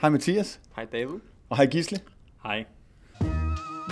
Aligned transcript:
Hej 0.00 0.10
Mathias. 0.10 0.60
Hej 0.76 0.84
David. 0.92 1.20
Og 1.48 1.56
hej 1.56 1.66
Gisle. 1.66 1.98
Hej. 2.42 2.64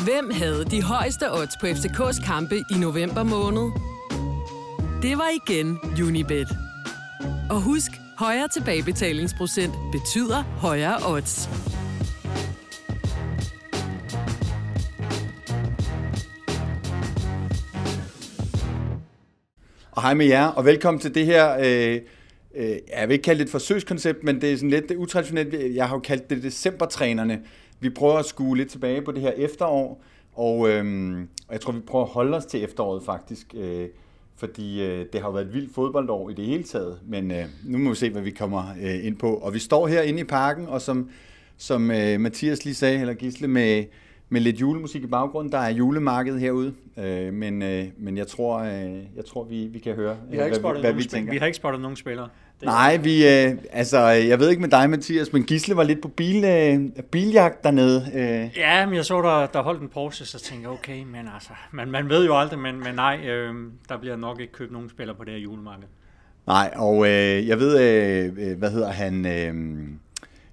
Hvem 0.05 0.31
havde 0.31 0.65
de 0.65 0.83
højeste 0.83 1.33
odds 1.33 1.55
på 1.61 1.67
FCK's 1.67 2.27
kampe 2.27 2.57
i 2.57 2.79
november 2.81 3.23
måned? 3.23 3.73
Det 5.03 5.19
var 5.19 5.31
igen 5.47 5.79
Unibet. 6.07 6.49
Og 7.51 7.63
husk, 7.63 7.91
højere 8.19 8.49
tilbagebetalingsprocent 8.49 9.75
betyder 9.93 10.43
højere 10.43 10.97
odds. 11.13 11.49
Og 19.91 20.03
hej 20.03 20.15
med 20.15 20.27
jer, 20.27 20.47
og 20.47 20.65
velkommen 20.65 21.01
til 21.01 21.15
det 21.15 21.27
her, 21.27 21.57
øh, 21.59 22.01
øh, 22.57 22.77
jeg 22.99 23.09
vil 23.09 23.13
ikke 23.13 23.23
kalde 23.23 23.39
det 23.39 23.45
et 23.45 23.51
forsøgskoncept, 23.51 24.25
men 24.25 24.41
det 24.41 24.53
er 24.53 24.57
sådan 24.57 24.71
lidt 24.71 24.91
utraditionelt. 24.91 25.75
Jeg 25.77 25.89
har 25.89 25.97
jo 25.97 26.01
kaldt 26.01 26.31
det 26.31 26.43
decembertrænerne. 26.43 27.41
Vi 27.81 27.91
prøver 27.91 28.15
at 28.15 28.27
skue 28.27 28.57
lidt 28.57 28.71
tilbage 28.71 29.03
på 29.03 29.13
det 29.13 29.23
her 29.23 29.33
efterår, 29.37 30.03
og, 30.35 30.71
øh, 30.71 31.17
og 31.49 31.53
jeg 31.53 31.61
tror, 31.61 31.73
vi 31.73 31.81
prøver 31.81 32.05
at 32.05 32.11
holde 32.11 32.37
os 32.37 32.47
til 32.47 32.65
efteråret 32.65 33.03
faktisk. 33.03 33.55
Øh, 33.55 33.89
fordi 34.37 34.83
øh, 34.83 35.07
det 35.13 35.21
har 35.21 35.29
jo 35.29 35.33
været 35.33 35.47
et 35.47 35.55
vildt 35.55 35.75
fodboldår 35.75 36.31
i 36.31 36.35
det 36.35 36.45
hele 36.45 36.63
taget, 36.63 36.99
men 37.07 37.31
øh, 37.31 37.45
nu 37.65 37.79
må 37.79 37.91
vi 37.91 37.97
se, 37.97 38.11
hvad 38.11 38.23
vi 38.23 38.31
kommer 38.31 38.65
øh, 38.83 39.07
ind 39.07 39.17
på. 39.17 39.35
Og 39.35 39.55
vi 39.55 39.59
står 39.59 39.87
her 39.87 40.03
inde 40.03 40.21
i 40.21 40.25
parken, 40.25 40.69
og 40.69 40.81
som, 40.81 41.11
som 41.57 41.91
øh, 41.91 42.21
Mathias 42.21 42.65
lige 42.65 42.75
sagde, 42.75 43.01
eller 43.01 43.15
Gisle, 43.15 43.49
med, 43.49 43.85
med 44.29 44.41
lidt 44.41 44.61
julemusik 44.61 45.03
i 45.03 45.07
baggrunden. 45.07 45.53
Der 45.53 45.59
er 45.59 45.71
julemarked 45.71 46.39
herude, 46.39 46.75
øh, 46.99 47.33
men, 47.33 47.63
øh, 47.63 47.85
men 47.99 48.17
jeg 48.17 48.27
tror, 48.27 48.59
øh, 48.59 48.97
jeg 49.17 49.25
tror 49.27 49.45
vi, 49.45 49.67
vi 49.67 49.79
kan 49.79 49.95
høre, 49.95 50.17
vi 50.31 50.37
har 50.37 50.45
ikke 50.45 50.59
hvad, 50.59 50.81
hvad 50.81 50.93
vi 50.93 51.05
tænker. 51.05 51.33
Vi 51.33 51.39
har 51.39 51.47
ikke 51.47 51.57
spottet 51.57 51.81
nogen 51.81 51.97
spillere. 51.97 52.29
Det 52.61 52.67
Nej, 52.67 52.97
vi, 52.97 53.29
øh, 53.29 53.53
altså, 53.73 53.99
jeg 54.07 54.39
ved 54.39 54.51
ikke 54.51 54.61
med 54.61 54.69
dig, 54.69 54.91
Mathias, 54.91 55.33
men 55.33 55.45
Gisle 55.45 55.77
var 55.77 55.83
lidt 55.83 56.03
på 56.03 56.09
bil, 56.09 56.45
øh, 56.45 57.05
biljagt 57.11 57.65
dernede. 57.65 58.11
Øh. 58.15 58.59
Ja, 58.59 58.87
men 58.87 58.95
jeg 58.95 59.05
så, 59.05 59.23
der, 59.23 59.47
der 59.47 59.63
holdt 59.63 59.83
en 59.83 59.89
Porsche, 59.89 60.27
så 60.27 60.39
tænkte 60.39 60.69
jeg, 60.69 60.79
okay, 60.79 61.03
men 61.03 61.29
altså, 61.35 61.51
man, 61.73 61.91
man 61.91 62.09
ved 62.09 62.27
jo 62.27 62.39
aldrig, 62.39 62.59
men, 62.59 62.79
men 62.79 62.95
nej, 62.95 63.21
øh, 63.27 63.55
der 63.89 63.99
bliver 63.99 64.17
nok 64.17 64.41
ikke 64.41 64.53
købt 64.53 64.73
nogen 64.73 64.91
spillere 64.91 65.17
på 65.17 65.25
det 65.25 65.33
her 65.33 65.41
julemarked. 65.41 65.85
Nej, 66.47 66.71
og 66.77 67.07
øh, 67.07 67.49
jeg 67.49 67.59
ved, 67.59 67.81
øh, 67.81 68.59
hvad 68.59 68.71
hedder 68.71 68.91
han, 68.91 69.27
øh, 69.27 69.55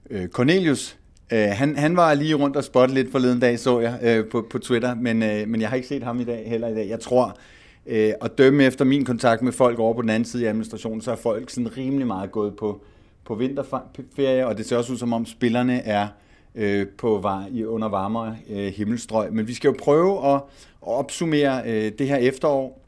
øh, 0.09 0.27
Cornelius, 0.27 0.97
øh, 1.33 1.47
han, 1.52 1.77
han 1.77 1.97
var 1.97 2.14
lige 2.14 2.36
rundt 2.36 2.55
og 2.55 2.64
spotte 2.64 2.94
lidt 2.94 3.11
forleden 3.11 3.39
dag, 3.39 3.59
så 3.59 3.80
jeg 3.80 3.99
øh, 4.03 4.25
på, 4.31 4.47
på 4.49 4.59
Twitter, 4.59 4.95
men, 4.95 5.23
øh, 5.23 5.47
men 5.47 5.61
jeg 5.61 5.70
har 5.70 5.75
ikke 5.75 5.88
set 5.88 6.03
ham 6.03 6.20
i 6.20 6.23
dag 6.23 6.49
heller 6.49 6.67
i 6.67 6.73
dag. 6.73 6.89
Jeg 6.89 6.99
tror, 6.99 7.38
øh, 7.86 8.14
at 8.22 8.38
dømme 8.38 8.64
efter 8.64 8.86
min 8.86 9.06
kontakt 9.06 9.42
med 9.42 9.52
folk 9.52 9.80
over 9.80 9.94
på 9.94 10.02
den 10.02 10.09
anden 10.09 10.26
side 10.26 10.44
i 10.44 10.45
administrationen, 10.45 11.02
så 11.02 11.12
er 11.12 11.16
folk 11.16 11.50
sådan 11.50 11.78
rimelig 11.78 12.08
meget 12.08 12.31
gået 12.31 12.56
på, 12.56 12.81
på 13.26 13.36
vinterferie, 13.36 14.48
og 14.48 14.58
det 14.58 14.66
ser 14.66 14.78
også 14.78 14.94
ud 14.94 14.98
som 14.98 15.14
om 15.14 15.26
spillerne 15.26 15.81
er 15.81 16.08
øh, 16.56 16.88
på 16.88 17.20
var, 17.23 17.48
i 17.52 17.66
under 17.66 17.89
varmere 17.89 18.38
øh, 18.50 18.73
himmelstrøg. 18.73 19.34
Men 19.34 19.48
vi 19.48 19.54
skal 19.54 19.67
jo 19.67 19.76
prøve 19.80 20.34
at, 20.34 20.36
at 20.36 20.42
opsummere 20.81 21.61
øh, 21.66 21.92
det 22.00 22.08
her 22.08 22.17
efterår, 22.17 22.81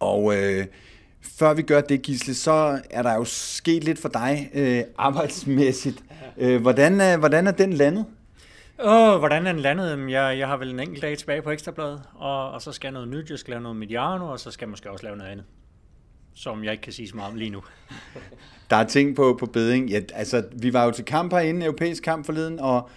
og 0.00 0.36
øh, 0.36 0.66
før 1.20 1.54
vi 1.54 1.62
gør 1.62 1.80
det, 1.80 2.02
Gisle, 2.02 2.34
så 2.34 2.80
er 2.90 3.02
der 3.02 3.14
jo 3.14 3.24
sket 3.24 3.84
lidt 3.84 3.98
for 3.98 4.08
dig 4.08 4.50
øh, 4.54 4.82
arbejdsmæssigt. 4.98 6.04
Øh, 6.38 6.60
hvordan, 6.60 7.00
er, 7.00 7.16
hvordan 7.16 7.46
er 7.46 7.52
den 7.52 7.72
landet? 7.72 8.04
Åh, 8.84 9.14
oh, 9.14 9.18
hvordan 9.18 9.46
er 9.46 9.52
den 9.52 9.60
landet? 9.60 10.10
Jeg, 10.10 10.38
jeg 10.38 10.48
har 10.48 10.56
vel 10.56 10.70
en 10.70 10.80
enkelt 10.80 11.02
dag 11.02 11.18
tilbage 11.18 11.42
på 11.42 11.50
Ekstrabladet, 11.50 12.02
og, 12.14 12.50
og 12.50 12.62
så 12.62 12.72
skal 12.72 12.86
jeg 12.86 12.92
noget 12.92 13.08
nyt, 13.08 13.30
jeg 13.30 13.38
skal 13.38 13.50
lave 13.50 13.62
noget 13.62 13.76
Mediano, 13.76 14.30
og 14.30 14.40
så 14.40 14.50
skal 14.50 14.66
jeg 14.66 14.70
måske 14.70 14.90
også 14.90 15.04
lave 15.04 15.16
noget 15.16 15.30
andet, 15.30 15.44
som 16.34 16.64
jeg 16.64 16.72
ikke 16.72 16.82
kan 16.82 16.92
sige 16.92 17.08
så 17.08 17.16
meget 17.16 17.30
om 17.32 17.36
lige 17.38 17.50
nu. 17.50 17.62
Der 18.70 18.76
er 18.76 18.84
ting 18.84 19.16
på, 19.16 19.36
på 19.40 19.46
beding. 19.46 19.90
Ja, 19.90 20.00
altså, 20.14 20.44
vi 20.52 20.72
var 20.72 20.84
jo 20.84 20.90
til 20.90 21.04
kamp 21.04 21.32
herinde, 21.32 21.66
europæisk 21.66 22.02
kamp 22.02 22.26
forleden, 22.26 22.60
og, 22.60 22.88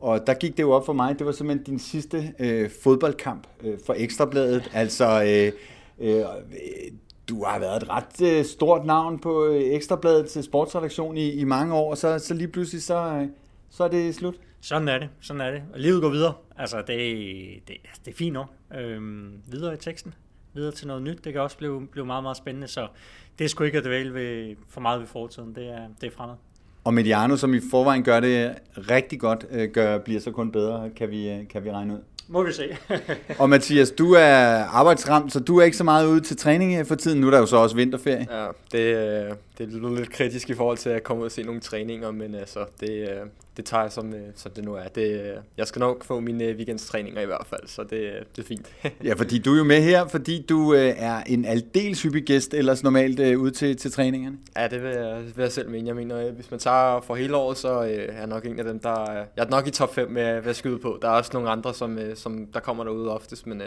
og 0.00 0.26
der 0.26 0.34
gik 0.34 0.56
det 0.56 0.62
jo 0.62 0.70
op 0.70 0.86
for 0.86 0.92
mig, 0.92 1.18
det 1.18 1.26
var 1.26 1.32
simpelthen 1.32 1.64
din 1.64 1.78
sidste 1.78 2.34
øh, 2.38 2.70
fodboldkamp 2.82 3.46
øh, 3.64 3.78
for 3.86 3.94
Ekstrabladet. 3.96 4.70
Altså, 4.74 5.22
øh, 5.22 5.52
øh, 6.08 6.24
du 7.28 7.44
har 7.44 7.58
været 7.58 7.82
et 7.82 7.88
ret 7.90 8.22
øh, 8.22 8.44
stort 8.44 8.86
navn 8.86 9.18
på 9.18 9.46
øh, 9.46 9.62
Ekstrabladet 9.62 10.26
til 10.26 10.42
sportsredaktion 10.42 11.16
i, 11.16 11.30
i 11.30 11.44
mange 11.44 11.74
år, 11.74 11.90
og 11.90 11.98
så, 11.98 12.18
så 12.18 12.34
lige 12.34 12.48
pludselig, 12.48 12.82
så, 12.82 12.96
øh, 12.96 13.28
så 13.70 13.84
er 13.84 13.88
det 13.88 14.14
slut. 14.14 14.34
Sådan 14.60 14.88
er 14.88 14.98
det, 14.98 15.08
sådan 15.20 15.40
er 15.40 15.50
det. 15.50 15.62
Og 15.72 15.80
livet 15.80 16.02
går 16.02 16.08
videre. 16.08 16.34
Altså, 16.56 16.76
det, 16.76 16.88
det, 17.68 17.76
altså, 17.84 18.00
det 18.04 18.12
er 18.12 18.16
fint 18.16 18.32
nok. 18.32 18.50
Øhm, 18.78 19.32
videre 19.46 19.74
i 19.74 19.76
teksten, 19.76 20.14
videre 20.54 20.72
til 20.72 20.86
noget 20.86 21.02
nyt. 21.02 21.24
Det 21.24 21.32
kan 21.32 21.42
også 21.42 21.56
blive, 21.56 21.86
blive 21.86 22.06
meget, 22.06 22.22
meget 22.22 22.36
spændende, 22.36 22.68
så 22.68 22.88
det 23.38 23.44
er 23.44 23.48
sgu 23.48 23.64
ikke 23.64 23.78
at 23.78 23.84
dvæle 23.84 24.14
ved, 24.14 24.56
for 24.68 24.80
meget 24.80 25.00
ved 25.00 25.06
fortiden. 25.06 25.54
Det 25.54 25.68
er, 25.68 25.88
det 26.00 26.06
er 26.06 26.16
fremad. 26.16 26.34
Og 26.84 26.94
Mediano, 26.94 27.36
som 27.36 27.54
i 27.54 27.60
forvejen 27.70 28.04
gør 28.04 28.20
det 28.20 28.54
rigtig 28.76 29.20
godt, 29.20 29.46
øh, 29.50 29.70
gør, 29.70 29.98
bliver 29.98 30.20
så 30.20 30.30
kun 30.30 30.52
bedre, 30.52 30.90
kan 30.90 31.10
vi, 31.10 31.30
øh, 31.30 31.48
kan 31.48 31.64
vi 31.64 31.70
regne 31.70 31.94
ud. 31.94 32.00
Må 32.32 32.42
vi 32.42 32.52
se. 32.52 32.76
og 33.38 33.50
Mathias, 33.50 33.90
du 33.90 34.12
er 34.12 34.64
arbejdsramt, 34.64 35.32
så 35.32 35.40
du 35.40 35.58
er 35.58 35.64
ikke 35.64 35.76
så 35.76 35.84
meget 35.84 36.06
ude 36.06 36.20
til 36.20 36.36
træning 36.36 36.86
for 36.86 36.94
tiden. 36.94 37.20
Nu 37.20 37.26
er 37.26 37.30
der 37.30 37.38
jo 37.38 37.46
så 37.46 37.56
også 37.56 37.76
vinterferie. 37.76 38.26
Ja, 38.30 38.46
det, 38.72 39.36
det 39.58 39.74
er 39.74 39.96
lidt 39.96 40.12
kritisk 40.12 40.50
i 40.50 40.54
forhold 40.54 40.78
til 40.78 40.90
at 40.90 41.02
komme 41.02 41.20
ud 41.20 41.26
og 41.26 41.32
se 41.32 41.42
nogle 41.42 41.60
træninger, 41.60 42.10
men 42.10 42.34
altså, 42.34 42.64
det, 42.80 43.08
det 43.56 43.64
tager 43.64 43.82
jeg 43.82 43.92
som, 43.92 44.14
som 44.36 44.52
det 44.52 44.64
nu 44.64 44.74
er. 44.74 44.88
Det, 44.94 45.34
jeg 45.56 45.66
skal 45.66 45.80
nok 45.80 46.04
få 46.04 46.20
mine 46.20 46.44
weekendstræninger 46.44 47.20
i 47.20 47.26
hvert 47.26 47.46
fald, 47.46 47.60
så 47.66 47.82
det, 47.82 48.12
det 48.36 48.42
er 48.42 48.46
fint. 48.46 48.66
ja, 49.04 49.14
fordi 49.14 49.38
du 49.38 49.52
er 49.52 49.58
jo 49.58 49.64
med 49.64 49.82
her, 49.82 50.08
fordi 50.08 50.44
du 50.48 50.72
er 50.72 51.22
en 51.26 51.44
aldeles 51.44 52.02
hyppig 52.02 52.22
gæst, 52.22 52.54
ellers 52.54 52.82
normalt 52.82 53.36
ude 53.36 53.50
til, 53.50 53.76
til 53.76 53.92
træningerne. 53.92 54.38
Ja, 54.56 54.68
det 54.68 54.82
vil 54.82 54.90
jeg, 54.90 55.22
vil 55.36 55.42
jeg 55.42 55.52
selv 55.52 55.70
mene. 55.70 55.86
Jeg 55.86 55.96
mener, 55.96 56.30
hvis 56.30 56.50
man 56.50 56.60
tager 56.60 57.00
for 57.00 57.14
hele 57.14 57.36
året, 57.36 57.58
så 57.58 57.68
er 57.68 57.84
jeg 58.18 58.26
nok 58.26 58.46
en 58.46 58.58
af 58.58 58.64
dem, 58.64 58.78
der... 58.78 59.12
Jeg 59.12 59.44
er 59.44 59.50
nok 59.50 59.66
i 59.66 59.70
top 59.70 59.94
5 59.94 60.10
med 60.10 60.22
at 60.22 60.56
skyde 60.56 60.78
på. 60.78 60.98
Der 61.02 61.08
er 61.08 61.12
også 61.12 61.30
nogle 61.34 61.50
andre, 61.50 61.74
som, 61.74 61.98
som 62.20 62.46
der 62.46 62.60
kommer 62.60 62.84
derude 62.84 63.14
oftest, 63.14 63.46
men 63.46 63.62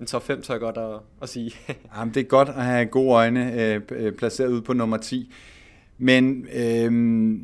en 0.00 0.06
top 0.06 0.22
5 0.22 0.42
tør 0.42 0.54
jeg 0.54 0.60
godt 0.60 0.78
at, 0.78 1.00
at 1.22 1.28
sige. 1.28 1.52
Jamen, 1.96 2.14
det 2.14 2.20
er 2.20 2.24
godt 2.24 2.48
at 2.48 2.64
have 2.64 2.86
gode 2.86 3.10
øjne 3.10 3.60
øh, 3.90 4.12
placeret 4.12 4.48
ud 4.48 4.60
på 4.60 4.72
nummer 4.72 4.96
10. 4.96 5.32
Men 5.98 6.46
øh, 6.54 7.34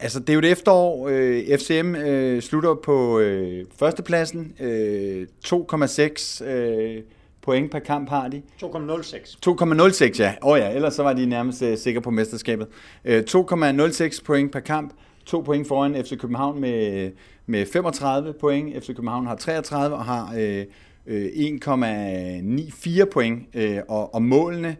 altså, 0.00 0.20
det 0.20 0.28
er 0.28 0.34
jo 0.34 0.38
et 0.38 0.50
efterår. 0.50 1.08
Øh, 1.08 1.58
FCM 1.58 1.94
øh, 1.94 2.42
slutter 2.42 2.74
på 2.74 3.18
øh, 3.18 3.64
førstepladsen. 3.78 4.54
Øh, 4.60 5.26
2,6 5.46 6.44
øh, 6.44 7.02
point 7.42 7.70
per 7.70 7.78
kamp 7.78 8.08
har 8.08 8.28
de. 8.28 8.42
2,06. 8.62 9.36
2,06, 9.46 10.18
ja. 10.18 10.34
Åh 10.42 10.52
oh, 10.52 10.58
ja, 10.58 10.74
ellers 10.74 10.94
så 10.94 11.02
var 11.02 11.12
de 11.12 11.26
nærmest 11.26 11.62
øh, 11.62 11.78
sikre 11.78 12.00
på 12.00 12.10
mesterskabet. 12.10 12.66
Øh, 13.04 13.22
2,06 13.30 14.24
point 14.24 14.52
per 14.52 14.60
kamp. 14.60 14.92
To 15.26 15.40
point 15.40 15.68
foran 15.68 16.04
FC 16.04 16.18
København 16.18 16.60
med, 16.60 17.10
med 17.46 17.66
35 17.66 18.32
point. 18.32 18.84
FC 18.84 18.86
København 18.86 19.26
har 19.26 19.36
33 19.36 19.96
og 19.96 20.04
har... 20.04 20.34
Øh, 20.36 20.64
øh 21.06 21.26
1,94 21.26 23.04
point, 23.12 23.42
øh, 23.54 23.78
og, 23.88 24.14
og 24.14 24.22
målene, 24.22 24.76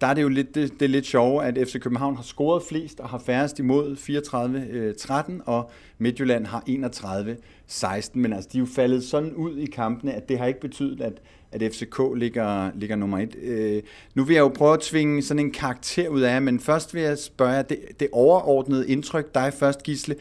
der 0.00 0.06
er 0.06 0.14
det 0.14 0.22
jo 0.22 0.28
lidt, 0.28 0.54
det, 0.54 0.72
det 0.72 0.82
er 0.82 0.88
lidt 0.88 1.06
sjovt, 1.06 1.44
at 1.44 1.68
FC 1.68 1.80
København 1.80 2.16
har 2.16 2.22
scoret 2.22 2.62
flest 2.62 3.00
og 3.00 3.08
har 3.08 3.18
færrest 3.18 3.58
imod 3.58 3.96
34-13, 3.96 5.32
øh, 5.32 5.40
og 5.46 5.70
Midtjylland 5.98 6.46
har 6.46 6.62
31-16, 6.68 8.10
men 8.14 8.32
altså 8.32 8.50
de 8.52 8.58
er 8.58 8.60
jo 8.60 8.66
faldet 8.66 9.04
sådan 9.04 9.32
ud 9.32 9.56
i 9.56 9.66
kampene, 9.66 10.12
at 10.12 10.28
det 10.28 10.38
har 10.38 10.46
ikke 10.46 10.60
betydet, 10.60 11.00
at, 11.00 11.12
at 11.52 11.72
FCK 11.74 12.00
ligger, 12.16 12.70
ligger 12.74 12.96
nummer 12.96 13.18
et. 13.18 13.36
Øh, 13.42 13.82
nu 14.14 14.24
vil 14.24 14.34
jeg 14.34 14.40
jo 14.40 14.48
prøve 14.48 14.74
at 14.74 14.80
tvinge 14.80 15.22
sådan 15.22 15.38
en 15.38 15.52
karakter 15.52 16.08
ud 16.08 16.20
af 16.20 16.34
jer, 16.34 16.40
men 16.40 16.60
først 16.60 16.94
vil 16.94 17.02
jeg 17.02 17.18
spørge 17.18 17.62
det, 17.62 17.78
det 18.00 18.08
overordnede 18.12 18.88
indtryk, 18.88 19.34
dig 19.34 19.52
først 19.52 19.82
Gisle, 19.82 20.16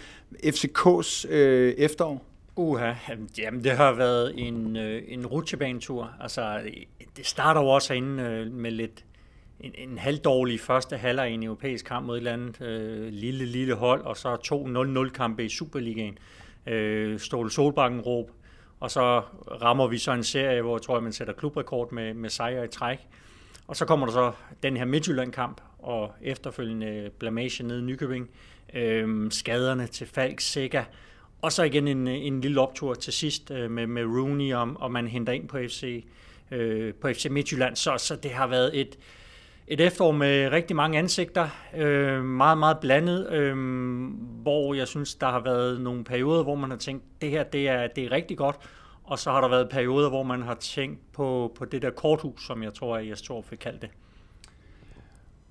FCK's 0.46 1.32
øh, 1.34 1.74
efterår? 1.78 2.26
Uha, 2.56 2.94
jamen 3.38 3.64
det 3.64 3.72
har 3.72 3.94
været 3.94 4.34
en, 4.48 4.78
øh, 4.78 5.02
en 5.08 5.26
rutsjebanetur. 5.26 6.12
Altså, 6.22 6.60
det 7.18 7.26
starter 7.26 7.62
jo 7.62 7.68
også 7.68 7.94
herinde 7.94 8.24
øh, 8.24 8.52
med 8.52 8.72
lidt 8.72 9.04
en, 9.60 9.72
en 9.78 9.98
halvdårlig 9.98 10.60
første 10.60 10.98
halvleg 10.98 11.32
i 11.32 11.34
en 11.34 11.44
europæisk 11.44 11.86
kamp 11.86 12.06
mod 12.06 12.16
et 12.16 12.20
eller 12.20 12.34
andet 12.34 12.62
øh, 12.62 13.14
lille, 13.14 13.46
lille 13.46 13.74
hold, 13.74 14.02
og 14.02 14.18
så 14.18 14.36
to 14.36 14.68
0-0 14.68 15.10
kampe 15.10 15.46
i 15.46 15.50
Superligaen. 15.50 16.18
Øh, 16.68 17.20
Ståle 17.20 17.52
Solbakken 17.52 18.02
råb, 18.02 18.32
og 18.80 18.92
så 18.92 19.22
rammer 19.62 19.88
vi 19.88 19.98
så 19.98 20.12
en 20.12 20.24
serie, 20.24 20.62
hvor 20.62 20.78
jeg 20.78 20.82
tror, 20.82 21.00
man 21.00 21.14
sætter 21.14 21.34
klubrekord 21.34 21.92
med, 21.92 22.14
med 22.14 22.30
sejre 22.30 22.66
i 22.66 22.68
træk. 22.68 23.00
Og 23.68 23.76
så 23.76 23.86
kommer 23.86 24.06
der 24.06 24.14
så 24.14 24.32
den 24.64 24.78
her 24.78 24.86
Midtjylland-kamp, 24.86 25.62
og 25.80 26.12
efterfølgende 26.22 27.12
blamage 27.20 27.64
nede 27.64 27.80
i 27.80 27.84
Nykøbing. 27.84 28.30
Øh, 28.74 29.32
skaderne 29.32 29.88
til 29.88 30.08
Falk, 30.08 30.40
Sikker, 30.40 30.84
og 31.42 31.52
så 31.52 31.64
igen 31.64 31.88
en, 31.88 32.08
en 32.08 32.42
lille 32.42 32.62
optur 32.62 32.94
til 32.94 33.14
sidst 33.14 33.52
øh, 33.52 33.72
med, 33.72 33.88
med 33.88 34.04
Rooney, 34.04 34.54
og, 34.54 34.74
og 34.76 34.92
man 34.92 35.08
henter 35.08 35.34
ind 35.34 35.48
på 35.48 35.58
FC, 35.58 36.06
øh, 36.52 36.94
på 36.94 37.08
FC 37.08 37.28
Midtjylland. 37.32 37.76
Så, 37.76 37.98
så 37.98 38.16
det 38.16 38.32
har 38.32 38.48
været 38.48 38.80
et, 38.80 38.98
et 39.68 39.82
efterår 39.82 40.12
med 40.12 40.52
rigtig 40.52 40.76
mange 40.76 40.98
ansigter, 40.98 41.50
øh, 41.78 42.24
meget, 42.24 42.58
meget 42.58 42.78
blandet, 42.82 43.34
øh, 43.34 43.58
hvor 44.42 44.74
jeg 44.74 44.88
synes, 44.88 45.16
der 45.16 45.28
har 45.28 45.44
været 45.44 45.82
nogle 45.82 46.04
perioder, 46.04 46.44
hvor 46.44 46.56
man 46.56 46.70
har 46.70 46.78
tænkt, 46.78 47.04
det 47.22 47.30
her 47.30 47.44
det 47.44 47.70
er, 47.70 47.88
det 47.88 48.06
er 48.06 48.12
rigtig 48.12 48.38
godt, 48.38 48.56
og 49.04 49.20
så 49.20 49.32
har 49.32 49.42
der 49.42 49.48
været 49.48 49.70
perioder, 49.70 50.10
hvor 50.10 50.24
man 50.24 50.42
har 50.42 50.56
tænkt 50.56 51.00
på, 51.14 51.52
på 51.58 51.66
det 51.66 51.82
der 51.82 51.90
korthus, 51.90 52.46
som 52.46 52.64
jeg 52.64 52.74
tror, 52.74 52.98
at 52.98 53.10
Jes 53.10 53.22
Torp 53.22 53.46
fik 53.46 53.58
kaldt 53.58 53.82
det. 53.82 53.90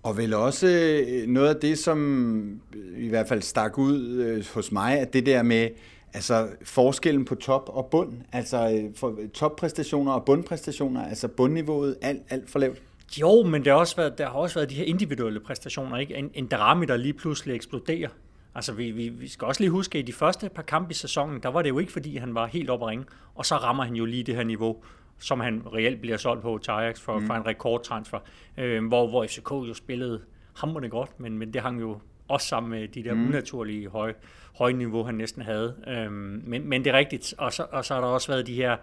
Og 0.03 0.17
vel 0.17 0.35
også 0.35 0.67
øh, 0.67 1.27
noget 1.29 1.55
af 1.55 1.61
det, 1.61 1.79
som 1.79 2.61
øh, 2.77 3.05
i 3.05 3.09
hvert 3.09 3.29
fald 3.29 3.43
stak 3.43 3.79
ud 3.79 4.01
øh, 4.01 4.45
hos 4.55 4.73
mig, 4.73 4.99
at 4.99 5.13
det 5.13 5.27
der 5.27 5.43
med 5.43 5.69
altså 6.15 6.49
forskellen 6.63 7.25
på 7.25 7.35
top 7.35 7.69
og 7.69 7.87
bund, 7.91 8.13
altså 8.33 8.71
øh, 8.71 8.97
for 8.97 9.19
toppræstationer 9.35 10.13
og 10.13 10.25
bundpræstationer, 10.25 11.09
altså 11.09 11.29
bundniveauet 11.29 11.97
alt, 12.03 12.23
alt 12.31 12.51
for 12.51 12.59
lavt. 12.59 12.83
Jo, 13.21 13.43
men 13.43 13.65
der 13.65 13.73
har 13.73 13.79
også 13.79 13.97
været, 13.97 14.19
der 14.19 14.27
har 14.27 14.33
også 14.33 14.55
været 14.55 14.71
de 14.71 14.75
her 14.75 14.85
individuelle 14.85 15.41
præstationer, 15.41 15.99
ikke? 15.99 16.15
En, 16.15 16.31
en 16.35 16.47
Darami, 16.47 16.87
der 16.87 16.97
lige 16.97 17.13
pludselig 17.13 17.55
eksploderer. 17.55 18.09
Altså, 18.55 18.73
vi, 18.73 18.91
vi, 18.91 19.09
vi 19.09 19.29
skal 19.29 19.47
også 19.47 19.61
lige 19.61 19.71
huske, 19.71 19.99
at 19.99 20.03
i 20.03 20.07
de 20.07 20.13
første 20.13 20.49
par 20.49 20.63
kampe 20.63 20.91
i 20.91 20.95
sæsonen, 20.95 21.43
der 21.43 21.49
var 21.49 21.63
det 21.63 21.69
jo 21.69 21.79
ikke, 21.79 21.93
fordi 21.93 22.17
han 22.17 22.35
var 22.35 22.47
helt 22.47 22.71
oppe 22.71 22.85
at 22.85 22.89
ringe, 22.89 23.05
og 23.35 23.47
så 23.47 23.57
rammer 23.57 23.85
han 23.85 23.95
jo 23.95 24.05
lige 24.05 24.23
det 24.23 24.37
her 24.37 24.45
niveau 24.45 24.77
som 25.19 25.41
han 25.41 25.63
reelt 25.75 26.01
bliver 26.01 26.17
solgt 26.17 26.43
på 26.43 26.59
til 26.63 26.71
Ajax 26.71 27.01
for, 27.01 27.19
mm. 27.19 27.27
for 27.27 27.35
en 27.35 27.47
rekordtransfer, 27.47 28.19
øh, 28.59 28.87
hvor, 28.87 29.07
hvor 29.07 29.27
FCK 29.27 29.51
jo 29.51 29.75
spillede 29.75 30.21
hammerende 30.57 30.89
godt, 30.89 31.21
men, 31.21 31.39
men 31.39 31.53
det 31.53 31.63
hang 31.63 31.81
jo 31.81 32.01
også 32.29 32.49
sammen 32.49 32.71
med 32.71 32.89
de 32.89 33.05
der 33.05 33.15
mm. 33.15 33.29
unaturlige 33.29 33.89
høje, 33.89 34.15
høje 34.59 34.73
niveau, 34.73 35.03
han 35.03 35.15
næsten 35.15 35.43
havde. 35.43 35.75
Øh, 35.87 36.13
men, 36.13 36.69
men 36.69 36.85
det 36.85 36.95
er 36.95 36.99
rigtigt, 36.99 37.35
og 37.39 37.53
så, 37.53 37.67
og 37.73 37.85
så 37.85 37.95
har 37.95 38.01
der 38.01 38.09
også 38.09 38.33
været 38.33 38.47
de 38.47 38.55
her 38.55 38.77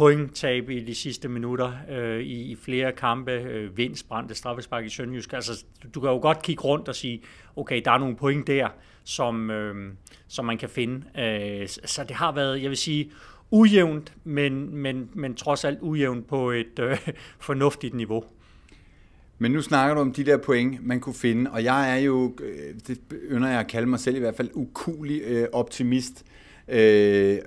pointtab 0.00 0.70
i 0.70 0.80
de 0.80 0.94
sidste 0.94 1.28
minutter 1.28 1.72
øh, 1.90 2.20
i, 2.20 2.50
i 2.50 2.56
flere 2.56 2.92
kampe, 2.92 3.32
øh, 3.32 3.76
vinds, 3.76 4.02
brændte 4.02 4.34
straffespark 4.34 4.84
i 4.84 4.88
Sønderjysk. 4.88 5.32
Altså, 5.32 5.64
du, 5.82 5.88
du 5.94 6.00
kan 6.00 6.10
jo 6.10 6.18
godt 6.18 6.42
kigge 6.42 6.62
rundt 6.62 6.88
og 6.88 6.94
sige, 6.94 7.22
okay, 7.56 7.82
der 7.84 7.90
er 7.90 7.98
nogle 7.98 8.16
point 8.16 8.46
der, 8.46 8.68
som, 9.04 9.50
øh, 9.50 9.92
som 10.28 10.44
man 10.44 10.58
kan 10.58 10.68
finde. 10.68 11.02
Øh, 11.18 11.68
så 11.68 12.04
det 12.04 12.16
har 12.16 12.32
været, 12.32 12.62
jeg 12.62 12.70
vil 12.70 12.76
sige, 12.76 13.10
ujævnt, 13.50 14.12
men, 14.24 14.76
men, 14.76 15.10
men 15.14 15.34
trods 15.34 15.64
alt 15.64 15.78
ujævnt 15.80 16.26
på 16.26 16.50
et 16.50 16.78
øh, 16.78 16.98
fornuftigt 17.48 17.94
niveau. 17.94 18.24
Men 19.38 19.52
nu 19.52 19.62
snakker 19.62 19.94
du 19.94 20.00
om 20.00 20.12
de 20.12 20.24
der 20.24 20.36
point, 20.36 20.86
man 20.86 21.00
kunne 21.00 21.14
finde, 21.14 21.50
og 21.50 21.64
jeg 21.64 21.92
er 21.92 22.02
jo, 22.02 22.36
øh, 22.42 22.74
det 22.86 23.00
ynder 23.30 23.48
jeg 23.48 23.60
at 23.60 23.68
kalde 23.68 23.86
mig 23.86 24.00
selv 24.00 24.16
i 24.16 24.20
hvert 24.20 24.36
fald, 24.36 24.50
ukulig 24.54 25.22
øh, 25.22 25.48
optimist, 25.52 26.24
øh, 26.26 26.39
Øh, 26.70 27.38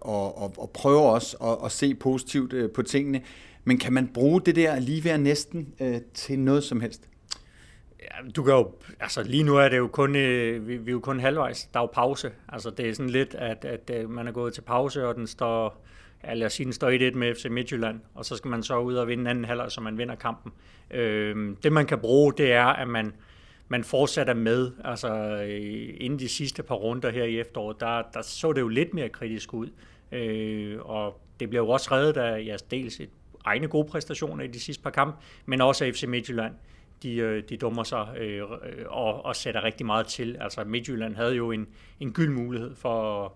og, 0.00 0.38
og, 0.38 0.54
og 0.58 0.70
prøver 0.74 1.00
også 1.00 1.36
at, 1.36 1.64
at 1.64 1.72
se 1.72 1.94
positivt 1.94 2.52
øh, 2.52 2.70
på 2.70 2.82
tingene. 2.82 3.22
Men 3.64 3.78
kan 3.78 3.92
man 3.92 4.08
bruge 4.08 4.40
det 4.40 4.56
der 4.56 4.78
lige 4.78 5.04
ved 5.04 5.18
næsten 5.18 5.74
øh, 5.80 6.00
til 6.14 6.38
noget 6.38 6.64
som 6.64 6.80
helst? 6.80 7.08
Ja, 8.00 8.30
du 8.36 8.42
kan 8.42 8.54
jo, 8.54 8.72
altså 9.00 9.22
lige 9.22 9.42
nu 9.42 9.56
er 9.56 9.68
det 9.68 9.76
jo 9.76 9.86
kun, 9.86 10.16
øh, 10.16 10.68
vi, 10.68 10.76
vi 10.76 10.90
er 10.90 10.92
jo 10.92 11.00
kun 11.00 11.20
halvvejs, 11.20 11.68
der 11.72 11.80
er 11.80 11.82
jo 11.82 11.90
pause. 11.92 12.30
Altså 12.48 12.70
det 12.70 12.88
er 12.88 12.94
sådan 12.94 13.10
lidt, 13.10 13.34
at, 13.34 13.64
at, 13.64 13.90
at 13.90 14.10
man 14.10 14.28
er 14.28 14.32
gået 14.32 14.54
til 14.54 14.62
pause, 14.62 15.06
og 15.06 15.14
den 15.14 15.26
står, 15.26 15.84
ja, 16.24 16.34
lad 16.34 16.46
os 16.46 16.52
sige, 16.52 16.64
den 16.64 16.72
står 16.72 17.10
1-1 17.10 17.16
med 17.16 17.34
FC 17.34 17.46
Midtjylland, 17.50 18.00
og 18.14 18.24
så 18.24 18.36
skal 18.36 18.48
man 18.48 18.62
så 18.62 18.78
ud 18.78 18.94
og 18.94 19.08
vinde 19.08 19.30
anden 19.30 19.44
halvleg, 19.44 19.70
så 19.70 19.80
man 19.80 19.98
vinder 19.98 20.14
kampen. 20.14 20.52
Øh, 20.90 21.56
det 21.62 21.72
man 21.72 21.86
kan 21.86 21.98
bruge, 21.98 22.32
det 22.32 22.52
er, 22.52 22.66
at 22.66 22.88
man, 22.88 23.12
man 23.72 23.84
fortsætter 23.84 24.34
med. 24.34 24.70
Altså 24.84 25.14
øh, 25.48 25.94
inden 26.00 26.18
de 26.18 26.28
sidste 26.28 26.62
par 26.62 26.74
runder 26.74 27.10
her 27.10 27.24
i 27.24 27.40
efteråret, 27.40 27.80
der, 27.80 28.02
der 28.14 28.22
så 28.22 28.52
det 28.52 28.60
jo 28.60 28.68
lidt 28.68 28.94
mere 28.94 29.08
kritisk 29.08 29.54
ud. 29.54 29.68
Øh, 30.12 30.78
og 30.80 31.20
det 31.40 31.50
blev 31.50 31.60
jo 31.60 31.68
også 31.68 31.88
reddet 31.92 32.16
af 32.16 32.44
ja, 32.46 32.56
dels 32.70 33.00
et 33.00 33.10
egne 33.44 33.68
gode 33.68 33.88
præstationer 33.88 34.44
i 34.44 34.46
de 34.46 34.60
sidste 34.60 34.82
par 34.82 34.90
kampe, 34.90 35.18
men 35.46 35.60
også 35.60 35.84
af 35.84 35.94
FC 35.94 36.04
Midtjylland 36.08 36.54
de, 37.02 37.16
øh, 37.16 37.42
de 37.48 37.56
dummer 37.56 37.82
sig 37.82 38.08
øh, 38.18 38.42
og, 38.86 39.24
og 39.24 39.36
sætter 39.36 39.64
rigtig 39.64 39.86
meget 39.86 40.06
til. 40.06 40.36
Altså 40.40 40.64
Midtjylland 40.64 41.16
havde 41.16 41.34
jo 41.34 41.50
en, 41.50 41.68
en 42.00 42.12
gyld 42.12 42.30
mulighed 42.30 42.74
for 42.74 43.24
at, 43.24 43.30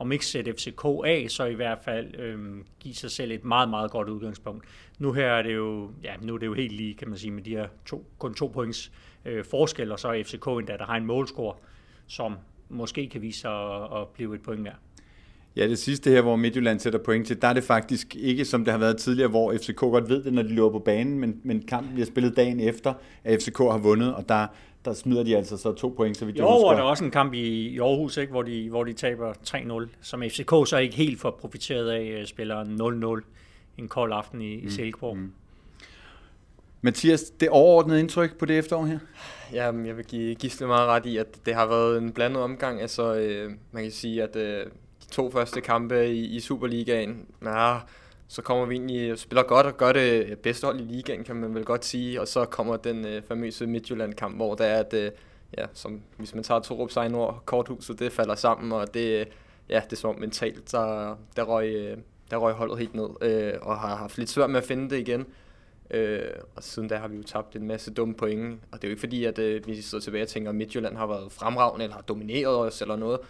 om 0.00 0.12
ikke 0.12 0.26
sætte 0.26 0.52
FCK 0.52 0.84
af, 0.84 1.26
så 1.28 1.44
i 1.44 1.54
hvert 1.54 1.78
fald 1.84 2.18
øhm, 2.18 2.64
give 2.80 2.94
sig 2.94 3.10
selv 3.10 3.30
et 3.30 3.44
meget, 3.44 3.68
meget 3.68 3.90
godt 3.90 4.08
udgangspunkt. 4.08 4.64
Nu 4.98 5.12
her 5.12 5.26
er 5.26 5.42
det 5.42 5.54
jo, 5.54 5.90
ja, 6.04 6.12
nu 6.22 6.34
er 6.34 6.38
det 6.38 6.46
jo 6.46 6.54
helt 6.54 6.72
lige, 6.72 6.94
kan 6.94 7.08
man 7.08 7.18
sige, 7.18 7.30
med 7.30 7.42
de 7.42 7.50
her 7.50 7.66
to, 7.86 8.06
kun 8.18 8.34
to 8.34 8.46
points 8.46 8.92
øh, 9.24 9.44
forskel, 9.44 9.92
og 9.92 9.98
så 9.98 10.08
er 10.08 10.22
FCK 10.22 10.46
endda, 10.46 10.76
der 10.76 10.84
har 10.84 10.96
en 10.96 11.06
målscore, 11.06 11.54
som 12.06 12.36
måske 12.68 13.08
kan 13.08 13.22
vise 13.22 13.40
sig 13.40 13.74
at, 13.74 14.00
at 14.00 14.08
blive 14.08 14.34
et 14.34 14.42
point 14.42 14.62
mere. 14.62 14.74
Ja, 15.56 15.68
det 15.68 15.78
sidste 15.78 16.10
her, 16.10 16.22
hvor 16.22 16.36
Midtjylland 16.36 16.80
sætter 16.80 16.98
point 16.98 17.26
til, 17.26 17.42
der 17.42 17.48
er 17.48 17.52
det 17.52 17.64
faktisk 17.64 18.16
ikke, 18.16 18.44
som 18.44 18.64
det 18.64 18.72
har 18.72 18.78
været 18.78 18.96
tidligere, 18.96 19.28
hvor 19.28 19.54
FCK 19.54 19.76
godt 19.76 20.08
ved 20.08 20.24
det, 20.24 20.32
når 20.32 20.42
de 20.42 20.48
løber 20.48 20.70
på 20.70 20.78
banen, 20.78 21.18
men, 21.18 21.40
men 21.42 21.62
kampen 21.62 21.92
bliver 21.92 22.06
spillet 22.06 22.36
dagen 22.36 22.60
efter, 22.60 22.94
at 23.24 23.42
FCK 23.42 23.58
har 23.58 23.78
vundet, 23.78 24.14
og 24.14 24.28
der, 24.28 24.46
der 24.84 24.92
smider 24.92 25.22
de 25.22 25.36
altså 25.36 25.56
så 25.56 25.72
to 25.72 25.94
point, 25.96 26.16
så 26.16 26.24
vi 26.24 26.32
Jo, 26.32 26.46
og 26.46 26.74
der 26.74 26.80
er 26.80 26.86
også 26.86 27.04
en 27.04 27.10
kamp 27.10 27.34
i 27.34 27.78
Aarhus, 27.78 28.16
ikke, 28.16 28.30
hvor, 28.30 28.42
de, 28.42 28.70
hvor 28.70 28.84
de 28.84 28.92
taber 28.92 29.32
3-0, 29.32 29.88
som 30.02 30.22
FCK 30.22 30.50
så 30.66 30.76
ikke 30.76 30.96
helt 30.96 31.20
får 31.20 31.30
profiteret 31.30 31.90
af, 31.90 32.26
spiller 32.26 32.64
0-0 33.20 33.24
en 33.78 33.88
kold 33.88 34.12
aften 34.12 34.40
i, 34.40 34.56
mm. 34.56 34.66
i 34.66 34.70
Silkeborg. 34.70 35.16
Mm. 35.16 35.32
Mathias, 36.82 37.22
det 37.40 37.48
overordnede 37.48 38.00
indtryk 38.00 38.38
på 38.38 38.44
det 38.46 38.58
efterår 38.58 38.86
her? 38.86 38.98
Ja, 39.52 39.64
jeg 39.64 39.96
vil 39.96 40.04
give 40.04 40.34
Gisle 40.34 40.66
meget 40.66 40.88
ret 40.88 41.06
i, 41.06 41.16
at 41.16 41.46
det 41.46 41.54
har 41.54 41.66
været 41.66 41.98
en 41.98 42.12
blandet 42.12 42.42
omgang. 42.42 42.80
Altså, 42.80 43.14
øh, 43.14 43.52
man 43.72 43.82
kan 43.82 43.92
sige, 43.92 44.22
at 44.22 44.36
øh, 44.36 44.66
to 45.10 45.30
første 45.30 45.60
kampe 45.60 46.08
i, 46.08 46.36
i 46.36 46.40
Superligaen. 46.40 47.26
Ja, 47.44 47.78
så 48.30 48.42
kommer 48.42 48.66
vi 48.66 48.74
egentlig 48.74 49.12
og 49.12 49.18
spiller 49.18 49.42
godt 49.42 49.66
og 49.66 49.76
gør 49.76 49.92
det 49.92 50.26
øh, 50.26 50.36
bedste 50.36 50.64
hold 50.64 50.80
i 50.80 50.82
ligaen, 50.82 51.24
kan 51.24 51.36
man 51.36 51.54
vel 51.54 51.64
godt 51.64 51.84
sige. 51.84 52.20
Og 52.20 52.28
så 52.28 52.44
kommer 52.44 52.76
den 52.76 53.06
øh, 53.06 53.22
famøse 53.22 53.66
Midtjylland-kamp, 53.66 54.36
hvor 54.36 54.54
der 54.54 54.64
er, 54.64 54.80
at 54.80 54.94
øh, 54.94 55.10
ja, 55.58 55.66
som, 55.74 56.00
hvis 56.16 56.34
man 56.34 56.44
tager 56.44 56.60
Torups 56.60 56.96
egen 56.96 57.14
ord, 57.14 57.42
korthuset, 57.44 57.98
det 57.98 58.12
falder 58.12 58.34
sammen, 58.34 58.72
og 58.72 58.94
det, 58.94 59.28
ja, 59.68 59.80
det 59.84 59.92
er 59.92 59.96
som 59.96 60.18
mentalt, 60.18 60.72
der, 60.72 61.16
der, 61.36 61.42
røg, 61.42 61.68
øh, 61.68 61.96
der 62.30 62.36
røg 62.36 62.54
holdet 62.54 62.78
helt 62.78 62.94
ned, 62.94 63.08
øh, 63.20 63.52
og 63.62 63.78
har 63.78 63.96
haft 63.96 64.18
lidt 64.18 64.30
svært 64.30 64.50
med 64.50 64.60
at 64.60 64.66
finde 64.66 64.90
det 64.90 64.98
igen. 64.98 65.26
Øh, 65.90 66.22
og 66.56 66.62
siden 66.62 66.88
da 66.88 66.96
har 66.96 67.08
vi 67.08 67.16
jo 67.16 67.22
tabt 67.22 67.56
en 67.56 67.66
masse 67.66 67.94
dumme 67.94 68.14
point, 68.14 68.60
og 68.72 68.82
det 68.82 68.84
er 68.84 68.88
jo 68.88 68.92
ikke 68.92 69.00
fordi, 69.00 69.24
at 69.24 69.38
øh, 69.38 69.66
vi 69.66 69.82
sidder 69.82 70.02
tilbage 70.02 70.24
og 70.24 70.28
tænker, 70.28 70.50
at 70.50 70.56
Midtjylland 70.56 70.96
har 70.96 71.06
været 71.06 71.32
fremragende, 71.32 71.84
eller 71.84 71.96
har 71.96 72.02
domineret 72.02 72.56
os, 72.56 72.82
eller 72.82 72.96
noget. 72.96 73.20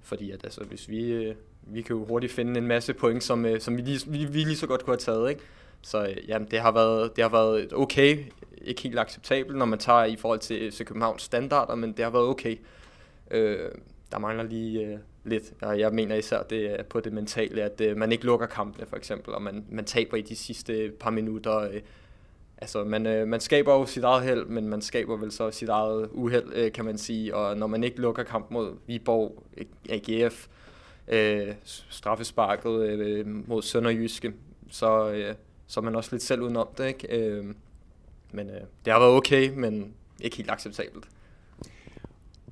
Fordi 0.00 0.30
at, 0.30 0.44
altså, 0.44 0.64
hvis 0.64 0.88
vi, 0.88 1.04
øh, 1.04 1.34
vi 1.66 1.82
kan 1.82 1.96
jo 1.96 2.04
hurtigt 2.04 2.32
finde 2.32 2.58
en 2.58 2.66
masse 2.66 2.94
point, 2.94 3.24
som, 3.24 3.46
øh, 3.46 3.60
som 3.60 3.76
vi, 3.76 3.82
lige, 3.82 4.00
vi, 4.06 4.24
vi 4.24 4.38
lige 4.38 4.56
så 4.56 4.66
godt 4.66 4.84
kunne 4.84 4.92
have 4.92 4.98
taget. 4.98 5.30
Ikke? 5.30 5.42
Så 5.82 6.04
øh, 6.04 6.28
jamen, 6.28 6.48
det, 6.50 6.60
har 6.60 6.72
været, 6.72 7.16
det 7.16 7.24
har 7.24 7.30
været 7.30 7.72
okay, 7.72 8.18
ikke 8.62 8.82
helt 8.82 8.98
acceptabelt, 8.98 9.58
når 9.58 9.66
man 9.66 9.78
tager 9.78 10.04
i 10.04 10.16
forhold 10.16 10.38
til, 10.38 10.62
øh, 10.62 10.72
FC 10.72 10.84
Københavns 10.84 11.22
standarder, 11.22 11.74
men 11.74 11.92
det 11.92 12.04
har 12.04 12.10
været 12.10 12.26
okay. 12.26 12.56
Øh, 13.30 13.68
der 14.12 14.18
mangler 14.18 14.44
lige 14.44 14.86
øh, 14.86 14.98
lidt, 15.24 15.52
og 15.62 15.78
jeg 15.78 15.92
mener 15.92 16.16
især 16.16 16.42
det 16.42 16.80
er 16.80 16.82
på 16.82 17.00
det 17.00 17.12
mentale, 17.12 17.62
at 17.62 17.80
øh, 17.80 17.96
man 17.96 18.12
ikke 18.12 18.24
lukker 18.24 18.46
kampene 18.46 18.86
for 18.86 18.96
eksempel, 18.96 19.34
og 19.34 19.42
man, 19.42 19.64
man 19.70 19.84
taber 19.84 20.16
i 20.16 20.20
de 20.22 20.36
sidste 20.36 20.92
par 21.00 21.10
minutter. 21.10 21.58
Øh, 21.58 21.80
altså, 22.58 22.84
man, 22.84 23.06
øh, 23.06 23.28
man 23.28 23.40
skaber 23.40 23.74
jo 23.74 23.86
sit 23.86 24.04
eget 24.04 24.22
held, 24.22 24.46
men 24.46 24.68
man 24.68 24.82
skaber 24.82 25.16
vel 25.16 25.32
så 25.32 25.50
sit 25.50 25.68
eget 25.68 26.08
uheld, 26.12 26.52
øh, 26.54 26.72
kan 26.72 26.84
man 26.84 26.98
sige. 26.98 27.34
Og 27.36 27.56
når 27.56 27.66
man 27.66 27.84
ikke 27.84 28.00
lukker 28.00 28.22
kamp 28.22 28.50
mod 28.50 28.74
Viborg, 28.86 29.44
AGF, 29.88 30.46
øh, 31.08 31.54
straffesparket 31.64 32.80
øh, 32.80 33.48
mod 33.48 33.62
Sønderjyske, 33.62 34.32
så, 34.70 35.10
øh, 35.10 35.34
så 35.66 35.80
er 35.80 35.84
man 35.84 35.96
også 35.96 36.10
lidt 36.12 36.22
selv 36.22 36.42
udenom 36.42 36.68
det. 36.78 36.86
Ikke? 36.86 37.18
Øh, 37.18 37.44
men 38.32 38.50
øh, 38.50 38.60
det 38.84 38.92
har 38.92 39.00
været 39.00 39.12
okay, 39.12 39.50
men 39.56 39.92
ikke 40.20 40.36
helt 40.36 40.50
acceptabelt. 40.50 41.04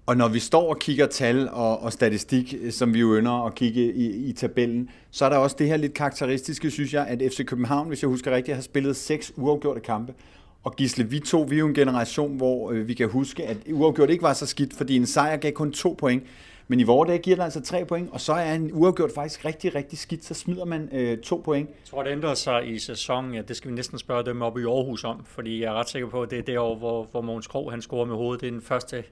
Og 0.06 0.16
når 0.16 0.28
vi 0.28 0.38
står 0.38 0.68
og 0.68 0.78
kigger 0.78 1.06
tal 1.06 1.48
og, 1.48 1.82
og 1.82 1.92
statistik, 1.92 2.54
øh, 2.60 2.72
som 2.72 2.94
vi 2.94 3.00
jo 3.00 3.16
ynder 3.16 3.46
at 3.46 3.54
kigge 3.54 3.92
i, 3.94 4.28
i 4.28 4.32
tabellen, 4.32 4.90
så 5.10 5.24
er 5.24 5.28
der 5.28 5.36
også 5.36 5.56
det 5.58 5.66
her 5.66 5.76
lidt 5.76 5.94
karakteristiske, 5.94 6.70
synes 6.70 6.94
jeg, 6.94 7.06
at 7.06 7.22
FC 7.32 7.44
København, 7.46 7.88
hvis 7.88 8.02
jeg 8.02 8.08
husker 8.08 8.30
rigtigt, 8.30 8.54
har 8.54 8.62
spillet 8.62 8.96
seks 8.96 9.32
uafgjorte 9.36 9.80
kampe. 9.80 10.14
Og 10.62 10.76
Gisle, 10.76 11.04
vi 11.04 11.20
to, 11.20 11.40
vi 11.40 11.54
er 11.54 11.58
jo 11.58 11.66
en 11.66 11.74
generation, 11.74 12.36
hvor 12.36 12.70
øh, 12.70 12.88
vi 12.88 12.94
kan 12.94 13.08
huske, 13.08 13.46
at 13.46 13.56
uafgjort 13.72 14.10
ikke 14.10 14.22
var 14.22 14.32
så 14.32 14.46
skidt, 14.46 14.74
fordi 14.74 14.96
en 14.96 15.06
sejr 15.06 15.36
gav 15.36 15.52
kun 15.52 15.72
to 15.72 15.94
point. 15.98 16.22
Men 16.68 16.80
i 16.80 16.82
vores 16.82 17.08
dag 17.08 17.20
giver 17.20 17.36
den 17.36 17.44
altså 17.44 17.62
tre 17.62 17.84
point, 17.84 18.10
og 18.12 18.20
så 18.20 18.32
er 18.32 18.54
en 18.54 18.70
uafgjort 18.72 19.10
faktisk 19.14 19.44
rigtig, 19.44 19.74
rigtig 19.74 19.98
skidt, 19.98 20.24
så 20.24 20.34
smider 20.34 20.64
man 20.64 20.88
øh, 20.92 21.18
to 21.18 21.42
point. 21.44 21.68
Jeg 21.68 21.76
tror, 21.90 22.02
det 22.02 22.10
ændrer 22.10 22.34
sig 22.34 22.68
i 22.68 22.78
sæsonen. 22.78 23.34
Ja, 23.34 23.42
det 23.42 23.56
skal 23.56 23.70
vi 23.70 23.74
næsten 23.74 23.98
spørge 23.98 24.24
dem 24.24 24.42
op 24.42 24.58
i 24.58 24.62
Aarhus 24.62 25.04
om, 25.04 25.24
fordi 25.24 25.62
jeg 25.62 25.68
er 25.68 25.72
ret 25.72 25.88
sikker 25.88 26.08
på, 26.08 26.22
at 26.22 26.30
det 26.30 26.38
er 26.38 26.42
det 26.42 26.58
år, 26.58 26.74
hvor, 26.74 27.08
hvor 27.10 27.20
Mogens 27.20 27.46
Krog 27.46 27.70
han 27.70 27.82
scorer 27.82 28.04
med 28.04 28.16
hovedet. 28.16 28.40
Det 28.40 28.46
er 28.46 28.50
den 28.50 28.62
første 28.62 29.04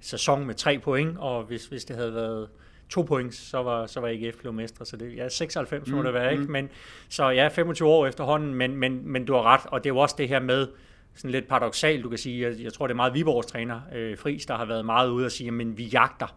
sæson 0.00 0.46
med 0.46 0.54
tre 0.54 0.78
point, 0.78 1.18
og 1.18 1.42
hvis, 1.42 1.66
hvis 1.66 1.84
det 1.84 1.96
havde 1.96 2.14
været 2.14 2.48
to 2.88 3.02
point, 3.02 3.34
så 3.34 3.62
var, 3.62 3.86
så 3.86 4.00
var 4.00 4.08
AGF 4.08 4.36
blevet 4.36 4.54
mestre. 4.54 4.86
Så 4.86 4.96
det, 4.96 5.16
ja, 5.16 5.28
96 5.28 5.90
må 5.90 5.96
mm, 5.96 6.04
det 6.04 6.14
være, 6.14 6.32
ikke? 6.32 6.44
Mm. 6.44 6.50
Men, 6.50 6.68
så 7.08 7.28
ja, 7.28 7.48
25 7.48 7.88
år 7.88 8.06
efterhånden, 8.06 8.54
men, 8.54 8.76
men, 8.76 9.08
men 9.08 9.24
du 9.24 9.32
har 9.32 9.42
ret, 9.42 9.60
og 9.66 9.84
det 9.84 9.90
er 9.90 9.94
jo 9.94 9.98
også 9.98 10.14
det 10.18 10.28
her 10.28 10.40
med, 10.40 10.66
sådan 11.14 11.30
lidt 11.30 11.48
paradoxalt, 11.48 12.04
du 12.04 12.08
kan 12.08 12.18
sige, 12.18 12.48
jeg, 12.48 12.60
jeg 12.60 12.72
tror, 12.72 12.86
det 12.86 12.92
er 12.92 12.96
meget 12.96 13.14
Viborgs 13.14 13.46
træner, 13.46 13.80
øh, 13.94 14.18
Friis, 14.18 14.46
der 14.46 14.56
har 14.56 14.64
været 14.64 14.84
meget 14.84 15.08
ude 15.08 15.26
og 15.26 15.32
sige, 15.32 15.50
men 15.50 15.78
vi 15.78 15.84
jagter 15.84 16.36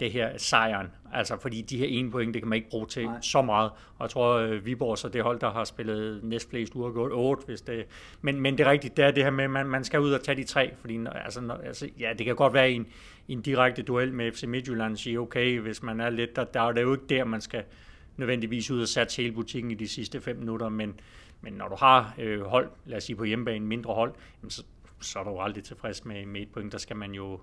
det 0.00 0.12
her 0.12 0.38
sejren. 0.38 0.86
Altså, 1.12 1.36
fordi 1.40 1.62
de 1.62 1.78
her 1.78 1.86
ene 1.86 2.10
point, 2.10 2.34
det 2.34 2.42
kan 2.42 2.48
man 2.48 2.56
ikke 2.56 2.70
bruge 2.70 2.86
til 2.86 3.04
Nej. 3.04 3.20
så 3.20 3.42
meget. 3.42 3.70
Og 3.70 4.02
jeg 4.02 4.10
tror, 4.10 4.34
øh, 4.34 4.66
Viborg 4.66 4.98
så 4.98 5.08
det 5.08 5.22
hold, 5.22 5.40
der 5.40 5.50
har 5.50 5.64
spillet 5.64 6.24
næstflest 6.24 6.74
uger, 6.74 6.90
gået 6.90 7.12
8, 7.12 7.46
hvis 7.46 7.60
det... 7.60 7.86
Men, 8.22 8.40
men 8.40 8.58
det 8.58 8.66
er 8.66 8.70
rigtigt, 8.70 8.96
det 8.96 9.04
er 9.04 9.10
det 9.10 9.24
her 9.24 9.30
med, 9.30 9.44
at 9.44 9.50
man, 9.50 9.66
man 9.66 9.84
skal 9.84 10.00
ud 10.00 10.12
og 10.12 10.22
tage 10.22 10.36
de 10.36 10.44
tre, 10.44 10.74
fordi 10.80 10.98
altså, 11.24 11.40
når, 11.40 11.54
altså, 11.54 11.88
ja, 12.00 12.12
det 12.18 12.26
kan 12.26 12.36
godt 12.36 12.54
være 12.54 12.70
en, 12.70 12.86
en 13.28 13.42
direkte 13.42 13.82
duel 13.82 14.12
med 14.12 14.32
FC 14.32 14.42
Midtjylland, 14.42 14.96
sige, 14.96 15.20
okay, 15.20 15.60
hvis 15.60 15.82
man 15.82 16.00
er 16.00 16.10
lidt, 16.10 16.36
der, 16.36 16.44
der 16.44 16.60
er 16.60 16.72
det 16.72 16.82
jo 16.82 16.92
ikke 16.92 17.06
der, 17.08 17.24
man 17.24 17.40
skal 17.40 17.62
nødvendigvis 18.16 18.70
ud 18.70 18.82
og 18.82 18.88
sætte 18.88 19.16
hele 19.16 19.32
butikken 19.32 19.70
i 19.70 19.74
de 19.74 19.88
sidste 19.88 20.20
fem 20.20 20.36
minutter, 20.36 20.68
men, 20.68 21.00
men 21.40 21.52
når 21.52 21.68
du 21.68 21.76
har 21.78 22.14
øh, 22.18 22.42
hold, 22.42 22.70
lad 22.84 22.96
os 22.96 23.04
sige 23.04 23.16
på 23.16 23.24
hjemmebane, 23.24 23.66
mindre 23.66 23.94
hold, 23.94 24.12
så 24.48 24.62
så 25.00 25.18
er 25.18 25.24
du 25.24 25.38
aldrig 25.38 25.64
tilfreds 25.64 26.04
med, 26.04 26.26
med 26.26 26.40
et 26.40 26.48
point. 26.52 26.72
Der 26.72 26.78
skal 26.78 26.96
man 26.96 27.12
jo 27.12 27.40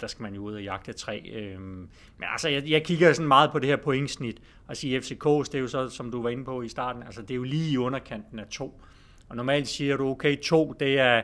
der 0.00 0.06
skal 0.06 0.22
man 0.22 0.34
jo 0.34 0.42
ud 0.42 0.54
og 0.54 0.62
jagte 0.62 0.92
tre. 0.92 1.30
Øhm, 1.32 1.88
men 2.18 2.28
altså, 2.32 2.48
jeg, 2.48 2.70
jeg 2.70 2.84
kigger 2.84 3.12
sådan 3.12 3.28
meget 3.28 3.52
på 3.52 3.58
det 3.58 3.68
her 3.68 3.76
pointsnit, 3.76 4.42
og 4.66 4.76
siger 4.76 5.00
FCK's, 5.00 5.44
det 5.44 5.54
er 5.54 5.58
jo 5.58 5.68
så, 5.68 5.88
som 5.88 6.10
du 6.10 6.22
var 6.22 6.28
inde 6.28 6.44
på 6.44 6.62
i 6.62 6.68
starten, 6.68 7.02
altså 7.02 7.22
det 7.22 7.30
er 7.30 7.36
jo 7.36 7.42
lige 7.42 7.72
i 7.72 7.76
underkanten 7.76 8.38
af 8.38 8.46
to. 8.46 8.80
Og 9.28 9.36
normalt 9.36 9.68
siger 9.68 9.96
du, 9.96 10.08
okay, 10.08 10.40
to, 10.40 10.72
det 10.80 10.98
er 10.98 11.22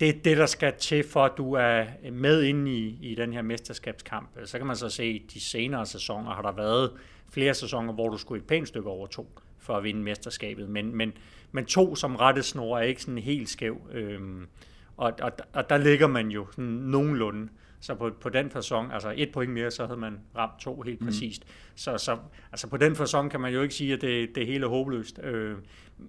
det, 0.00 0.08
er 0.08 0.12
det 0.24 0.36
der 0.36 0.46
skal 0.46 0.72
til, 0.78 1.04
for 1.08 1.24
at 1.24 1.32
du 1.36 1.52
er 1.52 1.84
med 2.12 2.42
inde 2.42 2.72
i, 2.72 2.98
i 3.02 3.14
den 3.14 3.32
her 3.32 3.42
mesterskabskamp. 3.42 4.28
Så 4.44 4.58
kan 4.58 4.66
man 4.66 4.76
så 4.76 4.88
se, 4.88 5.22
at 5.24 5.34
de 5.34 5.40
senere 5.40 5.86
sæsoner 5.86 6.30
har 6.30 6.42
der 6.42 6.52
været 6.52 6.90
flere 7.30 7.54
sæsoner, 7.54 7.92
hvor 7.92 8.08
du 8.08 8.18
skulle 8.18 8.40
et 8.40 8.46
pænt 8.46 8.68
stykke 8.68 8.88
over 8.88 9.06
to 9.06 9.40
for 9.58 9.76
at 9.76 9.84
vinde 9.84 10.02
mesterskabet. 10.02 10.68
Men, 10.68 10.96
men, 10.96 11.12
men 11.52 11.66
to 11.66 11.94
som 11.94 12.16
rettesnor 12.16 12.78
er 12.78 12.82
ikke 12.82 13.02
sådan 13.02 13.18
helt 13.18 13.48
skæv. 13.48 13.80
Øhm, 13.92 14.46
og, 14.96 15.12
og, 15.22 15.32
og 15.52 15.70
der 15.70 15.76
ligger 15.76 16.06
man 16.06 16.28
jo 16.28 16.46
sådan 16.50 16.64
nogenlunde. 16.64 17.48
Så 17.82 17.94
på, 17.94 18.10
på 18.20 18.28
den 18.28 18.50
fasong, 18.50 18.92
altså 18.92 19.14
et 19.16 19.32
point 19.32 19.52
mere, 19.52 19.70
så 19.70 19.86
havde 19.86 20.00
man 20.00 20.18
ramt 20.36 20.60
to 20.60 20.80
helt 20.80 21.00
mm. 21.00 21.06
præcist. 21.06 21.44
Så, 21.74 21.98
så 21.98 22.16
altså 22.52 22.68
på 22.68 22.76
den 22.76 22.96
fasong 22.96 23.30
kan 23.30 23.40
man 23.40 23.52
jo 23.52 23.62
ikke 23.62 23.74
sige, 23.74 23.92
at 23.92 24.00
det, 24.00 24.34
det 24.34 24.46
hele 24.46 24.64
er 24.64 24.68
håbløst. 24.68 25.20
Øh, 25.22 25.56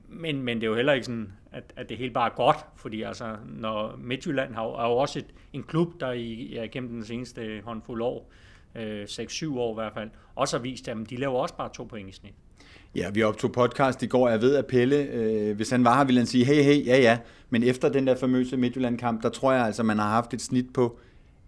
men, 0.09 0.41
men 0.41 0.57
det 0.57 0.63
er 0.63 0.69
jo 0.69 0.75
heller 0.75 0.93
ikke 0.93 1.05
sådan, 1.05 1.33
at, 1.51 1.73
at 1.75 1.89
det 1.89 1.97
hele 1.97 2.13
bare 2.13 2.29
er 2.31 2.35
godt, 2.35 2.57
fordi 2.75 3.01
altså, 3.01 3.35
når 3.45 3.95
Midtjylland 3.97 4.53
har, 4.53 4.63
er 4.63 4.89
jo 4.89 4.97
også 4.97 5.19
et, 5.19 5.25
en 5.53 5.63
klub, 5.63 5.99
der 5.99 6.11
i, 6.11 6.53
ja, 6.53 6.65
gennem 6.65 6.89
den 6.89 7.05
seneste 7.05 7.61
håndfuld 7.63 8.01
år, 8.01 8.31
øh, 8.75 9.03
6-7 9.03 9.57
år 9.57 9.73
i 9.73 9.75
hvert 9.81 9.93
fald, 9.93 10.09
også 10.35 10.57
har 10.57 10.61
vist, 10.61 10.87
at 10.87 10.97
de 11.09 11.15
laver 11.15 11.39
også 11.39 11.55
bare 11.55 11.69
to 11.73 11.83
point 11.83 12.09
i 12.09 12.11
snit. 12.11 12.33
Ja, 12.95 13.09
vi 13.09 13.23
optog 13.23 13.51
podcast 13.51 14.03
i 14.03 14.07
går, 14.07 14.29
jeg 14.29 14.41
ved, 14.41 14.55
at 14.55 14.65
Pelle, 14.65 14.95
øh, 14.95 15.55
hvis 15.55 15.69
han 15.69 15.83
var 15.83 15.97
her, 15.97 16.05
ville 16.05 16.19
han 16.19 16.27
sige, 16.27 16.45
hey, 16.45 16.63
hey, 16.63 16.85
ja, 16.85 16.97
ja. 16.97 17.19
Men 17.49 17.63
efter 17.63 17.89
den 17.89 18.07
der 18.07 18.15
famøse 18.15 18.57
Midtjylland-kamp, 18.57 19.23
der 19.23 19.29
tror 19.29 19.51
jeg 19.51 19.65
altså, 19.65 19.83
man 19.83 19.99
har 19.99 20.09
haft 20.09 20.33
et 20.33 20.41
snit 20.41 20.65
på 20.73 20.99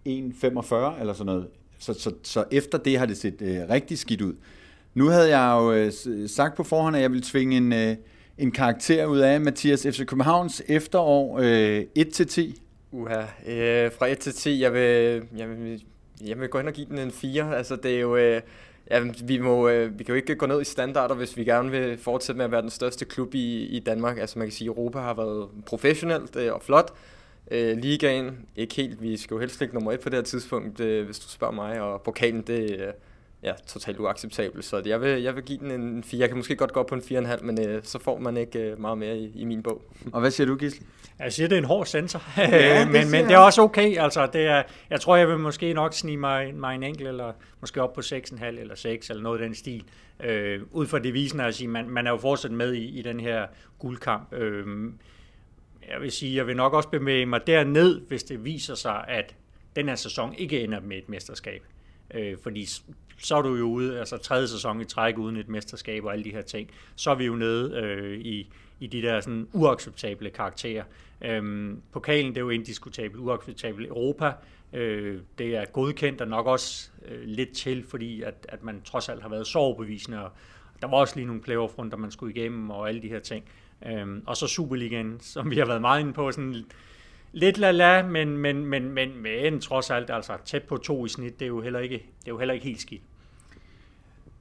1,45 0.06 1.00
eller 1.00 1.12
sådan 1.12 1.26
noget. 1.26 1.46
Så, 1.78 1.94
så, 1.94 2.12
så 2.22 2.44
efter 2.50 2.78
det 2.78 2.98
har 2.98 3.06
det 3.06 3.16
set 3.16 3.42
øh, 3.42 3.58
rigtig 3.70 3.98
skidt 3.98 4.20
ud. 4.20 4.34
Nu 4.94 5.06
havde 5.06 5.38
jeg 5.38 5.56
jo 5.60 5.72
øh, 5.72 5.92
sagt 6.28 6.56
på 6.56 6.64
forhånd, 6.64 6.96
at 6.96 7.02
jeg 7.02 7.10
ville 7.10 7.24
tvinge 7.24 7.56
en, 7.56 7.72
øh, 7.72 7.96
en 8.38 8.52
karakter 8.52 9.06
ud 9.06 9.18
af 9.18 9.40
Mathias 9.40 9.82
FC 9.82 10.06
Københavns 10.06 10.62
efterår 10.68 11.38
øh, 11.42 11.82
1-10. 11.98 12.60
Uha, 12.92 13.20
øh, 13.46 13.92
fra 13.92 14.06
1 14.06 14.18
til 14.18 14.32
10, 14.32 14.60
jeg 14.60 14.72
vil, 14.72 15.22
jeg, 15.36 15.48
vil, 15.48 15.82
jeg 16.26 16.40
vil 16.40 16.48
gå 16.48 16.58
hen 16.58 16.68
og 16.68 16.72
give 16.72 16.86
den 16.86 16.98
en 16.98 17.10
4. 17.10 17.56
Altså, 17.56 17.76
det 17.76 17.96
er 17.96 18.00
jo... 18.00 18.16
Øh, 18.16 18.40
ja, 18.90 19.00
vi, 19.24 19.38
må, 19.38 19.68
øh, 19.68 19.98
vi 19.98 20.04
kan 20.04 20.12
jo 20.12 20.16
ikke 20.16 20.34
gå 20.34 20.46
ned 20.46 20.60
i 20.60 20.64
standarder, 20.64 21.14
hvis 21.14 21.36
vi 21.36 21.44
gerne 21.44 21.70
vil 21.70 21.98
fortsætte 21.98 22.36
med 22.36 22.44
at 22.44 22.52
være 22.52 22.62
den 22.62 22.70
største 22.70 23.04
klub 23.04 23.34
i, 23.34 23.66
i 23.66 23.80
Danmark. 23.80 24.18
Altså 24.18 24.38
man 24.38 24.48
kan 24.48 24.52
sige, 24.52 24.70
at 24.70 24.76
Europa 24.76 24.98
har 24.98 25.14
været 25.14 25.48
professionelt 25.66 26.36
øh, 26.36 26.52
og 26.52 26.62
flot. 26.62 26.92
Øh, 27.50 27.76
ligaen, 27.76 28.46
ikke 28.56 28.74
helt. 28.74 29.02
Vi 29.02 29.16
skal 29.16 29.34
jo 29.34 29.40
helst 29.40 29.60
ligge 29.60 29.74
nummer 29.74 29.92
et 29.92 30.00
på 30.00 30.08
det 30.08 30.16
her 30.16 30.24
tidspunkt, 30.24 30.80
øh, 30.80 31.04
hvis 31.04 31.18
du 31.18 31.28
spørger 31.28 31.54
mig. 31.54 31.80
Og 31.80 32.02
pokalen, 32.02 32.42
det 32.42 32.82
er 32.82 32.92
ja, 33.42 33.52
totalt 33.66 33.98
uacceptabelt. 33.98 34.64
Så 34.64 34.82
jeg 34.86 35.00
vil, 35.00 35.22
jeg 35.22 35.36
vil 35.36 35.44
give 35.44 35.58
den 35.58 35.70
en 35.70 36.04
4. 36.04 36.20
Jeg 36.20 36.28
kan 36.28 36.36
måske 36.36 36.56
godt 36.56 36.72
gå 36.72 36.80
op 36.80 36.86
på 36.86 36.94
en 36.94 37.00
4,5, 37.00 37.42
men 37.44 37.68
øh, 37.68 37.80
så 37.84 37.98
får 37.98 38.18
man 38.18 38.36
ikke 38.36 38.58
øh, 38.58 38.80
meget 38.80 38.98
mere 38.98 39.18
i, 39.18 39.32
i 39.34 39.44
min 39.44 39.62
bog. 39.62 39.82
Og 40.12 40.20
hvad 40.20 40.30
siger 40.30 40.46
du, 40.46 40.56
Gisle? 40.56 40.86
Jeg 41.18 41.32
siger, 41.32 41.48
det 41.48 41.56
er 41.56 41.58
en 41.58 41.64
hård 41.64 41.86
sensor, 41.86 42.22
ja, 42.36 42.80
det 42.80 42.90
men, 42.92 43.10
men 43.10 43.24
det 43.24 43.32
er 43.32 43.38
også 43.38 43.62
okay. 43.62 43.98
Altså, 43.98 44.28
det 44.32 44.46
er, 44.46 44.62
jeg 44.90 45.00
tror, 45.00 45.16
jeg 45.16 45.28
vil 45.28 45.38
måske 45.38 45.72
nok 45.72 45.94
snige 45.94 46.16
mig, 46.16 46.54
mig 46.54 46.74
en 46.74 46.82
enkelt, 46.82 47.08
eller 47.08 47.32
måske 47.60 47.82
op 47.82 47.92
på 47.92 48.00
6,5 48.00 48.44
eller 48.44 48.74
6, 48.74 49.10
eller 49.10 49.22
noget 49.22 49.40
af 49.40 49.46
den 49.46 49.54
stil. 49.54 49.84
Øh, 50.24 50.60
ud 50.72 50.86
fra 50.86 50.98
devisen 50.98 51.40
at 51.40 51.54
sige, 51.54 51.68
man, 51.68 51.88
man 51.88 52.06
er 52.06 52.10
jo 52.10 52.16
fortsat 52.16 52.50
med 52.50 52.72
i, 52.72 52.98
i 52.98 53.02
den 53.02 53.20
her 53.20 53.46
guldkamp. 53.78 54.32
Øh, 54.32 54.66
jeg 55.88 56.00
vil 56.00 56.12
sige, 56.12 56.36
jeg 56.36 56.46
vil 56.46 56.56
nok 56.56 56.72
også 56.72 56.88
bevæge 56.88 57.26
mig 57.26 57.46
derned, 57.46 58.00
hvis 58.00 58.24
det 58.24 58.44
viser 58.44 58.74
sig, 58.74 59.04
at 59.08 59.34
den 59.76 59.88
her 59.88 59.94
sæson 59.94 60.34
ikke 60.34 60.60
ender 60.60 60.80
med 60.80 60.96
et 60.96 61.08
mesterskab. 61.08 61.62
Øh, 62.14 62.36
fordi 62.42 62.66
så 63.18 63.36
er 63.36 63.42
du 63.42 63.54
jo 63.54 63.64
ude, 63.64 63.98
altså 63.98 64.16
tredje 64.16 64.48
sæson 64.48 64.80
i 64.80 64.84
træk 64.84 65.18
uden 65.18 65.36
et 65.36 65.48
mesterskab 65.48 66.04
og 66.04 66.12
alle 66.12 66.24
de 66.24 66.30
her 66.30 66.42
ting. 66.42 66.70
Så 66.96 67.10
er 67.10 67.14
vi 67.14 67.24
jo 67.24 67.34
nede 67.34 67.80
øh, 67.82 68.18
i, 68.18 68.52
i 68.80 68.86
de 68.86 69.02
der 69.02 69.20
sådan 69.20 69.48
uacceptable 69.52 70.30
karakterer. 70.30 70.84
Øhm, 71.20 71.82
pokalen, 71.92 72.28
det 72.28 72.36
er 72.36 72.44
jo 72.44 72.50
indiskutabelt 72.50 73.22
uacceptabelt. 73.22 73.88
Europa, 73.88 74.32
øh, 74.72 75.20
det 75.38 75.56
er 75.56 75.64
godkendt 75.64 76.20
og 76.20 76.28
nok 76.28 76.46
også 76.46 76.90
øh, 77.08 77.22
lidt 77.24 77.52
til, 77.52 77.84
fordi 77.84 78.22
at, 78.22 78.46
at 78.48 78.62
man 78.62 78.82
trods 78.82 79.08
alt 79.08 79.22
har 79.22 79.28
været 79.28 79.46
så 79.46 79.58
overbevisende, 79.58 80.24
og 80.24 80.30
der 80.82 80.88
var 80.88 80.96
også 80.96 81.16
lige 81.16 81.26
nogle 81.26 81.42
playoff 81.42 81.74
der 81.76 81.96
man 81.96 82.10
skulle 82.10 82.34
igennem 82.34 82.70
og 82.70 82.88
alle 82.88 83.02
de 83.02 83.08
her 83.08 83.20
ting. 83.20 83.44
Øhm, 83.86 84.22
og 84.26 84.36
så 84.36 84.46
Superligaen, 84.46 85.16
som 85.20 85.50
vi 85.50 85.58
har 85.58 85.66
været 85.66 85.80
meget 85.80 86.00
inde 86.00 86.12
på, 86.12 86.32
sådan 86.32 86.64
lidt 87.32 87.58
la-la, 87.58 88.02
men, 88.02 88.38
men, 88.38 88.66
men, 88.66 88.90
men, 88.90 89.22
men 89.22 89.60
trods 89.60 89.90
alt 89.90 90.10
altså 90.10 90.32
tæt 90.44 90.62
på 90.62 90.76
to 90.76 91.06
i 91.06 91.08
snit, 91.08 91.38
det 91.38 91.44
er 91.44 91.48
jo 91.48 91.60
heller 91.60 91.80
ikke, 91.80 91.94
det 91.94 92.28
er 92.28 92.32
jo 92.32 92.38
heller 92.38 92.54
ikke 92.54 92.66
helt 92.66 92.80
skidt. 92.80 93.02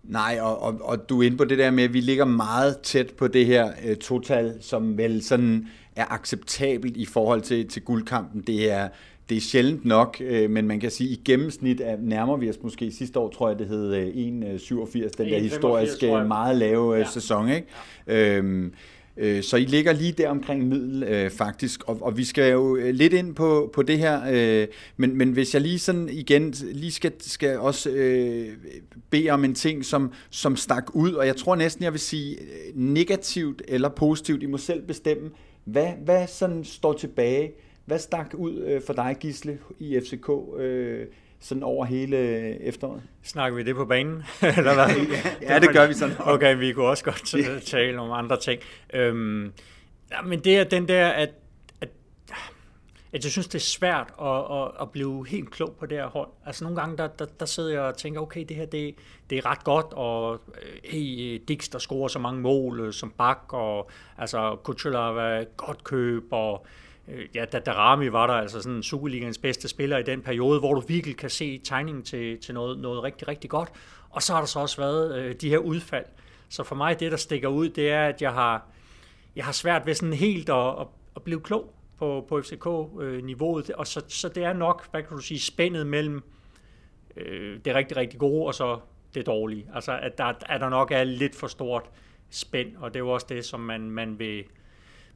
Nej, 0.03 0.37
og, 0.41 0.61
og, 0.61 0.79
og 0.81 1.09
du 1.09 1.21
er 1.21 1.25
inde 1.25 1.37
på 1.37 1.45
det 1.45 1.57
der 1.57 1.71
med, 1.71 1.83
at 1.83 1.93
vi 1.93 1.99
ligger 1.99 2.25
meget 2.25 2.77
tæt 2.77 3.13
på 3.17 3.27
det 3.27 3.45
her 3.45 3.71
uh, 3.89 3.95
total, 3.95 4.57
som 4.61 4.97
vel 4.97 5.23
sådan 5.23 5.67
er 5.95 6.05
acceptabelt 6.13 6.97
i 6.97 7.05
forhold 7.05 7.41
til, 7.41 7.67
til 7.67 7.81
guldkampen. 7.81 8.41
Det 8.41 8.71
er, 8.71 8.89
det 9.29 9.37
er 9.37 9.41
sjældent 9.41 9.85
nok, 9.85 10.21
uh, 10.31 10.49
men 10.49 10.67
man 10.67 10.79
kan 10.79 10.91
sige, 10.91 11.11
at 11.11 11.17
i 11.17 11.21
gennemsnit 11.25 11.81
er, 11.81 11.97
nærmer 11.99 12.37
vi 12.37 12.49
os 12.49 12.63
måske 12.63 12.91
sidste 12.91 13.19
år, 13.19 13.29
tror 13.29 13.49
jeg, 13.49 13.59
det 13.59 13.67
hed 13.67 13.89
uh, 13.91 14.87
1,87, 14.87 15.09
den 15.17 15.29
der 15.29 15.39
historiske 15.39 16.07
meget 16.27 16.57
lave 16.57 16.93
uh, 16.93 16.99
ja. 16.99 17.05
sæson. 17.05 17.49
Ikke? 17.49 17.67
Ja. 18.07 18.37
Øhm, 18.37 18.73
Øh, 19.17 19.43
så 19.43 19.57
I 19.57 19.65
ligger 19.65 19.93
lige 19.93 20.11
der 20.11 20.29
omkring 20.29 20.67
middel 20.67 21.03
øh, 21.03 21.31
faktisk, 21.31 21.83
og, 21.83 21.97
og 22.01 22.17
vi 22.17 22.23
skal 22.23 22.51
jo 22.51 22.75
øh, 22.75 22.93
lidt 22.93 23.13
ind 23.13 23.35
på, 23.35 23.71
på 23.73 23.83
det 23.83 23.97
her, 23.97 24.21
øh, 24.31 24.67
men, 24.97 25.17
men 25.17 25.31
hvis 25.31 25.53
jeg 25.53 25.61
lige 25.61 25.79
sådan 25.79 26.09
igen 26.09 26.53
lige 26.71 26.91
skal, 26.91 27.11
skal 27.19 27.59
også 27.59 27.89
øh, 27.89 28.47
bede 29.09 29.29
om 29.29 29.43
en 29.43 29.55
ting, 29.55 29.85
som, 29.85 30.11
som 30.29 30.55
stak 30.55 30.85
ud, 30.93 31.13
og 31.13 31.27
jeg 31.27 31.35
tror 31.35 31.55
næsten, 31.55 31.83
jeg 31.83 31.91
vil 31.91 31.99
sige 31.99 32.39
øh, 32.39 32.47
negativt 32.73 33.61
eller 33.67 33.89
positivt, 33.89 34.43
I 34.43 34.45
må 34.45 34.57
selv 34.57 34.81
bestemme, 34.81 35.29
hvad, 35.63 35.91
hvad 36.03 36.27
sådan 36.27 36.63
står 36.63 36.93
tilbage, 36.93 37.51
hvad 37.85 37.99
stak 37.99 38.33
ud 38.33 38.57
øh, 38.57 38.81
for 38.81 38.93
dig, 38.93 39.17
Gisle, 39.19 39.57
i 39.79 39.99
FCK 39.99 40.29
øh, 40.59 41.05
sådan 41.39 41.63
over 41.63 41.85
hele 41.85 42.17
efteråret? 42.61 43.01
Snakker 43.23 43.57
vi 43.57 43.63
det 43.63 43.75
på 43.75 43.85
banen? 43.85 44.23
Eller 44.57 44.73
hvad? 44.73 44.87
ja, 45.41 45.59
det 45.59 45.69
gør 45.69 45.87
vi 45.87 45.93
sådan. 45.93 46.15
Okay, 46.19 46.57
vi 46.57 46.73
kunne 46.73 46.85
også 46.85 47.03
godt 47.03 47.35
tale 47.65 47.99
om 47.99 48.11
andre 48.11 48.39
ting. 48.39 48.61
Øhm, 48.93 49.51
ja, 50.11 50.21
men 50.21 50.39
det 50.39 50.57
er 50.57 50.63
den 50.63 50.87
der, 50.87 51.07
at, 51.07 51.29
at, 51.81 51.89
at 53.13 53.23
jeg 53.23 53.31
synes, 53.31 53.47
det 53.47 53.55
er 53.55 53.63
svært 53.63 54.13
at, 54.21 54.61
at, 54.61 54.71
at 54.81 54.91
blive 54.91 55.27
helt 55.27 55.51
klog 55.51 55.75
på 55.79 55.85
det 55.85 55.97
her 55.97 56.07
hold. 56.07 56.29
Altså 56.45 56.63
nogle 56.63 56.79
gange, 56.79 56.97
der, 56.97 57.07
der, 57.07 57.25
der 57.39 57.45
sidder 57.45 57.71
jeg 57.71 57.81
og 57.81 57.97
tænker, 57.97 58.21
okay, 58.21 58.45
det 58.49 58.57
her, 58.57 58.65
det, 58.65 58.95
det 59.29 59.37
er 59.37 59.45
ret 59.45 59.63
godt, 59.63 59.93
og 59.93 60.33
øh, 60.33 60.79
hey, 60.83 61.41
Dix, 61.47 61.69
der 61.69 61.79
scorer 61.79 62.07
så 62.07 62.19
mange 62.19 62.41
mål 62.41 62.79
øh, 62.79 62.93
som 62.93 63.13
bak, 63.17 63.39
og 63.49 63.89
altså 64.17 64.57
Kuchela 64.63 65.43
godt 65.57 65.83
køb, 65.83 66.23
og 66.31 66.65
Øh, 67.07 67.25
ja, 67.35 67.45
da 67.45 67.59
Darami 67.59 68.11
var 68.11 68.27
der 68.27 68.33
altså 68.33 68.61
sådan 68.61 68.83
Superligans 68.83 69.37
bedste 69.37 69.67
spiller 69.67 69.97
i 69.97 70.03
den 70.03 70.21
periode, 70.21 70.59
hvor 70.59 70.73
du 70.73 70.79
virkelig 70.79 71.17
kan 71.17 71.29
se 71.29 71.57
tegningen 71.57 72.03
til, 72.03 72.37
til 72.37 72.53
noget, 72.53 72.79
noget 72.79 73.03
rigtig, 73.03 73.27
rigtig 73.27 73.49
godt. 73.49 73.69
Og 74.09 74.23
så 74.23 74.33
har 74.33 74.39
der 74.39 74.47
så 74.47 74.59
også 74.59 74.77
været 74.77 75.19
øh, 75.19 75.35
de 75.35 75.49
her 75.49 75.57
udfald. 75.57 76.05
Så 76.49 76.63
for 76.63 76.75
mig, 76.75 76.99
det 76.99 77.11
der 77.11 77.17
stikker 77.17 77.47
ud, 77.47 77.69
det 77.69 77.89
er, 77.89 78.07
at 78.07 78.21
jeg 78.21 78.33
har, 78.33 78.67
jeg 79.35 79.45
har 79.45 79.51
svært 79.51 79.85
ved 79.85 79.93
sådan 79.93 80.13
helt 80.13 80.49
at, 80.49 80.69
at, 80.79 80.87
at 81.15 81.23
blive 81.23 81.41
klog 81.41 81.73
på, 81.97 82.25
på 82.29 82.41
FCK-niveauet. 82.41 83.69
Øh, 83.69 83.75
og 83.77 83.87
så, 83.87 84.01
så 84.07 84.29
det 84.29 84.43
er 84.43 84.53
nok, 84.53 84.91
hvad 84.91 85.03
kan 85.03 85.17
du 85.17 85.23
sige, 85.23 85.39
spændet 85.39 85.87
mellem 85.87 86.23
øh, 87.17 87.59
det 87.65 87.75
rigtig, 87.75 87.97
rigtig 87.97 88.19
gode, 88.19 88.45
og 88.45 88.55
så 88.55 88.79
det 89.13 89.25
dårlige. 89.25 89.65
Altså, 89.73 89.99
at 90.01 90.17
der, 90.17 90.33
at 90.45 90.61
der 90.61 90.69
nok 90.69 90.91
er 90.91 91.03
lidt 91.03 91.35
for 91.35 91.47
stort 91.47 91.89
spænd, 92.29 92.75
og 92.77 92.93
det 92.93 92.99
er 92.99 93.03
jo 93.03 93.09
også 93.09 93.25
det, 93.29 93.45
som 93.45 93.59
man, 93.59 93.91
man 93.91 94.19
vil 94.19 94.43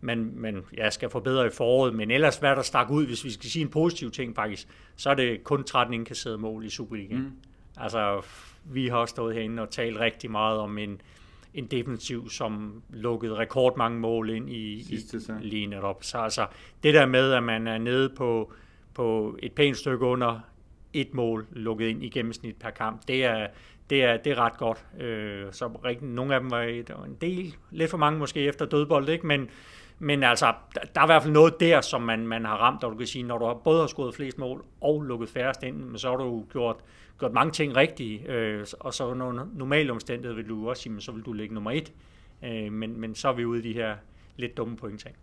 man, 0.01 0.31
man 0.35 0.63
ja, 0.77 0.89
skal 0.89 1.09
forbedre 1.09 1.47
i 1.47 1.49
foråret. 1.49 1.95
Men 1.95 2.11
ellers, 2.11 2.37
hvad 2.37 2.55
der 2.55 2.61
stak 2.61 2.89
ud, 2.89 3.05
hvis 3.05 3.25
vi 3.25 3.31
skal 3.31 3.49
sige 3.49 3.63
en 3.63 3.69
positiv 3.69 4.11
ting 4.11 4.35
faktisk, 4.35 4.67
så 4.95 5.09
er 5.09 5.13
det 5.13 5.43
kun 5.43 5.63
13 5.63 5.93
indkasserede 5.93 6.37
mål 6.37 6.65
i 6.65 6.69
Superligaen. 6.69 7.21
Mm. 7.21 7.31
Altså, 7.77 8.21
vi 8.63 8.87
har 8.87 9.05
stået 9.05 9.35
herinde 9.35 9.61
og 9.61 9.69
talt 9.69 9.99
rigtig 9.99 10.31
meget 10.31 10.59
om 10.59 10.77
en, 10.77 11.01
en 11.53 11.65
defensiv, 11.65 12.29
som 12.29 12.83
lukkede 12.89 13.35
rekordmange 13.35 13.99
mål 13.99 14.29
ind 14.29 14.49
i, 14.49 14.83
Sidste, 14.83 15.37
i 15.41 15.47
lige 15.47 15.67
netop. 15.67 16.03
Så 16.03 16.17
altså, 16.17 16.47
det 16.83 16.93
der 16.93 17.05
med, 17.05 17.31
at 17.31 17.43
man 17.43 17.67
er 17.67 17.77
nede 17.77 18.09
på, 18.09 18.53
på 18.93 19.37
et 19.43 19.51
pænt 19.51 19.77
stykke 19.77 20.05
under 20.05 20.39
et 20.93 21.13
mål 21.13 21.47
lukket 21.51 21.87
ind 21.87 22.03
i 22.03 22.09
gennemsnit 22.09 22.55
per 22.55 22.69
kamp, 22.69 23.07
det 23.07 23.25
er, 23.25 23.47
det 23.89 24.03
er, 24.03 24.17
det 24.17 24.31
er 24.31 24.35
ret 24.35 24.57
godt. 24.57 24.85
Øh, 24.99 25.45
så 25.51 25.67
rigtig, 25.67 26.07
nogle 26.07 26.33
af 26.33 26.39
dem 26.39 26.51
var 26.51 26.61
et, 26.61 26.89
en 27.05 27.17
del, 27.21 27.55
lidt 27.71 27.89
for 27.89 27.97
mange 27.97 28.19
måske 28.19 28.39
efter 28.39 28.65
dødbold, 28.65 29.09
ikke? 29.09 29.27
men 29.27 29.49
men 29.99 30.23
altså, 30.23 30.53
der 30.95 31.01
er 31.01 31.05
i 31.05 31.07
hvert 31.07 31.23
fald 31.23 31.33
noget 31.33 31.59
der, 31.59 31.81
som 31.81 32.01
man, 32.01 32.27
man 32.27 32.45
har 32.45 32.55
ramt, 32.55 32.83
og 32.83 32.91
du 32.91 32.97
kan 32.97 33.07
sige, 33.07 33.23
når 33.23 33.37
du 33.37 33.61
både 33.63 33.79
har 33.79 33.87
skudt 33.87 34.15
flest 34.15 34.37
mål 34.37 34.65
og 34.81 35.01
lukket 35.01 35.29
færrest 35.29 35.63
ind, 35.63 35.97
så 35.97 36.09
har 36.09 36.17
du 36.17 36.45
gjort, 36.51 36.75
gjort 37.19 37.33
mange 37.33 37.51
ting 37.51 37.75
rigtige, 37.75 38.31
øh, 38.31 38.65
og 38.79 38.93
så 38.93 39.05
under 39.05 39.47
normale 39.55 39.91
omstændigheder 39.91 40.35
vil 40.35 40.49
du 40.49 40.69
også 40.69 40.83
sige, 40.83 41.01
så 41.01 41.11
vil 41.11 41.23
du 41.23 41.33
ligge 41.33 41.53
nummer 41.53 41.71
et, 41.71 41.93
øh, 42.45 42.71
men, 42.71 43.01
men 43.01 43.15
så 43.15 43.27
er 43.27 43.33
vi 43.33 43.45
ude 43.45 43.59
i 43.59 43.61
de 43.61 43.73
her 43.73 43.95
lidt 44.37 44.57
dumme 44.57 44.77
pointting. 44.77 45.15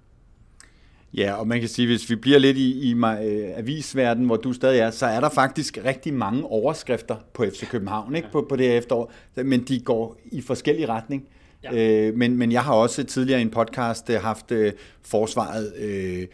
Ja, 1.15 1.35
og 1.35 1.49
man 1.49 1.61
kan 1.61 1.69
sige, 1.69 1.87
hvis 1.87 2.11
vi 2.11 2.17
bliver 2.17 2.39
lidt 2.39 2.57
i, 2.57 2.91
i 2.91 2.93
øh, 2.93 3.59
avisverdenen, 3.59 4.27
hvor 4.27 4.37
du 4.37 4.53
stadig 4.53 4.81
er, 4.81 4.91
så 4.91 5.07
er 5.07 5.21
der 5.21 5.29
faktisk 5.29 5.79
rigtig 5.85 6.15
mange 6.15 6.45
overskrifter 6.45 7.17
på 7.35 7.45
FC 7.45 7.69
København 7.69 8.15
ikke? 8.15 8.29
Ja. 8.29 8.33
På, 8.33 8.47
på 8.49 8.57
det 8.57 8.67
her 8.67 8.79
efterår, 8.79 9.13
men 9.45 9.65
de 9.65 9.81
går 9.81 10.17
i 10.25 10.41
forskellige 10.41 10.89
retning. 10.89 11.29
Ja. 11.73 12.09
Øh, 12.09 12.15
men, 12.15 12.37
men 12.37 12.53
jeg 12.53 12.63
har 12.63 12.75
også 12.75 13.05
tidligere 13.05 13.39
i 13.39 13.43
en 13.43 13.51
podcast 13.51 14.11
øh, 14.11 14.21
haft 14.21 14.53
øh, 14.53 14.73
forsvaret. 15.03 15.73
Øh, 15.79 16.27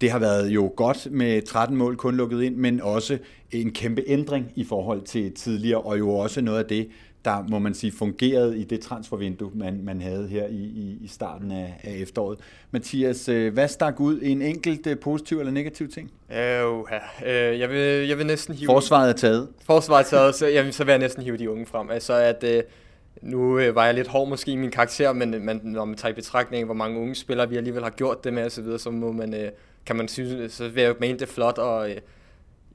det 0.00 0.10
har 0.10 0.18
været 0.18 0.48
jo 0.48 0.72
godt 0.76 1.08
med 1.10 1.42
13 1.42 1.76
mål 1.76 1.96
kun 1.96 2.16
lukket 2.16 2.42
ind, 2.42 2.56
men 2.56 2.80
også 2.80 3.18
en 3.52 3.72
kæmpe 3.72 4.02
ændring 4.06 4.52
i 4.54 4.64
forhold 4.64 5.02
til 5.02 5.34
tidligere, 5.34 5.80
og 5.80 5.98
jo 5.98 6.10
også 6.10 6.40
noget 6.40 6.58
af 6.58 6.64
det, 6.64 6.88
der 7.24 7.44
må 7.48 7.58
man 7.58 7.74
sige 7.74 7.92
fungerede 7.92 8.58
i 8.58 8.64
det 8.64 8.80
transfervindue, 8.80 9.50
man, 9.54 9.80
man 9.82 10.00
havde 10.00 10.28
her 10.28 10.46
i, 10.46 10.54
i, 10.54 10.98
i 11.00 11.08
starten 11.08 11.52
af, 11.52 11.80
af 11.82 11.92
efteråret. 11.92 12.38
Mathias, 12.70 13.28
øh, 13.28 13.52
hvad 13.52 13.68
stak 13.68 14.00
ud? 14.00 14.20
En 14.22 14.42
enkelt 14.42 14.86
øh, 14.86 14.98
positiv 14.98 15.38
eller 15.38 15.52
negativ 15.52 15.88
ting? 15.88 16.10
Øh, 16.32 16.38
øh, 16.38 17.58
jeg, 17.60 17.70
vil, 17.70 18.08
jeg 18.08 18.18
vil 18.18 18.26
næsten 18.26 18.54
hive... 18.54 18.66
Forsvaret 18.66 19.08
er 19.08 19.12
taget. 19.12 19.48
Forsvaret 19.64 20.04
er 20.04 20.08
taget, 20.08 20.34
så, 20.34 20.46
jamen, 20.46 20.72
så 20.72 20.84
vil 20.84 20.92
jeg 20.92 20.98
næsten 20.98 21.22
hive 21.22 21.36
de 21.36 21.50
unge 21.50 21.66
frem. 21.66 21.90
Altså 21.90 22.12
at... 22.12 22.44
Øh, 22.44 22.62
nu 23.22 23.58
øh, 23.58 23.74
var 23.74 23.84
jeg 23.84 23.94
lidt 23.94 24.08
hård 24.08 24.28
måske 24.28 24.52
i 24.52 24.56
min 24.56 24.70
karakter, 24.70 25.12
men 25.12 25.34
øh, 25.34 25.42
man, 25.42 25.60
når 25.64 25.84
man 25.84 25.96
tager 25.96 26.12
i 26.12 26.14
betragtning, 26.14 26.64
hvor 26.64 26.74
mange 26.74 27.00
unge 27.00 27.14
spillere 27.14 27.48
vi 27.48 27.56
alligevel 27.56 27.82
har 27.82 27.90
gjort 27.90 28.24
det 28.24 28.32
med 28.32 28.44
osv., 28.44 28.50
så, 28.50 28.62
videre, 28.62 28.78
så 28.78 28.90
må 28.90 29.12
man, 29.12 29.34
øh, 29.34 29.50
kan 29.86 29.96
man 29.96 30.08
synes, 30.08 30.32
øh, 30.32 30.50
så 30.50 30.68
vil 30.68 30.82
jeg 30.82 30.94
mene 31.00 31.18
det 31.18 31.28
flot, 31.28 31.58
og 31.58 31.90
øh, 31.90 31.96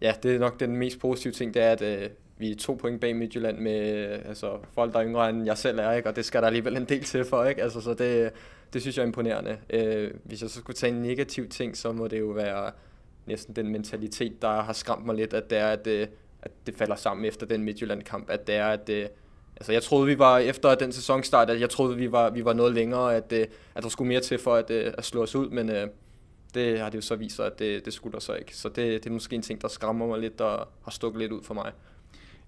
ja, 0.02 0.14
det 0.24 0.36
er 0.36 0.40
nok 0.40 0.60
den 0.60 0.76
mest 0.76 1.00
positive 1.00 1.34
ting, 1.34 1.54
det 1.54 1.62
er, 1.62 1.72
at 1.72 1.82
øh, 1.82 2.10
vi 2.38 2.52
er 2.52 2.56
to 2.56 2.74
point 2.74 3.02
bag 3.02 3.16
Midtjylland 3.16 3.58
med 3.58 3.96
øh, 3.96 4.20
altså, 4.26 4.58
folk, 4.74 4.94
der 4.94 5.00
er 5.00 5.06
yngre 5.06 5.30
end 5.30 5.46
jeg 5.46 5.58
selv 5.58 5.80
er, 5.80 5.92
ikke? 5.92 6.10
og 6.10 6.16
det 6.16 6.26
skal 6.26 6.42
der 6.42 6.48
alligevel 6.48 6.78
en 6.78 6.86
del 6.86 7.04
til 7.04 7.26
for, 7.26 7.44
ikke? 7.46 7.64
Altså, 7.64 7.82
så 7.82 7.94
det, 7.94 8.26
øh, 8.26 8.32
det 8.74 8.82
synes 8.82 8.98
jeg 8.98 9.04
er 9.04 9.08
imponerende. 9.08 9.58
Øh, 9.70 10.12
hvis 10.24 10.42
jeg 10.42 10.50
så 10.50 10.60
skulle 10.60 10.76
tage 10.76 10.94
en 10.94 11.02
negativ 11.02 11.50
ting, 11.50 11.78
så 11.78 11.92
må 11.92 12.08
det 12.08 12.20
jo 12.20 12.26
være 12.26 12.72
næsten 13.26 13.56
den 13.56 13.68
mentalitet, 13.68 14.42
der 14.42 14.62
har 14.62 14.74
skræmt 14.74 15.06
mig 15.06 15.16
lidt, 15.16 15.34
at 15.34 15.50
det 15.50 15.58
er, 15.58 15.68
at, 15.68 15.88
øh, 15.88 16.08
at 16.42 16.52
det 16.66 16.76
falder 16.76 16.96
sammen 16.96 17.26
efter 17.26 17.46
den 17.46 17.64
Midtjylland-kamp, 17.64 18.30
at 18.30 18.48
det 18.48 18.56
er, 18.56 18.68
at 18.68 18.90
øh, 18.90 19.08
Altså, 19.62 19.72
jeg 19.72 19.84
troede, 19.84 20.08
vi 20.08 20.20
var 20.20 20.38
efter 20.38 20.76
den 20.76 20.92
sæsonstart, 20.92 21.50
at 21.50 21.62
jeg 21.62 21.70
troede, 21.70 21.98
vi 21.98 22.12
var, 22.12 22.30
vi 22.30 22.46
var 22.46 22.54
noget 22.54 22.74
længere, 22.74 23.16
at, 23.16 23.34
øh, 23.34 23.46
at 23.76 23.84
der 23.84 23.90
skulle 23.90 24.08
mere 24.08 24.20
til 24.20 24.38
for 24.40 24.56
at, 24.56 24.72
øh, 24.72 24.94
at 24.98 25.06
slå 25.06 25.24
os 25.24 25.36
ud, 25.36 25.50
men 25.50 25.70
øh, 25.70 25.88
det 26.54 26.80
har 26.80 26.90
det 26.90 26.96
jo 26.96 27.02
så 27.02 27.16
vist 27.16 27.36
sig, 27.36 27.46
at 27.46 27.60
det, 27.60 27.86
det 27.86 27.94
skulle 27.94 28.14
der 28.14 28.20
så 28.20 28.34
ikke. 28.34 28.58
Så 28.58 28.70
det, 28.70 29.04
det 29.04 29.06
er 29.06 29.14
måske 29.14 29.36
en 29.36 29.42
ting, 29.42 29.62
der 29.62 29.68
skræmmer 29.68 30.08
mig 30.08 30.20
lidt 30.20 30.42
og 30.42 30.68
har 30.84 30.92
stukket 30.92 31.22
lidt 31.22 31.32
ud 31.32 31.44
for 31.44 31.54
mig. 31.54 31.72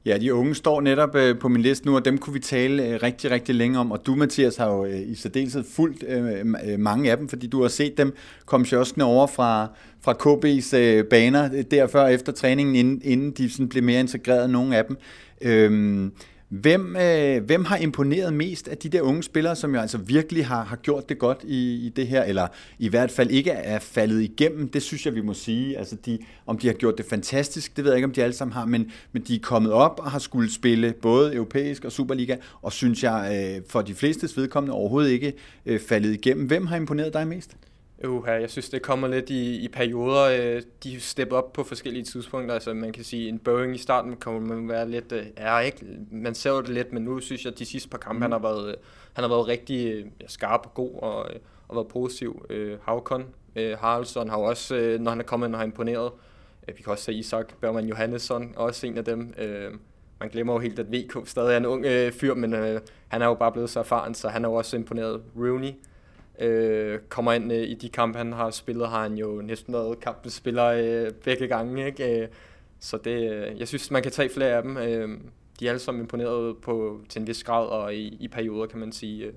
Ja, 0.06 0.18
de 0.18 0.34
unge 0.34 0.56
står 0.56 0.82
netop 0.82 1.16
øh, 1.16 1.40
på 1.40 1.48
min 1.48 1.62
liste 1.62 1.86
nu, 1.86 1.96
og 1.96 2.06
dem 2.06 2.18
kunne 2.18 2.34
vi 2.34 2.40
tale 2.40 2.88
øh, 2.88 3.00
rigtig, 3.04 3.32
rigtig 3.32 3.56
længe 3.56 3.80
om. 3.80 3.92
Og 3.92 4.06
du, 4.06 4.16
Mathias, 4.16 4.56
har 4.56 4.72
jo 4.72 4.86
øh, 4.86 5.00
i 5.00 5.16
særdeleshed 5.16 5.64
fulgt 5.64 6.04
øh, 6.08 6.80
mange 6.80 7.12
af 7.12 7.18
dem, 7.18 7.30
fordi 7.30 7.48
du 7.48 7.62
har 7.62 7.70
set 7.70 7.98
dem 7.98 8.16
komme 8.46 8.66
sjoskende 8.66 9.06
over 9.06 9.28
fra, 9.28 9.68
fra 10.02 10.14
KB's 10.14 10.78
øh, 10.78 11.06
baner 11.06 11.64
derfor 11.72 12.06
efter 12.06 12.32
træningen, 12.32 12.76
inden, 12.76 13.02
inden 13.04 13.32
de 13.32 13.50
sådan 13.50 13.70
blev 13.70 13.84
mere 13.84 14.00
integreret, 14.00 14.50
nogle 14.50 14.78
af 14.78 14.86
dem. 14.86 14.98
Øh, 15.42 16.12
Hvem, 16.62 16.96
øh, 16.96 17.44
hvem 17.44 17.66
har 17.66 17.78
imponeret 17.78 18.34
mest 18.34 18.68
af 18.68 18.78
de 18.78 18.90
der 18.90 19.02
unge 19.02 19.24
spillere, 19.24 19.56
som 19.56 19.76
jo 19.76 19.82
altså 19.82 19.98
virkelig 19.98 20.46
har, 20.46 20.64
har 20.64 20.76
gjort 20.76 21.10
det 21.10 21.20
godt 21.20 21.38
i, 21.44 21.86
i 21.86 21.90
det 21.90 22.08
her, 22.08 22.24
eller 22.24 22.48
i 22.80 22.90
hvert 22.90 23.12
fald 23.12 23.32
ikke 23.32 23.52
er 23.52 23.80
faldet 23.80 24.22
igennem? 24.22 24.70
Det 24.70 24.82
synes 24.82 25.06
jeg, 25.06 25.16
vi 25.16 25.22
må 25.22 25.34
sige. 25.34 25.78
Altså 25.78 25.96
de, 26.06 26.20
om 26.46 26.58
de 26.58 26.68
har 26.68 26.74
gjort 26.74 26.98
det 26.98 27.06
fantastisk, 27.06 27.76
det 27.76 27.84
ved 27.84 27.92
jeg 27.92 27.98
ikke, 27.98 28.06
om 28.06 28.12
de 28.12 28.24
alle 28.24 28.34
sammen 28.34 28.54
har, 28.54 28.66
men, 28.66 28.92
men 29.12 29.24
de 29.28 29.36
er 29.36 29.40
kommet 29.40 29.72
op 29.72 30.00
og 30.00 30.12
har 30.12 30.20
skulle 30.20 30.54
spille 30.54 30.94
både 31.02 31.36
europæisk 31.36 31.86
og 31.86 31.92
Superliga, 31.92 32.36
og 32.62 32.72
synes 32.72 33.04
jeg 33.04 33.54
øh, 33.58 33.62
for 33.70 33.82
de 33.82 33.94
flestes 33.94 34.38
vedkommende 34.38 34.76
overhovedet 34.76 35.12
ikke 35.12 35.34
øh, 35.66 35.80
faldet 35.80 36.14
igennem. 36.14 36.48
Hvem 36.48 36.68
har 36.68 36.76
imponeret 36.76 37.14
dig 37.14 37.28
mest? 37.28 37.56
Uh, 38.08 38.24
jeg 38.28 38.50
synes, 38.50 38.70
det 38.70 38.82
kommer 38.82 39.08
lidt 39.08 39.30
i, 39.30 39.56
i 39.56 39.68
perioder. 39.68 40.56
Øh, 40.56 40.62
de 40.84 41.00
stepper 41.00 41.38
op 41.38 41.54
på 41.54 41.64
forskellige 41.64 42.04
tidspunkter. 42.04 42.54
Altså, 42.54 42.74
man 42.74 42.92
kan 42.92 43.04
sige, 43.04 43.30
en 43.30 43.40
Boeing 43.40 43.76
i 43.76 43.78
starten 43.78 44.16
kommer 44.16 44.56
man 44.56 44.70
være 44.70 44.90
lidt... 44.90 45.12
Øh, 45.12 45.26
ja, 45.38 45.60
ikke, 45.60 45.86
man 46.12 46.36
ser 46.36 46.52
det 46.52 46.70
lidt, 46.70 46.94
men 46.94 47.04
nu 47.04 47.20
synes 47.20 47.46
jeg, 47.46 47.54
at 47.54 47.60
de 47.60 47.66
sidste 47.66 47.90
par 47.90 47.98
kampe, 47.98 48.16
mm. 48.16 48.22
han, 48.22 48.32
har 48.32 48.40
været, 48.40 48.70
øh, 48.70 48.74
han 49.14 49.24
har 49.24 49.30
været 49.30 49.48
rigtig 49.48 50.06
ja, 50.22 50.28
skarp 50.28 50.62
og 50.66 50.74
god 50.74 51.00
og, 51.02 51.30
og 51.68 51.76
været 51.76 51.88
positiv. 51.88 52.46
Havkon, 52.84 53.26
Haraldsson 53.56 54.30
har 54.30 54.38
også, 54.38 54.98
når 55.00 55.12
han 55.12 55.20
er 55.20 55.24
kommet, 55.24 55.52
når 55.52 55.58
han 55.58 55.68
har 55.68 55.72
imponeret. 55.72 56.12
Vi 56.68 56.84
kan 56.84 56.92
også 56.92 57.04
se 57.04 57.14
Isak 57.14 57.54
Bergman 57.62 57.86
Johannesson, 57.86 58.54
også 58.56 58.88
en 58.88 58.98
af 58.98 59.06
dem. 59.06 59.34
Man 60.20 60.30
glemmer 60.30 60.54
jo 60.54 60.60
helt, 60.60 60.80
at 60.80 60.92
VK 60.92 61.18
stadig 61.26 61.54
er 61.54 61.58
en 61.58 61.66
ung 61.66 61.86
fyr, 62.14 62.34
men 62.34 62.54
han 63.08 63.22
er 63.22 63.26
jo 63.26 63.34
bare 63.34 63.52
blevet 63.52 63.70
så 63.70 63.80
erfaren, 63.80 64.14
så 64.14 64.30
han 64.30 64.46
er 64.46 64.50
jo 64.50 64.56
også 64.56 64.78
imponeret. 64.78 65.22
Rooney, 65.38 65.72
øh, 66.40 67.00
kommer 67.10 67.34
ind 67.34 67.54
øh, 67.54 67.64
i 67.64 67.74
de 67.74 67.90
kampe, 67.90 68.18
han 68.18 68.34
har 68.34 68.50
spillet, 68.50 68.90
har 68.90 69.04
han 69.04 69.14
jo 69.18 69.42
næsten 69.42 69.74
været 69.74 70.00
kampens 70.00 70.34
spiller 70.34 70.66
øh, 70.66 71.12
begge 71.12 71.48
gange. 71.48 71.86
Ikke? 71.86 72.22
Øh, 72.22 72.28
så 72.80 72.98
det, 72.98 73.32
øh, 73.32 73.60
jeg 73.60 73.68
synes, 73.68 73.92
man 73.92 74.04
kan 74.04 74.12
tage 74.12 74.30
flere 74.30 74.50
af 74.50 74.64
dem. 74.64 74.78
Øh, 74.78 75.20
de 75.60 75.66
er 75.66 75.70
alle 75.70 75.80
sammen 75.80 76.02
imponeret 76.02 76.58
på, 76.58 77.02
til 77.10 77.20
en 77.22 77.28
vis 77.28 77.44
grad, 77.44 77.68
og 77.68 77.96
i, 77.96 78.18
i 78.20 78.28
perioder, 78.28 78.66
kan 78.66 78.80
man 78.80 78.92
sige. 78.92 79.26
Øh. 79.26 79.34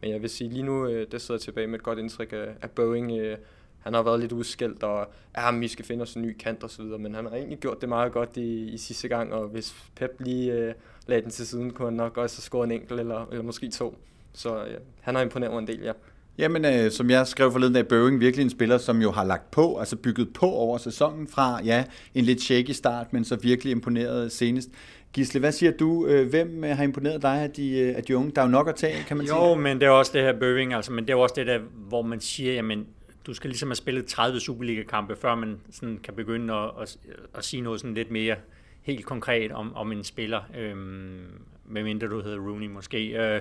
Men 0.00 0.10
jeg 0.10 0.22
vil 0.22 0.30
sige, 0.30 0.50
lige 0.50 0.62
nu, 0.62 0.86
øh, 0.86 1.06
det 1.12 1.20
sidder 1.20 1.40
tilbage 1.40 1.66
med 1.66 1.78
et 1.78 1.84
godt 1.84 1.98
indtryk 1.98 2.32
af, 2.32 2.48
af 2.62 2.70
Boeing. 2.70 3.12
Øh, 3.12 3.38
han 3.78 3.94
har 3.94 4.02
været 4.02 4.20
lidt 4.20 4.32
udskældt, 4.32 4.82
og 4.82 5.08
ja, 5.36 5.58
vi 5.58 5.68
skal 5.68 5.84
finde 5.84 6.02
os 6.02 6.14
en 6.14 6.22
ny 6.22 6.36
kant 6.38 6.64
og 6.64 6.70
så 6.70 6.82
videre, 6.82 6.98
men 6.98 7.14
han 7.14 7.26
har 7.26 7.36
egentlig 7.36 7.58
gjort 7.58 7.80
det 7.80 7.88
meget 7.88 8.12
godt 8.12 8.36
i, 8.36 8.70
i 8.70 8.76
sidste 8.76 9.08
gang, 9.08 9.32
og 9.32 9.48
hvis 9.48 9.74
Pep 9.96 10.10
lige 10.18 10.52
øh, 10.52 10.74
lagde 11.06 11.22
den 11.22 11.30
til 11.30 11.46
siden, 11.46 11.70
kunne 11.70 11.86
han 11.86 11.94
nok 11.94 12.16
også 12.16 12.42
score 12.42 12.64
en 12.64 12.70
enkelt, 12.70 13.00
eller, 13.00 13.26
eller 13.30 13.42
måske 13.42 13.70
to. 13.70 13.98
Så 14.32 14.56
ja, 14.56 14.76
han 15.00 15.14
har 15.14 15.22
imponeret 15.22 15.52
mig 15.52 15.58
en 15.58 15.66
del, 15.66 15.80
ja. 15.82 15.92
Jamen, 16.38 16.64
øh, 16.64 16.90
som 16.90 17.10
jeg 17.10 17.26
skrev 17.26 17.52
forleden 17.52 17.74
dag, 17.74 17.88
Bøving 17.88 18.20
virkelig 18.20 18.44
en 18.44 18.50
spiller, 18.50 18.78
som 18.78 19.02
jo 19.02 19.10
har 19.10 19.24
lagt 19.24 19.50
på, 19.50 19.78
altså 19.78 19.96
bygget 19.96 20.32
på 20.32 20.46
over 20.46 20.78
sæsonen 20.78 21.28
fra, 21.28 21.60
ja, 21.64 21.84
en 22.14 22.24
lidt 22.24 22.42
shaky 22.42 22.70
start, 22.70 23.12
men 23.12 23.24
så 23.24 23.36
virkelig 23.36 23.70
imponeret 23.70 24.32
senest. 24.32 24.70
Gisle, 25.12 25.40
hvad 25.40 25.52
siger 25.52 25.72
du? 25.72 26.06
Øh, 26.06 26.30
hvem 26.30 26.64
øh, 26.64 26.76
har 26.76 26.84
imponeret 26.84 27.22
dig 27.22 27.42
af 27.42 27.50
de, 27.50 27.78
øh, 27.78 27.96
af 27.96 28.04
de 28.04 28.16
unge? 28.16 28.32
Der 28.36 28.42
er 28.42 28.46
jo 28.46 28.50
nok 28.50 28.68
at 28.68 28.74
tage, 28.74 29.04
kan 29.08 29.16
man 29.16 29.26
jo, 29.26 29.32
sige. 29.32 29.48
Jo, 29.48 29.54
men 29.54 29.80
det 29.80 29.86
er 29.86 29.90
også 29.90 30.12
det 30.14 30.22
her 30.22 30.38
Bøving, 30.38 30.74
altså, 30.74 30.92
men 30.92 31.06
det 31.06 31.12
er 31.12 31.16
også 31.16 31.34
det 31.36 31.46
der, 31.46 31.58
hvor 31.88 32.02
man 32.02 32.20
siger, 32.20 32.52
jamen, 32.52 32.86
du 33.26 33.34
skal 33.34 33.50
ligesom 33.50 33.68
have 33.68 33.76
spillet 33.76 34.06
30 34.06 34.40
Superliga-kampe, 34.40 35.16
før 35.16 35.34
man 35.34 35.60
sådan 35.70 35.98
kan 36.04 36.14
begynde 36.14 36.54
at, 36.54 36.70
at, 36.80 36.96
at 37.34 37.44
sige 37.44 37.60
noget 37.60 37.80
sådan 37.80 37.94
lidt 37.94 38.10
mere 38.10 38.36
helt 38.82 39.06
konkret 39.06 39.52
om, 39.52 39.74
om 39.76 39.92
en 39.92 40.04
spiller. 40.04 40.40
Øhm, 40.58 41.20
medmindre 41.72 42.06
du 42.06 42.20
hedder 42.20 42.38
Rooney 42.38 42.66
måske. 42.66 43.08
Øh, 43.08 43.40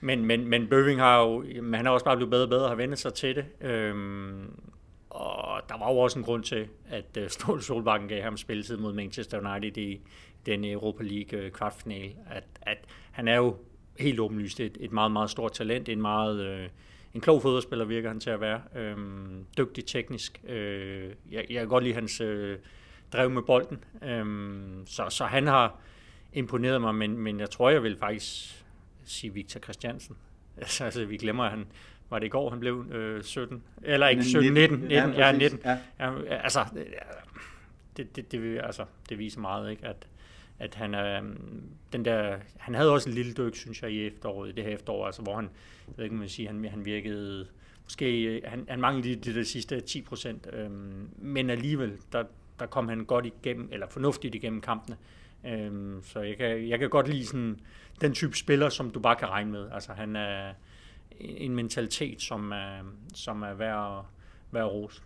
men, 0.00 0.24
men, 0.24 0.46
men 0.48 0.68
Bøving 0.68 1.00
har 1.00 1.20
jo, 1.20 1.44
han 1.74 1.86
har 1.86 1.92
også 1.92 2.04
bare 2.04 2.16
blevet 2.16 2.30
bedre 2.30 2.44
og 2.44 2.48
bedre 2.48 2.64
og 2.64 2.68
har 2.68 2.76
vendt 2.76 2.98
sig 2.98 3.14
til 3.14 3.36
det. 3.36 3.44
Øh, 3.60 3.94
og 5.10 5.60
der 5.68 5.78
var 5.78 5.92
jo 5.92 5.98
også 5.98 6.18
en 6.18 6.24
grund 6.24 6.42
til, 6.42 6.68
at 6.88 7.16
øh, 7.18 7.30
Ståle 7.30 7.62
Solbakken 7.62 8.08
gav 8.08 8.22
ham 8.22 8.36
spilletid 8.36 8.76
mod 8.76 8.92
Manchester 8.92 9.54
United 9.54 9.76
i 9.76 10.00
den 10.46 10.64
Europa 10.64 11.02
League 11.04 11.38
øh, 11.38 11.50
kvartfinale. 11.50 12.12
At, 12.30 12.44
at 12.62 12.78
han 13.10 13.28
er 13.28 13.36
jo 13.36 13.56
helt 13.98 14.20
åbenlyst 14.20 14.60
et, 14.60 14.78
et 14.80 14.92
meget, 14.92 15.12
meget 15.12 15.30
stort 15.30 15.52
talent, 15.52 15.88
en 15.88 16.02
meget... 16.02 16.46
Øh, 16.46 16.68
en 17.14 17.20
klog 17.20 17.42
fodboldspiller 17.42 17.84
virker 17.84 18.08
han 18.08 18.20
til 18.20 18.30
at 18.30 18.40
være. 18.40 18.60
Øhm, 18.76 19.46
dygtig 19.58 19.86
teknisk. 19.86 20.40
Øh, 20.48 21.10
jeg, 21.30 21.46
jeg 21.50 21.58
kan 21.58 21.68
godt 21.68 21.84
lide 21.84 21.94
hans 21.94 22.20
øh, 22.20 22.58
drev 23.12 23.30
med 23.30 23.42
bolden. 23.42 23.84
Øhm, 24.04 24.82
så, 24.86 25.06
så 25.08 25.24
han 25.24 25.46
har 25.46 25.80
imponeret 26.32 26.80
mig, 26.80 26.94
men, 26.94 27.18
men 27.18 27.40
jeg 27.40 27.50
tror, 27.50 27.70
jeg 27.70 27.82
vil 27.82 27.96
faktisk 27.96 28.64
sige 29.04 29.34
Victor 29.34 29.60
Christiansen. 29.60 30.16
Altså, 30.56 30.84
altså 30.84 31.04
vi 31.04 31.16
glemmer, 31.16 31.44
at 31.44 31.50
han, 31.50 31.66
var 32.10 32.18
det 32.18 32.26
i 32.26 32.28
går, 32.28 32.50
han 32.50 32.60
blev 32.60 32.86
øh, 32.92 33.22
17? 33.22 33.62
Eller 33.82 34.08
ikke 34.08 34.24
17, 34.24 34.52
19. 34.52 34.78
19, 34.78 34.90
ja, 34.90 35.08
ja 35.08 35.32
19. 35.32 35.60
Ja. 35.64 35.78
Ja, 36.00 36.24
altså, 36.24 36.64
det, 37.96 38.16
det, 38.16 38.32
det, 38.32 38.60
altså, 38.62 38.84
det 39.08 39.18
viser 39.18 39.40
meget, 39.40 39.70
ikke? 39.70 39.86
At, 39.86 40.06
at 40.58 40.74
han 40.74 40.94
er, 40.94 41.22
den 41.92 42.04
der, 42.04 42.36
han 42.58 42.74
havde 42.74 42.92
også 42.92 43.08
en 43.08 43.14
lille 43.14 43.32
dyk, 43.32 43.56
synes 43.56 43.82
jeg, 43.82 43.90
i 43.90 44.06
efteråret, 44.06 44.48
i 44.48 44.52
det 44.52 44.64
her 44.64 44.70
efterår, 44.70 45.06
altså, 45.06 45.22
hvor 45.22 45.36
han, 45.36 45.50
jeg 45.88 45.94
ved 45.96 46.04
ikke, 46.04 46.16
man 46.16 46.28
sige, 46.28 46.48
han, 46.48 46.64
han 46.64 46.84
virkede, 46.84 47.46
måske, 47.84 48.40
han, 48.44 48.66
han 48.68 48.80
manglede 48.80 49.14
de, 49.14 49.32
de, 49.32 49.38
de 49.38 49.44
sidste 49.44 49.80
10 49.80 50.02
procent, 50.02 50.46
øhm, 50.52 51.08
men 51.18 51.50
alligevel, 51.50 51.98
der, 52.12 52.24
der 52.60 52.66
kom 52.66 52.88
han 52.88 53.04
godt 53.04 53.26
igennem, 53.26 53.68
eller 53.72 53.86
fornuftigt 53.86 54.34
igennem 54.34 54.60
kampene, 54.60 54.96
Øhm, 55.46 56.02
så 56.04 56.20
jeg 56.20 56.36
kan, 56.36 56.68
jeg 56.68 56.78
kan 56.78 56.90
godt 56.90 57.08
lide 57.08 57.26
sådan, 57.26 57.60
den 58.00 58.14
type 58.14 58.36
spiller, 58.36 58.68
som 58.68 58.90
du 58.90 59.00
bare 59.00 59.16
kan 59.16 59.28
regne 59.28 59.50
med. 59.50 59.66
Altså 59.72 59.92
han 59.92 60.16
er 60.16 60.52
en 61.20 61.54
mentalitet, 61.54 62.22
som 62.22 62.52
er, 62.52 62.78
som 63.14 63.42
er 63.42 63.54
værd 63.54 63.98
at, 63.98 64.04
værd 64.52 64.64
at 64.64 64.72
rose. 64.72 65.02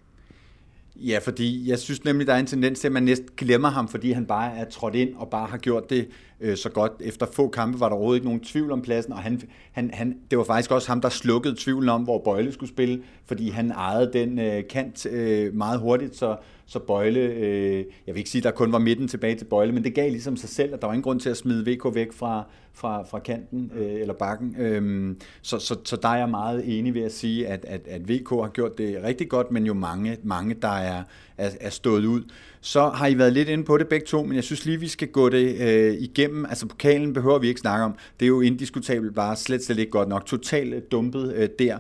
Ja, 0.96 1.18
fordi 1.22 1.68
jeg 1.68 1.78
synes 1.78 2.04
nemlig, 2.04 2.26
der 2.26 2.34
er 2.34 2.38
en 2.38 2.46
tendens 2.46 2.80
til, 2.80 2.88
at 2.88 2.92
man 2.92 3.02
næsten 3.02 3.28
glemmer 3.36 3.68
ham, 3.68 3.88
fordi 3.88 4.12
han 4.12 4.26
bare 4.26 4.56
er 4.56 4.64
trådt 4.70 4.94
ind 4.94 5.14
og 5.14 5.30
bare 5.30 5.46
har 5.46 5.58
gjort 5.58 5.90
det 5.90 6.08
øh, 6.44 6.57
så 6.57 6.68
godt. 6.68 6.92
Efter 7.00 7.26
få 7.26 7.48
kampe 7.48 7.80
var 7.80 7.88
der 7.88 7.96
overhovedet 7.96 8.18
ikke 8.18 8.26
nogen 8.26 8.40
tvivl 8.40 8.72
om 8.72 8.83
pladsen, 8.83 9.12
og 9.12 9.18
han, 9.18 9.40
han, 9.72 9.90
han, 9.92 10.18
det 10.30 10.38
var 10.38 10.44
faktisk 10.44 10.70
også 10.70 10.88
ham, 10.88 11.00
der 11.00 11.09
slukkede 11.09 11.54
tvivlen 11.59 11.88
om, 11.88 12.02
hvor 12.02 12.18
Bøjle 12.18 12.52
skulle 12.52 12.70
spille, 12.70 13.02
fordi 13.26 13.48
han 13.48 13.70
ejede 13.70 14.11
den 14.12 14.38
øh, 14.38 14.62
kant 14.70 15.07
øh, 15.07 15.54
meget 15.54 15.80
hurtigt, 15.80 16.16
så, 16.16 16.37
så 16.66 16.78
Bøjle, 16.78 17.20
øh, 17.20 17.85
jeg 18.07 18.14
vil 18.14 18.16
ikke 18.16 18.30
sige, 18.30 18.40
at 18.40 18.44
der 18.44 18.50
kun 18.50 18.72
var 18.72 18.78
midten 18.78 19.09
tilbage 19.09 19.35
til 19.35 19.44
Bøjle, 19.44 19.72
men 19.72 19.85
det 19.85 19.94
gav 19.94 20.11
ligesom 20.11 20.37
sig 20.37 20.48
selv, 20.48 20.74
at 20.74 20.80
der 20.80 20.87
var 20.87 20.94
ingen 20.94 21.02
grund 21.02 21.20
til 21.20 21.30
at 21.30 21.37
smide 21.37 21.72
VK 21.72 21.94
væk 21.94 22.12
fra, 22.12 22.44
fra, 22.72 23.02
fra 23.02 23.18
kanten 23.18 23.72
øh, 23.74 24.00
eller 24.00 24.14
bakken. 24.14 24.57
Øh, 24.59 25.14
så, 25.42 25.59
så, 25.59 25.76
så 25.85 25.96
der 25.96 26.09
er 26.09 26.16
jeg 26.16 26.28
meget 26.28 26.78
enig 26.78 26.94
ved 26.94 27.02
at 27.02 27.12
sige, 27.12 27.46
at, 27.46 27.64
at, 27.64 27.88
at 27.88 28.09
VK 28.09 28.28
har 28.28 28.50
gjort 28.50 28.78
det 28.78 29.02
rigtig 29.04 29.28
godt, 29.28 29.50
men 29.50 29.66
jo 29.66 29.74
mange, 29.74 30.16
mange 30.22 30.54
der 30.54 30.68
er, 30.68 31.02
er, 31.38 31.50
er 31.61 31.70
stået 31.70 32.04
ud. 32.04 32.22
Så 32.64 32.88
har 32.88 33.07
I 33.07 33.18
været 33.18 33.33
lidt 33.33 33.48
inde 33.48 33.64
på 33.64 33.79
det 33.79 33.88
begge 33.88 34.07
to, 34.07 34.22
men 34.22 34.37
jeg 34.37 34.44
synes 34.44 34.64
lige, 34.64 34.81
vi 34.81 34.88
skal 34.88 35.09
gå 35.09 35.29
det 35.29 35.61
øh, 35.61 35.94
igennem. 35.94 36.44
Altså 36.44 36.66
pokalen 36.66 37.12
behøver 37.12 37.38
vi 37.38 37.48
ikke 37.48 37.61
snakke 37.61 37.85
om. 37.85 37.94
Det 38.20 38.27
er 38.27 38.29
jo 38.29 38.40
indiskutabelt 38.40 39.14
bare 39.14 39.37
slet, 39.37 39.64
slet 39.64 39.79
ikke 39.79 39.90
godt 39.90 40.09
nok. 40.09 40.27
Totalt 40.27 40.74
øh, 40.74 40.83
dumpet 40.90 41.35
øh, 41.35 41.48
der. 41.59 41.79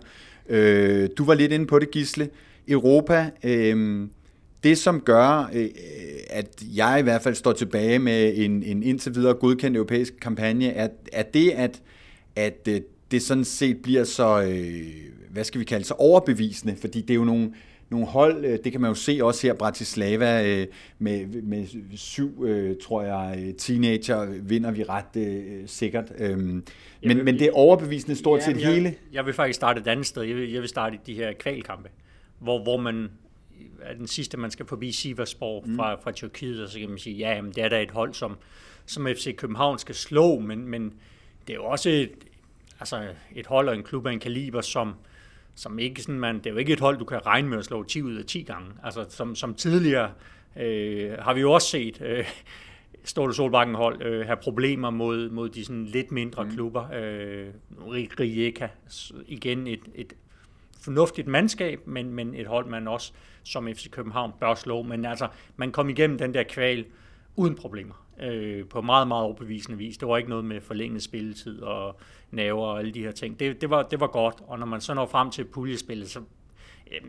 Øh, 0.48 1.08
du 1.18 1.24
var 1.24 1.34
lidt 1.34 1.52
inde 1.52 1.66
på 1.66 1.78
det, 1.78 1.90
Gisle. 1.90 2.28
Europa... 2.68 3.30
Øh, 3.44 4.06
det, 4.64 4.78
som 4.78 5.00
gør, 5.00 5.50
øh, 5.54 5.68
at 6.30 6.62
jeg 6.76 6.96
i 7.00 7.02
hvert 7.02 7.22
fald 7.22 7.34
står 7.34 7.52
tilbage 7.52 7.98
med 7.98 8.32
en, 8.36 8.62
en 8.62 8.82
indtil 8.82 9.14
videre 9.14 9.34
godkendt 9.34 9.76
europæisk 9.76 10.14
kampagne, 10.20 10.66
er, 10.66 10.88
er 11.12 11.22
det, 11.22 11.50
at, 11.50 11.82
at 12.36 12.68
øh, 12.68 12.80
det 13.10 13.22
sådan 13.22 13.44
set 13.44 13.76
bliver 13.82 14.04
så, 14.04 14.42
øh, 14.42 14.86
hvad 15.30 15.44
skal 15.44 15.60
vi 15.60 15.64
kalde 15.64 15.84
så 15.84 15.94
overbevisende, 15.94 16.76
fordi 16.76 17.00
det 17.00 17.10
er 17.10 17.14
jo 17.14 17.24
nogle, 17.24 17.52
nogle 17.94 18.06
hold, 18.06 18.62
det 18.62 18.72
kan 18.72 18.80
man 18.80 18.90
jo 18.90 18.94
se 18.94 19.18
også 19.22 19.46
her, 19.46 19.54
Bratislava 19.54 20.66
med, 20.98 21.26
med 21.26 21.66
syv, 21.96 22.46
tror 22.86 23.02
jeg, 23.02 23.54
teenager 23.58 24.26
vinder 24.42 24.70
vi 24.70 24.82
ret 24.82 25.70
sikkert. 25.70 26.12
Øhm, 26.18 26.40
men, 26.40 26.64
vil, 27.02 27.24
men 27.24 27.38
det 27.38 27.46
er 27.46 27.52
overbevisende 27.52 28.16
stort 28.16 28.40
ja, 28.40 28.44
set 28.44 28.60
jeg, 28.60 28.72
hele. 28.72 28.94
Jeg 29.12 29.26
vil 29.26 29.34
faktisk 29.34 29.56
starte 29.56 29.80
et 29.80 29.86
andet 29.86 30.06
sted. 30.06 30.22
Jeg 30.22 30.36
vil, 30.36 30.52
jeg 30.52 30.60
vil 30.60 30.68
starte 30.68 30.96
i 30.96 30.98
de 31.06 31.14
her 31.14 31.32
kvalkampe, 31.32 31.88
hvor, 32.38 32.62
hvor 32.62 32.76
man 32.76 33.10
er 33.82 33.94
den 33.94 34.06
sidste, 34.06 34.36
man 34.36 34.50
skal 34.50 34.66
forbi 34.66 34.92
Sivasspor 34.92 35.64
mm. 35.66 35.76
fra, 35.76 35.94
fra 35.94 36.12
Tyrkiet, 36.12 36.62
og 36.62 36.68
så 36.68 36.78
kan 36.78 36.88
man 36.88 36.98
sige, 36.98 37.16
ja, 37.16 37.34
jamen, 37.34 37.52
det 37.52 37.64
er 37.64 37.68
da 37.68 37.82
et 37.82 37.90
hold, 37.90 38.14
som, 38.14 38.36
som 38.86 39.06
FC 39.06 39.36
København 39.36 39.78
skal 39.78 39.94
slå, 39.94 40.38
men, 40.38 40.68
men 40.68 40.92
det 41.46 41.52
er 41.52 41.54
jo 41.54 41.64
også 41.64 41.90
et, 41.90 42.12
altså 42.80 43.08
et 43.34 43.46
hold 43.46 43.68
og 43.68 43.74
en 43.74 43.82
klub 43.82 44.06
af 44.06 44.12
en 44.12 44.20
kaliber, 44.20 44.60
som, 44.60 44.94
som 45.54 45.78
ikke 45.78 46.02
sådan, 46.02 46.20
man, 46.20 46.38
det 46.38 46.46
er 46.46 46.50
jo 46.50 46.56
ikke 46.56 46.72
et 46.72 46.80
hold, 46.80 46.98
du 46.98 47.04
kan 47.04 47.26
regne 47.26 47.48
med 47.48 47.58
at 47.58 47.64
slå 47.64 47.82
10 47.82 48.02
ud 48.02 48.14
af 48.14 48.24
10 48.24 48.42
gange. 48.42 48.70
Altså 48.82 49.06
som, 49.08 49.34
som 49.34 49.54
tidligere 49.54 50.10
øh, 50.56 51.12
har 51.18 51.34
vi 51.34 51.40
jo 51.40 51.52
også 51.52 51.68
set 51.68 52.00
øh, 52.00 52.24
Ståle 53.04 53.34
Solbakken 53.34 53.74
hold 53.74 54.02
øh, 54.02 54.26
have 54.26 54.36
problemer 54.36 54.90
mod, 54.90 55.30
mod 55.30 55.48
de 55.48 55.64
sådan 55.64 55.84
lidt 55.84 56.12
mindre 56.12 56.44
mm. 56.44 56.50
klubber. 56.50 56.88
Øh, 56.94 57.48
Rijeka, 58.20 58.68
igen 59.26 59.66
et, 59.66 59.80
et 59.94 60.12
fornuftigt 60.80 61.28
mandskab, 61.28 61.86
men, 61.86 62.14
men 62.14 62.34
et 62.34 62.46
hold, 62.46 62.66
man 62.66 62.88
også 62.88 63.12
som 63.42 63.68
FC 63.74 63.90
København 63.90 64.32
bør 64.40 64.54
slå. 64.54 64.82
Men 64.82 65.04
altså, 65.04 65.28
man 65.56 65.72
kom 65.72 65.88
igennem 65.88 66.18
den 66.18 66.34
der 66.34 66.42
kval 66.42 66.84
uden 67.36 67.54
problemer. 67.54 68.06
Øh, 68.22 68.66
på 68.66 68.80
meget, 68.80 69.08
meget 69.08 69.24
overbevisende 69.24 69.78
vis. 69.78 69.98
Det 69.98 70.08
var 70.08 70.16
ikke 70.16 70.28
noget 70.28 70.44
med 70.44 70.60
forlænget 70.60 71.02
spilletid 71.02 71.62
og 71.62 72.00
naver 72.34 72.66
og 72.66 72.78
alle 72.78 72.90
de 72.90 73.00
her 73.00 73.12
ting. 73.12 73.40
Det, 73.40 73.60
det, 73.60 73.70
var, 73.70 73.82
det 73.82 74.00
var 74.00 74.06
godt, 74.06 74.34
og 74.46 74.58
når 74.58 74.66
man 74.66 74.80
så 74.80 74.94
når 74.94 75.06
frem 75.06 75.30
til 75.30 75.44
puljespillet, 75.44 76.10
så 76.10 76.20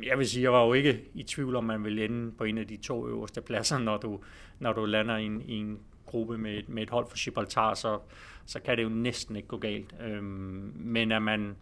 jeg 0.03 0.17
vil 0.17 0.29
sige, 0.29 0.43
jeg 0.43 0.53
var 0.53 0.65
jo 0.65 0.73
ikke 0.73 1.01
i 1.13 1.23
tvivl 1.23 1.55
om, 1.55 1.63
man 1.63 1.83
ville 1.83 2.05
ende 2.05 2.31
på 2.31 2.43
en 2.43 2.57
af 2.57 2.67
de 2.67 2.77
to 2.77 3.07
øverste 3.07 3.41
pladser, 3.41 3.77
når 3.77 3.97
du, 3.97 4.19
når 4.59 4.73
du 4.73 4.85
lander 4.85 5.17
i 5.17 5.25
en, 5.25 5.41
i 5.41 5.53
en 5.53 5.79
gruppe 6.05 6.37
med, 6.37 6.57
et, 6.57 6.69
med 6.69 6.83
et 6.83 6.89
hold 6.89 7.07
for 7.09 7.23
Gibraltar, 7.23 7.73
så, 7.73 7.99
så 8.45 8.59
kan 8.59 8.77
det 8.77 8.83
jo 8.83 8.89
næsten 8.89 9.35
ikke 9.35 9.47
gå 9.47 9.57
galt. 9.57 9.95
Øhm, 10.01 10.73
men 10.75 11.11
at 11.11 11.21
man, 11.21 11.55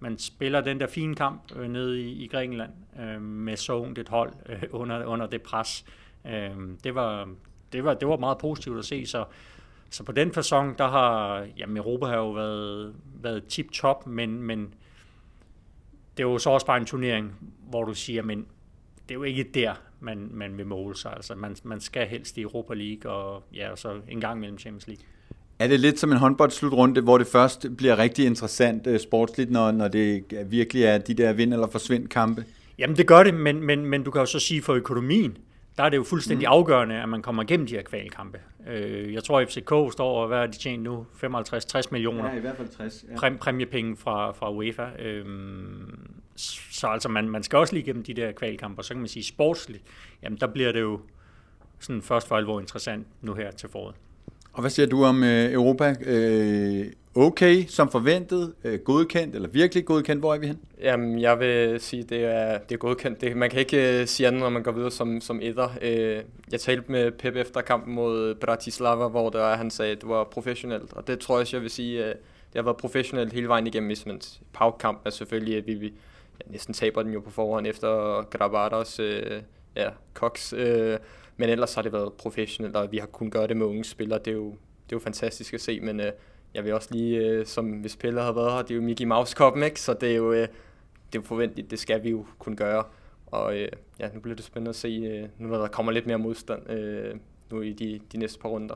man 0.00 0.18
spiller 0.18 0.60
den 0.60 0.80
der 0.80 0.86
fine 0.86 1.14
kamp 1.14 1.42
øh, 1.56 1.68
nede 1.68 2.00
i, 2.00 2.24
i 2.24 2.26
Grækenland 2.26 2.72
øh, 3.00 3.22
med 3.22 3.56
så 3.56 3.72
ungt 3.72 3.98
et 3.98 4.08
hold 4.08 4.32
øh, 4.48 4.62
under, 4.70 5.04
under 5.04 5.26
det 5.26 5.42
pres. 5.42 5.84
Øh, 6.26 6.50
det, 6.84 6.94
var, 6.94 7.28
det, 7.72 7.84
var, 7.84 7.94
det 7.94 8.08
var 8.08 8.16
meget 8.16 8.38
positivt 8.38 8.78
at 8.78 8.84
se, 8.84 9.06
så, 9.06 9.24
så 9.96 10.02
på 10.02 10.12
den 10.12 10.32
fasong, 10.32 10.78
der 10.78 10.88
har, 10.88 11.46
jamen 11.58 11.76
Europa 11.76 12.06
har 12.06 12.16
jo 12.16 12.30
været, 12.30 12.94
været 13.22 13.44
tip-top, 13.44 14.06
men, 14.06 14.42
men 14.42 14.60
det 16.16 16.22
er 16.22 16.28
jo 16.28 16.38
så 16.38 16.50
også 16.50 16.66
bare 16.66 16.76
en 16.76 16.86
turnering, 16.86 17.32
hvor 17.70 17.84
du 17.84 17.94
siger, 17.94 18.22
men 18.22 18.38
det 19.08 19.10
er 19.10 19.14
jo 19.14 19.22
ikke 19.22 19.46
der, 19.54 19.72
man, 20.00 20.28
man 20.32 20.58
vil 20.58 20.66
måle 20.66 20.96
sig. 20.96 21.12
Altså, 21.16 21.34
man, 21.34 21.56
man 21.62 21.80
skal 21.80 22.06
helst 22.06 22.38
i 22.38 22.40
Europa 22.40 22.74
League, 22.74 23.12
og 23.12 23.42
ja, 23.54 23.70
og 23.70 23.78
så 23.78 24.00
en 24.08 24.20
gang 24.20 24.40
mellem 24.40 24.58
Champions 24.58 24.86
League. 24.86 25.04
Er 25.58 25.68
det 25.68 25.80
lidt 25.80 25.98
som 25.98 26.12
en 26.12 26.18
håndboldslutrunde, 26.18 27.00
hvor 27.00 27.18
det 27.18 27.26
først 27.26 27.66
bliver 27.76 27.98
rigtig 27.98 28.26
interessant 28.26 28.86
uh, 28.86 28.96
sportsligt, 28.96 29.50
når, 29.50 29.72
når 29.72 29.88
det 29.88 30.24
virkelig 30.46 30.82
er 30.82 30.98
de 30.98 31.14
der 31.14 31.32
vind- 31.32 31.52
eller 31.52 31.66
forsvind 31.66 32.08
kampe? 32.08 32.44
Jamen 32.78 32.96
det 32.96 33.06
gør 33.06 33.22
det, 33.22 33.34
men, 33.34 33.62
men, 33.62 33.86
men 33.86 34.02
du 34.02 34.10
kan 34.10 34.20
jo 34.20 34.26
så 34.26 34.38
sige 34.38 34.62
for 34.62 34.74
økonomien, 34.74 35.38
der 35.78 35.84
er 35.84 35.88
det 35.88 35.96
jo 35.96 36.04
fuldstændig 36.04 36.48
mm. 36.48 36.52
afgørende, 36.52 37.02
at 37.02 37.08
man 37.08 37.22
kommer 37.22 37.42
igennem 37.42 37.66
de 37.66 37.74
her 37.74 37.82
kvalkampe. 37.82 38.38
Øh, 38.68 39.14
jeg 39.14 39.24
tror, 39.24 39.40
at 39.40 39.48
FCK 39.48 39.92
står 39.92 40.22
og 40.22 40.28
hvad 40.28 40.38
er 40.38 40.46
de 40.46 40.58
tjent 40.58 40.82
nu? 40.82 41.06
55-60 41.24 41.82
millioner. 41.90 42.30
Ja, 42.30 42.36
i 42.36 42.40
hvert 42.40 42.56
fald 42.56 42.68
60. 42.68 43.04
Ja. 43.10 43.16
Præm, 43.16 43.38
præmiepenge 43.38 43.96
fra, 43.96 44.32
fra 44.32 44.52
UEFA. 44.52 44.86
Øh, 44.98 45.24
så 46.70 46.86
altså, 46.86 47.08
man, 47.08 47.28
man 47.28 47.42
skal 47.42 47.58
også 47.58 47.74
lige 47.74 47.82
igennem 47.82 48.04
de 48.04 48.14
der 48.14 48.32
kvalkampe, 48.32 48.80
og 48.80 48.84
så 48.84 48.94
kan 48.94 49.00
man 49.00 49.08
sige 49.08 49.24
sportsligt, 49.24 49.82
jamen 50.22 50.38
der 50.40 50.46
bliver 50.46 50.72
det 50.72 50.80
jo 50.80 51.00
sådan 51.80 52.02
først 52.02 52.28
for 52.28 52.36
alvor 52.36 52.60
interessant 52.60 53.06
nu 53.20 53.34
her 53.34 53.50
til 53.50 53.68
foråret. 53.68 53.94
Og 54.52 54.60
hvad 54.60 54.70
siger 54.70 54.86
du 54.86 55.04
om 55.04 55.24
øh, 55.24 55.52
Europa? 55.52 55.94
Øh, 56.06 56.86
okay, 57.16 57.64
som 57.66 57.90
forventet, 57.90 58.54
øh, 58.64 58.78
godkendt 58.78 59.34
eller 59.34 59.48
virkelig 59.48 59.84
godkendt? 59.84 60.22
Hvor 60.22 60.34
er 60.34 60.38
vi 60.38 60.46
hen? 60.46 60.58
Jamen, 60.80 61.20
jeg 61.20 61.40
vil 61.40 61.80
sige, 61.80 62.02
det 62.02 62.24
er, 62.24 62.58
det 62.58 62.74
er 62.74 62.78
godkendt. 62.78 63.20
Det, 63.20 63.36
man 63.36 63.50
kan 63.50 63.60
ikke 63.60 64.00
øh, 64.00 64.06
sige 64.06 64.26
andet, 64.26 64.42
når 64.42 64.48
man 64.48 64.62
går 64.62 64.72
videre 64.72 64.90
som, 64.90 65.20
som 65.20 65.40
etter. 65.42 65.68
Øh, 65.82 66.22
jeg 66.52 66.60
talte 66.60 66.92
med 66.92 67.10
Pep 67.10 67.36
efter 67.36 67.60
kampen 67.60 67.94
mod 67.94 68.34
Bratislava, 68.34 69.08
hvor 69.08 69.30
der, 69.30 69.56
han 69.56 69.70
sagde, 69.70 69.92
at 69.92 70.00
det 70.00 70.08
var 70.08 70.24
professionelt. 70.24 70.92
Og 70.92 71.06
det 71.06 71.18
tror 71.18 71.38
jeg, 71.38 71.52
jeg 71.52 71.62
vil 71.62 71.70
sige, 71.70 72.04
øh, 72.04 72.14
det 72.52 72.54
har 72.54 72.62
været 72.62 72.76
professionelt 72.76 73.32
hele 73.32 73.48
vejen 73.48 73.66
igennem 73.66 73.90
Ismens. 73.90 74.40
Pau-kamp 74.52 75.00
er 75.04 75.10
selvfølgelig, 75.10 75.56
at 75.56 75.66
vi, 75.66 75.74
vi 75.74 75.86
ja, 75.86 76.52
næsten 76.52 76.74
taber 76.74 77.02
den 77.02 77.12
jo 77.12 77.20
på 77.20 77.30
forhånd 77.30 77.66
efter 77.66 78.22
Gravados 78.22 79.00
øh, 79.00 79.42
ja, 79.76 79.88
Cox. 80.14 80.52
Øh, 80.52 80.98
men 81.36 81.48
ellers 81.48 81.74
har 81.74 81.82
det 81.82 81.92
været 81.92 82.12
professionelt, 82.12 82.76
og 82.76 82.92
vi 82.92 82.98
har 82.98 83.06
kunnet 83.06 83.32
gøre 83.32 83.46
det 83.46 83.56
med 83.56 83.66
unge 83.66 83.84
spillere. 83.84 84.18
Det 84.18 84.28
er 84.28 84.34
jo, 84.34 84.46
det 84.50 84.92
er 84.92 84.96
jo 84.96 84.98
fantastisk 84.98 85.54
at 85.54 85.60
se, 85.60 85.80
men 85.80 86.00
øh, 86.00 86.12
jeg 86.56 86.64
vil 86.64 86.74
også 86.74 86.88
lige, 86.90 87.18
øh, 87.18 87.46
som 87.46 87.70
hvis 87.70 87.96
Pelle 87.96 88.20
havde 88.20 88.36
været 88.36 88.52
her, 88.52 88.62
det 88.62 88.70
er 88.70 88.74
jo 88.74 88.82
Mickey 88.82 89.04
Mouse 89.04 89.34
Cup, 89.36 89.56
ikke? 89.56 89.80
så 89.80 89.94
det 90.00 90.12
er 90.12 90.16
jo, 90.16 90.32
øh, 90.32 90.40
det 90.40 90.48
er 90.48 90.48
jo 91.14 91.22
forventeligt, 91.22 91.70
det 91.70 91.78
skal 91.78 92.04
vi 92.04 92.10
jo 92.10 92.26
kunne 92.38 92.56
gøre. 92.56 92.84
Og 93.26 93.58
øh, 93.58 93.68
ja, 94.00 94.08
nu 94.14 94.20
bliver 94.20 94.36
det 94.36 94.44
spændende 94.44 94.68
at 94.68 94.76
se, 94.76 94.88
øh, 94.88 95.28
nu 95.38 95.48
når 95.48 95.58
der 95.58 95.68
kommer 95.68 95.92
lidt 95.92 96.06
mere 96.06 96.18
modstand 96.18 96.70
øh, 96.70 97.14
nu 97.50 97.60
i 97.60 97.72
de, 97.72 98.00
de 98.12 98.18
næste 98.18 98.38
par 98.38 98.48
runder. 98.48 98.74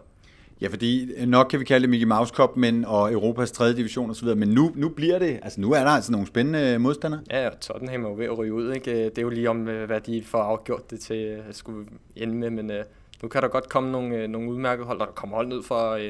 Ja, 0.60 0.68
fordi 0.68 1.24
nok 1.26 1.46
kan 1.50 1.60
vi 1.60 1.64
kalde 1.64 1.82
det 1.82 1.90
Mickey 1.90 2.06
Mouse 2.06 2.34
Cup, 2.34 2.56
men, 2.56 2.84
og 2.84 3.12
Europas 3.12 3.52
3. 3.52 3.72
division 3.72 4.10
osv., 4.10 4.28
men 4.36 4.48
nu, 4.48 4.72
nu 4.74 4.88
bliver 4.88 5.18
det, 5.18 5.40
altså 5.42 5.60
nu 5.60 5.72
er 5.72 5.78
der 5.78 5.90
altså 5.90 6.12
nogle 6.12 6.26
spændende 6.26 6.78
modstandere. 6.78 7.20
Ja, 7.30 7.48
og 7.48 7.60
Tottenham 7.60 8.04
er 8.04 8.08
jo 8.08 8.14
ved 8.14 8.24
at 8.24 8.38
ryge 8.38 8.52
ud, 8.52 8.72
ikke? 8.72 9.04
Det 9.04 9.18
er 9.18 9.22
jo 9.22 9.28
lige 9.28 9.50
om, 9.50 9.68
øh, 9.68 9.86
hvad 9.86 10.00
de 10.00 10.22
får 10.24 10.38
afgjort 10.38 10.90
det 10.90 11.00
til 11.00 11.42
at 11.48 11.56
skulle 11.56 11.86
ende 12.16 12.34
med, 12.34 12.50
men 12.50 12.70
uh, 12.70 12.76
nu 13.22 13.28
kan 13.28 13.42
der 13.42 13.48
godt 13.48 13.68
komme 13.68 13.92
nogle, 13.92 14.28
nogle 14.28 14.50
udmærkede 14.50 14.86
hold, 14.86 14.98
der 14.98 15.06
kommer 15.06 15.36
hold 15.36 15.48
ned 15.48 15.62
fra, 15.62 15.96
uh, 15.96 16.02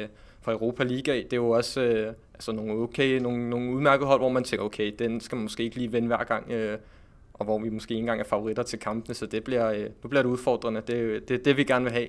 fra 0.42 0.52
Europa 0.52 0.84
Liga. 0.84 1.14
Det 1.16 1.32
er 1.32 1.36
jo 1.36 1.50
også 1.50 1.80
øh, 1.80 2.14
altså 2.34 2.52
nogle 2.52 2.72
okay, 2.72 3.18
nogle, 3.18 3.50
nogle 3.50 3.74
udmærkede 3.74 4.06
hold, 4.06 4.20
hvor 4.20 4.28
man 4.28 4.44
tænker, 4.44 4.64
okay, 4.64 4.92
den 4.98 5.20
skal 5.20 5.36
man 5.36 5.42
måske 5.42 5.62
ikke 5.62 5.76
lige 5.76 5.92
vende 5.92 6.06
hver 6.06 6.24
gang, 6.24 6.50
øh, 6.50 6.78
og 7.34 7.44
hvor 7.44 7.58
vi 7.58 7.70
måske 7.70 7.94
ikke 7.94 8.00
engang 8.00 8.20
er 8.20 8.24
favoritter 8.24 8.62
til 8.62 8.78
kampene, 8.78 9.14
så 9.14 9.26
det 9.26 9.44
bliver, 9.44 9.70
øh, 9.70 9.86
nu 10.02 10.08
bliver 10.08 10.22
det 10.22 10.30
udfordrende. 10.30 10.82
Det 10.86 11.14
er 11.14 11.20
det, 11.28 11.44
det, 11.44 11.56
vi 11.56 11.64
gerne 11.64 11.84
vil 11.84 11.92
have. 11.92 12.08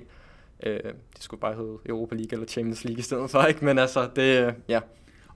Øh, 0.62 0.80
det 1.14 1.22
skulle 1.22 1.40
bare 1.40 1.54
hedde 1.54 1.78
Europa 1.86 2.14
League 2.14 2.32
eller 2.32 2.46
Champions 2.46 2.84
League 2.84 2.98
i 2.98 3.02
stedet 3.02 3.30
for, 3.30 3.42
ikke? 3.44 3.64
Men 3.64 3.78
altså, 3.78 4.08
det, 4.16 4.46
øh, 4.46 4.52
ja. 4.68 4.80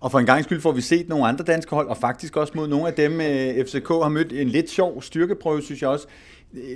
Og 0.00 0.10
for 0.10 0.18
en 0.18 0.26
gang 0.26 0.44
skyld 0.44 0.60
får 0.60 0.72
vi 0.72 0.80
set 0.80 1.08
nogle 1.08 1.26
andre 1.26 1.44
danske 1.44 1.74
hold, 1.74 1.88
og 1.88 1.96
faktisk 1.96 2.36
også 2.36 2.52
mod 2.56 2.68
nogle 2.68 2.86
af 2.86 2.94
dem, 2.94 3.20
øh, 3.20 3.64
FCK 3.66 3.88
har 3.88 4.08
mødt 4.08 4.32
en 4.32 4.48
lidt 4.48 4.70
sjov 4.70 5.02
styrkeprøve, 5.02 5.62
synes 5.62 5.82
jeg 5.82 5.90
også, 5.90 6.06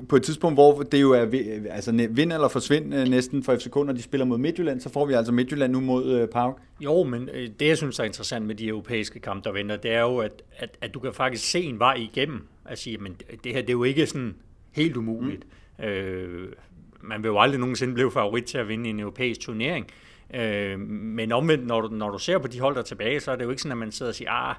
på 0.09 0.16
et 0.16 0.22
tidspunkt, 0.22 0.56
hvor 0.56 0.83
det 0.83 1.00
jo 1.00 1.12
er 1.12 1.26
altså, 1.70 2.09
vind 2.11 2.33
eller 2.33 2.48
forsvind 2.48 2.94
øh, 2.94 3.09
næsten 3.09 3.42
for 3.42 3.56
FCK, 3.56 3.76
når 3.76 3.92
de 3.92 4.02
spiller 4.02 4.24
mod 4.24 4.38
Midtjylland, 4.38 4.80
så 4.80 4.88
får 4.88 5.06
vi 5.06 5.12
altså 5.12 5.33
Midtjylland 5.33 5.72
nu 5.72 5.80
mod 5.80 6.26
Park. 6.26 6.54
Jo, 6.80 7.02
men 7.02 7.28
det, 7.61 7.66
jeg 7.66 7.76
synes 7.76 7.98
er 7.98 8.04
interessant 8.04 8.46
med 8.46 8.54
de 8.54 8.68
europæiske 8.68 9.20
kampe, 9.20 9.44
der 9.44 9.52
venter, 9.52 9.76
det 9.76 9.92
er 9.92 10.00
jo, 10.00 10.18
at, 10.18 10.42
at, 10.56 10.76
at 10.80 10.94
du 10.94 11.00
kan 11.00 11.12
faktisk 11.12 11.50
se 11.50 11.61
en 11.62 11.78
vej 11.78 11.94
igennem. 11.94 12.46
At 12.64 12.78
sige, 12.78 12.98
men 12.98 13.16
det 13.44 13.52
her 13.52 13.61
det 13.61 13.68
er 13.68 13.72
jo 13.72 13.85
ikke 13.85 14.06
sådan 14.06 14.35
helt 14.72 14.96
umuligt. 14.96 15.44
Mm. 15.78 15.85
Øh, 15.85 16.52
man 17.00 17.22
vil 17.22 17.28
jo 17.28 17.40
aldrig 17.40 17.61
nogensinde 17.61 17.94
blive 17.94 18.11
favorit 18.11 18.44
til 18.44 18.59
at 18.59 18.68
vinde 18.68 18.90
en 18.90 19.00
europæisk 19.00 19.40
turnering. 19.40 19.87
Øh, 20.35 20.80
men 20.88 21.33
omvendt, 21.33 21.66
når 21.66 21.80
du, 21.80 21.88
når 21.88 22.11
du 22.11 22.18
ser 22.18 22.38
på 22.38 22.48
de 22.48 22.61
hold, 22.61 22.74
der 22.74 22.80
er 22.80 22.85
tilbage, 22.85 23.20
så 23.20 23.30
er 23.30 23.37
det 23.37 23.44
jo 23.44 23.50
ikke 23.50 23.62
sådan, 23.62 23.72
at 23.72 23.78
man 23.78 23.92
sidder 23.92 24.11
og 24.11 24.14
siger, 24.14 24.30
ah, 24.30 24.54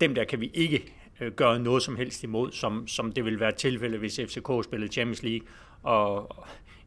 dem 0.00 0.14
der 0.14 0.24
kan 0.24 0.40
vi 0.40 0.50
ikke 0.54 0.76
øh, 0.76 1.07
Øh, 1.20 1.32
gøre 1.32 1.58
noget 1.58 1.82
som 1.82 1.96
helst 1.96 2.22
imod, 2.24 2.52
som, 2.52 2.86
som 2.86 3.12
det 3.12 3.24
vil 3.24 3.40
være 3.40 3.52
tilfælde, 3.52 3.98
hvis 3.98 4.20
FCK 4.26 4.64
spillede 4.64 4.92
Champions 4.92 5.22
League, 5.22 5.48
og 5.82 6.36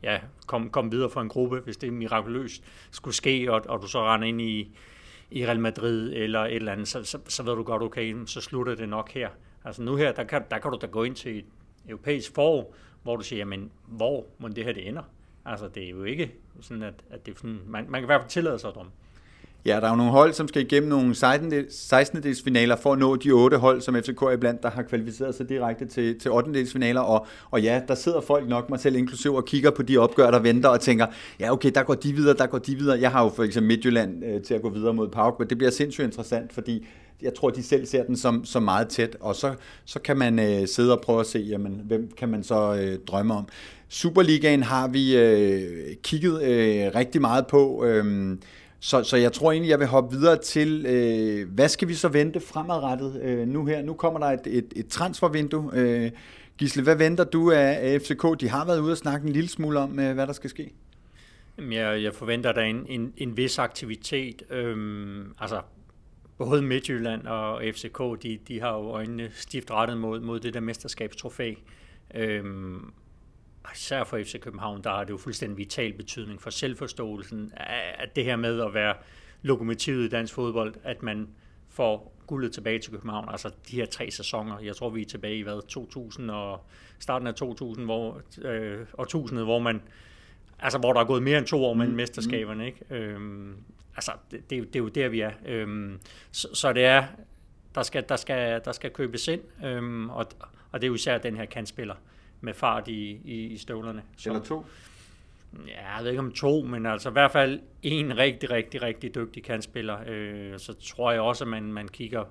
ja, 0.03 0.19
kom, 0.47 0.69
kom 0.69 0.91
videre 0.91 1.09
fra 1.09 1.21
en 1.21 1.29
gruppe, 1.29 1.59
hvis 1.59 1.77
det 1.77 1.93
mirakuløst 1.93 2.63
skulle 2.91 3.15
ske, 3.15 3.53
og, 3.53 3.61
og 3.69 3.81
du 3.81 3.87
så 3.87 4.03
render 4.03 4.27
ind 4.27 4.41
i, 4.41 4.77
i 5.31 5.45
Real 5.45 5.59
Madrid 5.59 6.13
eller 6.13 6.39
et 6.39 6.55
eller 6.55 6.71
andet, 6.71 6.87
så, 6.87 7.03
så, 7.03 7.19
så 7.27 7.43
ved 7.43 7.55
du 7.55 7.63
godt, 7.63 7.83
okay, 7.83 8.15
så 8.25 8.41
slutter 8.41 8.75
det 8.75 8.89
nok 8.89 9.11
her. 9.11 9.29
Altså 9.63 9.81
nu 9.81 9.95
her, 9.95 10.11
der 10.11 10.23
kan, 10.23 10.43
der 10.51 10.57
kan 10.57 10.71
du 10.71 10.77
da 10.81 10.87
gå 10.87 11.03
ind 11.03 11.15
til 11.15 11.37
et 11.37 11.45
europæisk 11.87 12.35
forår, 12.35 12.75
hvor 13.03 13.15
du 13.15 13.23
siger, 13.23 13.37
jamen, 13.37 13.71
hvor 13.87 14.25
må 14.39 14.47
det 14.47 14.63
her 14.63 14.73
det 14.73 14.87
ender? 14.87 15.03
Altså, 15.45 15.67
det 15.67 15.83
er 15.83 15.89
jo 15.89 16.03
ikke 16.03 16.31
sådan, 16.61 16.83
at, 16.83 16.93
at 17.09 17.25
det 17.25 17.33
er 17.33 17.37
sådan, 17.37 17.59
man, 17.67 17.85
man 17.89 18.01
kan 18.01 18.03
i 18.03 18.05
hvert 18.05 18.21
fald 18.21 18.29
tillade 18.29 18.59
sig 18.59 18.67
at 18.67 18.75
drømme. 18.75 18.91
Ja, 19.65 19.75
der 19.75 19.85
er 19.85 19.89
jo 19.89 19.95
nogle 19.95 20.11
hold, 20.11 20.33
som 20.33 20.47
skal 20.47 20.61
igennem 20.61 20.89
nogle 20.89 21.15
16. 21.15 22.23
dels 22.23 22.41
finaler 22.43 22.75
for 22.75 22.93
at 22.93 22.99
nå 22.99 23.15
de 23.15 23.31
otte 23.31 23.57
hold, 23.57 23.81
som 23.81 23.95
FCK 23.95 24.21
er 24.21 24.37
blandt, 24.37 24.63
der 24.63 24.69
har 24.69 24.81
kvalificeret 24.83 25.35
sig 25.35 25.49
direkte 25.49 25.85
til, 25.85 26.19
til 26.19 26.31
8. 26.31 26.53
dels 26.53 26.71
finaler. 26.71 27.01
Og, 27.01 27.27
og 27.51 27.61
ja, 27.61 27.81
der 27.87 27.95
sidder 27.95 28.21
folk 28.21 28.49
nok, 28.49 28.69
mig 28.69 28.79
selv 28.79 28.95
inklusiv, 28.95 29.33
og 29.33 29.45
kigger 29.45 29.71
på 29.71 29.83
de 29.83 29.97
opgør, 29.97 30.31
der 30.31 30.39
venter 30.39 30.69
og 30.69 30.79
tænker, 30.79 31.05
ja 31.39 31.51
okay, 31.51 31.71
der 31.75 31.83
går 31.83 31.93
de 31.93 32.13
videre, 32.13 32.37
der 32.37 32.47
går 32.47 32.57
de 32.57 32.75
videre. 32.75 32.99
Jeg 32.99 33.11
har 33.11 33.23
jo 33.23 33.29
for 33.29 33.43
eksempel 33.43 33.67
Midtjylland 33.67 34.25
øh, 34.25 34.41
til 34.41 34.53
at 34.53 34.61
gå 34.61 34.69
videre 34.69 34.93
mod 34.93 35.07
Pauk, 35.07 35.39
men 35.39 35.49
det 35.49 35.57
bliver 35.57 35.71
sindssygt 35.71 36.05
interessant, 36.05 36.53
fordi 36.53 36.87
jeg 37.21 37.33
tror, 37.33 37.49
de 37.49 37.63
selv 37.63 37.85
ser 37.85 38.03
den 38.03 38.17
som, 38.17 38.45
som 38.45 38.63
meget 38.63 38.87
tæt, 38.87 39.17
og 39.19 39.35
så, 39.35 39.53
så 39.85 39.99
kan 39.99 40.17
man 40.17 40.39
øh, 40.39 40.67
sidde 40.67 40.97
og 40.97 41.01
prøve 41.01 41.19
at 41.19 41.25
se, 41.25 41.39
jamen, 41.39 41.81
hvem 41.85 42.11
kan 42.17 42.29
man 42.29 42.43
så 42.43 42.75
øh, 42.75 42.99
drømme 43.07 43.33
om. 43.33 43.47
Superligaen 43.89 44.63
har 44.63 44.87
vi 44.87 45.17
øh, 45.17 45.95
kigget 46.03 46.43
øh, 46.43 46.91
rigtig 46.95 47.21
meget 47.21 47.47
på, 47.47 47.85
øh, 47.85 48.37
så, 48.83 49.03
så 49.03 49.17
jeg 49.17 49.33
tror 49.33 49.51
egentlig, 49.51 49.69
jeg 49.69 49.79
vil 49.79 49.87
hoppe 49.87 50.15
videre 50.15 50.37
til, 50.37 50.85
øh, 50.85 51.53
hvad 51.53 51.69
skal 51.69 51.87
vi 51.87 51.93
så 51.93 52.07
vente 52.07 52.39
fremadrettet 52.39 53.21
øh, 53.21 53.47
nu 53.47 53.65
her? 53.65 53.81
Nu 53.81 53.93
kommer 53.93 54.19
der 54.19 54.27
et, 54.27 54.47
et, 54.47 54.73
et 54.75 54.87
transfervindue. 54.87 55.71
Øh, 55.73 56.11
Gisle, 56.57 56.83
hvad 56.83 56.95
venter 56.95 57.23
du 57.23 57.51
af, 57.51 58.01
FCK? 58.01 58.39
De 58.39 58.49
har 58.49 58.65
været 58.65 58.79
ude 58.79 58.91
og 58.91 58.97
snakke 58.97 59.27
en 59.27 59.33
lille 59.33 59.49
smule 59.49 59.79
om, 59.79 59.99
øh, 59.99 60.13
hvad 60.13 60.27
der 60.27 60.33
skal 60.33 60.49
ske. 60.49 60.73
Jeg, 61.57 62.03
jeg 62.03 62.13
forventer 62.13 62.51
der 62.51 62.61
en, 62.61 62.85
en, 62.89 63.13
en 63.17 63.37
vis 63.37 63.59
aktivitet. 63.59 64.43
Øhm, 64.49 65.33
altså, 65.39 65.61
både 66.37 66.61
Midtjylland 66.61 67.27
og 67.27 67.61
FCK, 67.73 68.23
de, 68.23 68.39
de 68.47 68.61
har 68.61 68.77
jo 68.77 68.83
øjnene 68.83 69.29
stift 69.33 69.71
rettet 69.71 69.97
mod, 69.97 70.19
mod 70.19 70.39
det 70.39 70.53
der 70.53 70.59
mesterskabstrofæ. 70.59 71.53
Øhm, 72.15 72.93
især 73.75 74.03
for 74.03 74.23
FC 74.23 74.39
København, 74.39 74.83
der 74.83 74.89
har 74.89 75.03
det 75.03 75.09
jo 75.09 75.17
fuldstændig 75.17 75.57
vital 75.57 75.93
betydning 75.93 76.41
for 76.41 76.49
selvforståelsen 76.49 77.53
at 77.97 78.15
det 78.15 78.25
her 78.25 78.35
med 78.35 78.61
at 78.61 78.73
være 78.73 78.95
lokomotivet 79.41 80.05
i 80.05 80.09
dansk 80.09 80.33
fodbold, 80.33 80.75
at 80.83 81.03
man 81.03 81.27
får 81.69 82.13
guldet 82.27 82.51
tilbage 82.51 82.79
til 82.79 82.91
København, 82.91 83.29
altså 83.29 83.51
de 83.71 83.75
her 83.75 83.85
tre 83.85 84.11
sæsoner. 84.11 84.59
Jeg 84.59 84.75
tror, 84.75 84.89
vi 84.89 85.01
er 85.01 85.05
tilbage 85.05 85.37
i 85.37 85.41
hvad, 85.41 85.67
2000 85.67 86.31
og 86.31 86.65
starten 86.99 87.27
af 87.27 87.35
2000, 87.35 87.85
hvor, 87.85 88.21
øh, 88.41 88.79
og 88.93 89.03
1000, 89.03 89.39
hvor 89.39 89.59
man 89.59 89.81
altså 90.61 90.79
hvor 90.79 90.93
der 90.93 90.99
er 90.99 91.05
gået 91.05 91.23
mere 91.23 91.37
end 91.37 91.47
to 91.47 91.65
år 91.65 91.73
mellem 91.73 91.93
mm. 91.93 91.97
mesterskaberne, 91.97 92.65
ikke? 92.65 92.79
Øhm, 92.89 93.55
altså, 93.95 94.11
det, 94.31 94.49
det, 94.49 94.67
det, 94.73 94.75
er 94.75 94.79
jo 94.79 94.87
der, 94.87 95.09
vi 95.09 95.19
er. 95.19 95.31
Øhm, 95.45 95.99
så, 96.31 96.47
så 96.53 96.73
det 96.73 96.85
er, 96.85 97.03
der 97.75 97.83
skal, 97.83 98.05
der 98.09 98.15
skal, 98.15 98.61
der 98.65 98.71
skal 98.71 98.91
købes 98.91 99.27
ind, 99.27 99.41
øhm, 99.65 100.09
og, 100.09 100.25
og 100.71 100.81
det 100.81 100.83
er 100.83 100.87
jo 100.87 100.93
især 100.93 101.17
den 101.17 101.37
her 101.37 101.45
kantspiller 101.45 101.95
med 102.41 102.53
fart 102.53 102.87
i, 102.87 103.21
i, 103.23 103.45
i 103.45 103.57
støvlerne. 103.57 104.03
Så, 104.17 104.29
Eller 104.29 104.43
to? 104.43 104.65
Ja, 105.67 105.95
jeg 105.95 106.03
ved 106.03 106.09
ikke 106.09 106.19
om 106.19 106.31
to, 106.31 106.61
men 106.61 106.85
altså 106.85 107.09
i 107.09 107.11
hvert 107.11 107.31
fald 107.31 107.59
en 107.83 108.17
rigtig, 108.17 108.51
rigtig, 108.51 108.81
rigtig 108.81 109.15
dygtig 109.15 109.43
kantspiller. 109.43 109.97
Øh, 110.07 110.59
så 110.59 110.73
tror 110.73 111.11
jeg 111.11 111.21
også, 111.21 111.43
at 111.43 111.47
man, 111.47 111.73
man 111.73 111.87
kigger 111.87 112.23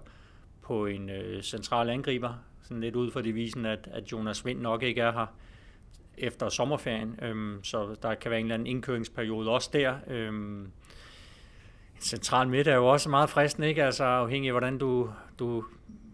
på 0.63 0.87
en 0.87 1.11
øh, 1.11 1.43
central 1.43 1.91
angriber, 1.91 2.35
sådan 2.63 2.81
lidt 2.81 2.97
ud 2.97 3.11
fra 3.11 3.23
devisen, 3.23 3.67
at, 3.67 3.89
at 3.93 4.13
Jonas 4.13 4.47
Vind 4.47 4.61
nok 4.61 4.83
ikke 4.83 5.01
er 5.01 5.13
her 5.13 5.27
efter 6.19 6.49
sommerferien, 6.49 7.19
øhm, 7.23 7.65
så 7.65 7.97
der 8.03 8.15
kan 8.15 8.31
være 8.31 8.41
en 8.41 8.47
eller 8.47 8.55
anden 8.55 8.67
indkøringsperiode 8.67 9.51
også 9.51 9.71
der. 9.73 9.95
Øhm, 10.07 10.71
central 12.01 12.49
midt 12.49 12.69
er 12.69 12.75
jo 12.75 12.87
også 12.87 13.09
meget 13.09 13.31
fristende, 13.31 13.69
ikke? 13.69 13.85
Altså 13.85 14.05
afhængig 14.05 14.49
af, 14.49 14.53
hvordan 14.53 14.79
du, 14.79 15.11
du 15.39 15.65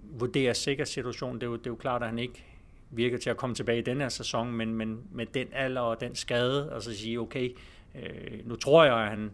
vurderer 0.03 0.53
sikker 0.53 0.85
situation. 0.85 1.35
Det 1.35 1.43
er, 1.43 1.47
jo, 1.47 1.57
det 1.57 1.67
er 1.67 1.71
jo 1.71 1.77
klart, 1.77 2.03
at 2.03 2.09
han 2.09 2.19
ikke 2.19 2.45
virker 2.90 3.18
til 3.18 3.31
at 3.31 3.37
komme 3.37 3.55
tilbage 3.55 3.79
i 3.79 3.83
den 3.83 4.01
her 4.01 4.09
sæson, 4.09 4.53
men, 4.53 4.75
men 4.75 5.01
med 5.12 5.27
den 5.27 5.46
alder 5.53 5.81
og 5.81 6.01
den 6.01 6.14
skade, 6.14 6.72
og 6.72 6.83
så 6.83 6.96
sige, 6.96 7.20
okay, 7.20 7.51
øh, 7.94 8.49
nu 8.49 8.57
tror 8.57 8.85
jeg, 8.85 8.96
at 8.96 9.09
han, 9.09 9.31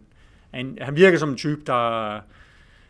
han, 0.51 0.77
han 0.81 0.95
virker 0.95 1.17
som 1.17 1.29
en 1.29 1.37
type, 1.37 1.61
der, 1.67 2.19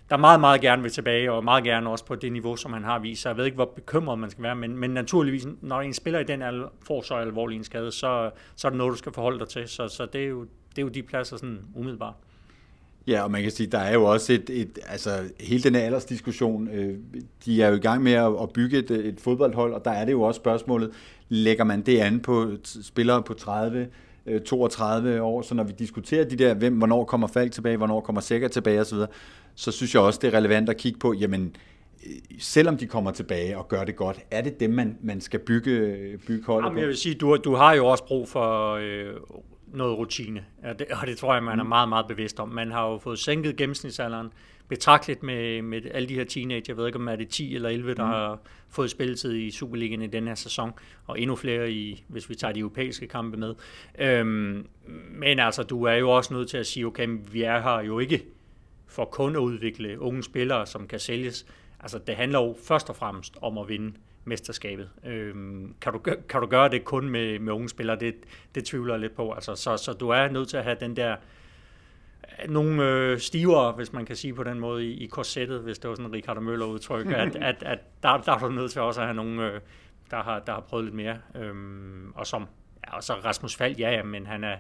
der 0.10 0.18
meget, 0.18 0.40
meget 0.40 0.62
gerne 0.62 0.82
vil 0.82 0.92
tilbage, 0.92 1.32
og 1.32 1.44
meget 1.44 1.64
gerne 1.64 1.90
også 1.90 2.06
på 2.06 2.16
det 2.16 2.32
niveau, 2.32 2.56
som 2.56 2.74
han 2.74 2.84
har 2.84 3.00
vist. 3.00 3.22
Så 3.22 3.30
jeg 3.30 3.38
ved 3.38 3.46
ikke, 3.46 3.56
hvor 3.56 3.74
bekymret 3.76 4.20
man 4.20 4.30
skal 4.30 4.44
være, 4.44 4.56
men, 4.56 4.78
men 4.78 4.92
naturligvis, 4.92 5.48
når 5.62 5.82
en 5.82 5.94
spiller 5.94 6.20
i 6.20 6.24
den 6.24 6.42
alder 6.42 6.68
får 6.82 7.02
så 7.02 7.16
alvorlig 7.16 7.58
en 7.58 7.64
skade, 7.64 7.92
så, 7.92 8.32
så 8.56 8.68
er 8.68 8.70
det 8.70 8.78
noget, 8.78 8.92
du 8.92 8.98
skal 8.98 9.12
forholde 9.12 9.40
dig 9.40 9.48
til. 9.48 9.68
Så, 9.68 9.88
så 9.88 10.06
det, 10.06 10.24
er 10.24 10.28
jo, 10.28 10.42
det 10.42 10.78
er 10.78 10.82
jo 10.82 10.88
de 10.88 11.04
pladser 11.04 11.38
sådan 11.38 11.60
umiddelbart. 11.76 12.16
Ja, 13.08 13.24
og 13.24 13.32
man 13.32 13.42
kan 13.42 13.52
sige, 13.52 13.68
der 13.68 13.78
er 13.78 13.94
jo 13.94 14.04
også 14.04 14.34
et, 14.34 14.50
et 14.50 14.80
altså 14.88 15.10
hele 15.40 15.64
den 15.64 15.76
aldersdiskussion, 15.76 16.68
øh, 16.68 16.98
de 17.46 17.64
er 17.64 17.70
jo 17.70 17.76
i 17.76 17.80
gang 17.80 18.04
med 18.04 18.12
at, 18.12 18.32
at 18.42 18.50
bygge 18.54 18.78
et, 18.78 18.92
et 18.92 19.20
fodboldhold, 19.20 19.74
og 19.74 19.86
der 19.86 19.92
er 19.92 20.06
det 20.06 20.12
jo 20.12 20.22
også 20.22 20.40
spørgsmålet, 20.40 20.92
lægger 21.30 21.64
man 21.64 21.82
det 21.82 22.00
an 22.00 22.20
på 22.20 22.52
spillere 22.64 23.24
på 23.24 23.34
30, 23.34 23.88
32 24.46 25.14
øh, 25.14 25.24
år, 25.24 25.42
så 25.42 25.56
når 25.56 25.64
vi 25.64 25.74
diskuterer 25.80 26.26
de 26.26 26.36
der, 26.36 26.54
hvem, 26.54 26.78
hvornår 26.78 27.04
kommer 27.04 27.28
Falk 27.28 27.52
tilbage, 27.52 27.78
hvornår 27.78 28.02
kommer 28.02 28.22
Sækker 28.22 28.48
tilbage 28.48 28.82
osv., 28.82 28.98
så 29.56 29.72
synes 29.72 29.94
jeg 29.94 30.02
også, 30.02 30.20
det 30.22 30.34
er 30.34 30.38
relevant 30.38 30.70
at 30.70 30.78
kigge 30.78 31.00
på, 31.00 31.14
jamen, 31.14 31.56
øh, 32.06 32.12
selvom 32.40 32.78
de 32.78 32.86
kommer 32.86 33.12
tilbage 33.12 33.58
og 33.58 33.68
gør 33.68 33.84
det 33.84 33.96
godt, 33.96 34.20
er 34.32 34.42
det 34.42 34.60
dem, 34.60 34.70
man, 34.70 34.98
man 35.02 35.22
skal 35.22 35.40
bygge, 35.40 35.98
bygge 36.28 36.46
holdet 36.46 36.66
Jamen, 36.66 36.76
på? 36.76 36.80
Jeg 36.80 36.88
vil 36.88 36.98
sige, 36.98 37.16
du, 37.16 37.38
du 37.44 37.56
har 37.56 37.74
jo 37.74 37.86
også 37.86 38.04
brug 38.04 38.30
for 38.30 38.72
øh, 38.72 39.14
noget 39.74 39.98
rutine, 39.98 40.46
og 40.64 40.80
det, 40.80 40.88
og 41.02 41.08
det 41.08 41.18
tror 41.18 41.34
jeg, 41.34 41.44
man 41.44 41.60
er 41.60 41.64
mm. 41.64 41.70
meget, 41.70 41.90
meget 41.90 42.08
bevidst 42.08 42.40
om. 42.40 42.50
Man 42.50 42.72
har 42.72 42.90
jo 42.90 42.98
fået 42.98 43.20
sænket 43.20 43.56
gennemsnitsalderen 43.56 44.28
betragteligt 44.68 45.24
med, 45.24 45.62
med 45.62 45.82
alle 45.92 46.10
de 46.10 46.14
her 46.14 46.24
teenager. 46.24 46.64
Jeg 46.68 46.78
ved 46.78 46.88
ikke, 46.88 47.00
om 47.00 47.08
er 47.08 47.16
det 47.16 47.30
10 47.30 47.56
eller 47.56 47.70
11, 47.70 47.94
der 47.94 48.06
mm. 48.06 48.12
har 48.12 48.40
fået 48.70 48.90
spilletid 48.90 49.34
i 49.34 49.52
Superligaen 49.52 50.02
i 50.02 50.08
den 50.08 50.28
her 50.28 50.36
sæson, 50.36 50.72
og 51.08 51.20
endnu 51.20 51.36
flere, 51.36 51.72
i, 51.72 52.04
hvis 52.08 52.30
vi 52.30 52.36
tager 52.36 52.52
de 52.52 52.60
europæiske 52.60 53.08
kampe 53.08 53.38
med. 53.38 53.56
Øhm, 54.00 54.68
men 55.12 55.40
altså, 55.40 55.64
du 55.64 55.84
er 55.84 55.94
jo 55.94 56.10
også 56.10 56.34
nødt 56.34 56.50
til 56.50 56.58
at 56.58 56.68
sige, 56.68 56.86
okay, 56.86 57.08
vi 57.32 57.44
er 57.44 57.62
her 57.62 57.82
jo 57.82 58.00
ikke 58.00 58.26
for 58.88 59.06
kun 59.06 59.36
at 59.36 59.40
udvikle 59.40 60.00
unge 60.00 60.24
spillere, 60.24 60.66
som 60.66 60.88
kan 60.88 61.00
sælges. 61.00 61.46
Altså, 61.80 62.00
det 62.08 62.16
handler 62.16 62.40
jo 62.40 62.56
først 62.68 62.90
og 62.90 62.96
fremmest 62.96 63.38
om 63.42 63.58
at 63.58 63.70
vinde 63.70 63.94
mesterskabet. 64.26 64.90
Øhm, 65.06 65.76
kan, 65.82 65.94
du, 65.94 66.00
kan 66.30 66.42
du 66.42 66.48
gøre 66.48 66.70
det 66.70 66.86
kun 66.86 67.10
med, 67.10 67.40
med 67.40 67.54
unge 67.54 67.70
spillere? 67.70 68.00
Det, 68.00 68.16
det 68.56 68.66
tvivler 68.66 68.94
jeg 68.94 69.02
lidt 69.02 69.16
på. 69.16 69.32
Altså, 69.32 69.56
så, 69.56 69.78
så 69.78 69.94
du 69.94 70.10
er 70.10 70.30
nødt 70.30 70.50
til 70.50 70.58
at 70.58 70.64
have 70.64 70.78
den 70.80 70.96
der 70.96 71.16
nogle 72.50 72.84
øh, 72.84 73.20
stivere, 73.20 73.72
hvis 73.72 73.94
man 73.94 74.06
kan 74.06 74.16
sige 74.16 74.34
på 74.34 74.44
den 74.44 74.60
måde, 74.60 74.86
i, 74.86 75.04
i 75.04 75.08
korsettet, 75.08 75.60
hvis 75.60 75.80
det 75.80 75.90
var 75.90 75.96
sådan 75.96 76.10
en 76.10 76.14
Ricardo 76.14 76.42
Møller 76.42 76.66
udtryk, 76.66 77.06
at, 77.06 77.36
at, 77.50 77.64
at 77.64 77.80
der, 78.04 78.18
der 78.18 78.32
er 78.32 78.40
du 78.40 78.50
nødt 78.50 78.72
til 78.72 78.82
også 78.82 79.02
at 79.02 79.08
have 79.08 79.16
nogle, 79.16 79.52
øh, 79.52 79.60
der, 80.12 80.24
har, 80.24 80.40
der 80.40 80.54
har 80.54 80.60
prøvet 80.60 80.86
lidt 80.86 80.96
mere. 80.96 81.18
Øhm, 81.36 82.12
og 82.16 82.28
som, 82.28 82.48
ja, 82.88 82.96
og 82.96 83.04
så 83.04 83.14
Rasmus 83.14 83.56
Fald, 83.56 83.76
ja, 83.76 83.92
ja, 83.92 84.04
men 84.04 84.28
han 84.28 84.44
er, 84.44 84.58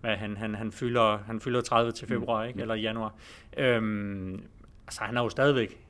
hvad, 0.00 0.16
han, 0.16 0.36
han, 0.36 0.54
han, 0.54 0.72
fylder, 0.72 1.18
han 1.26 1.40
fylder 1.40 1.60
30 1.60 1.92
til 1.92 2.08
februar, 2.08 2.44
ikke? 2.44 2.60
eller 2.60 2.74
januar. 2.74 3.14
Øhm, 3.56 4.42
altså, 4.86 5.02
han 5.02 5.16
har 5.16 5.22
jo 5.22 5.28
stadigvæk 5.28 5.85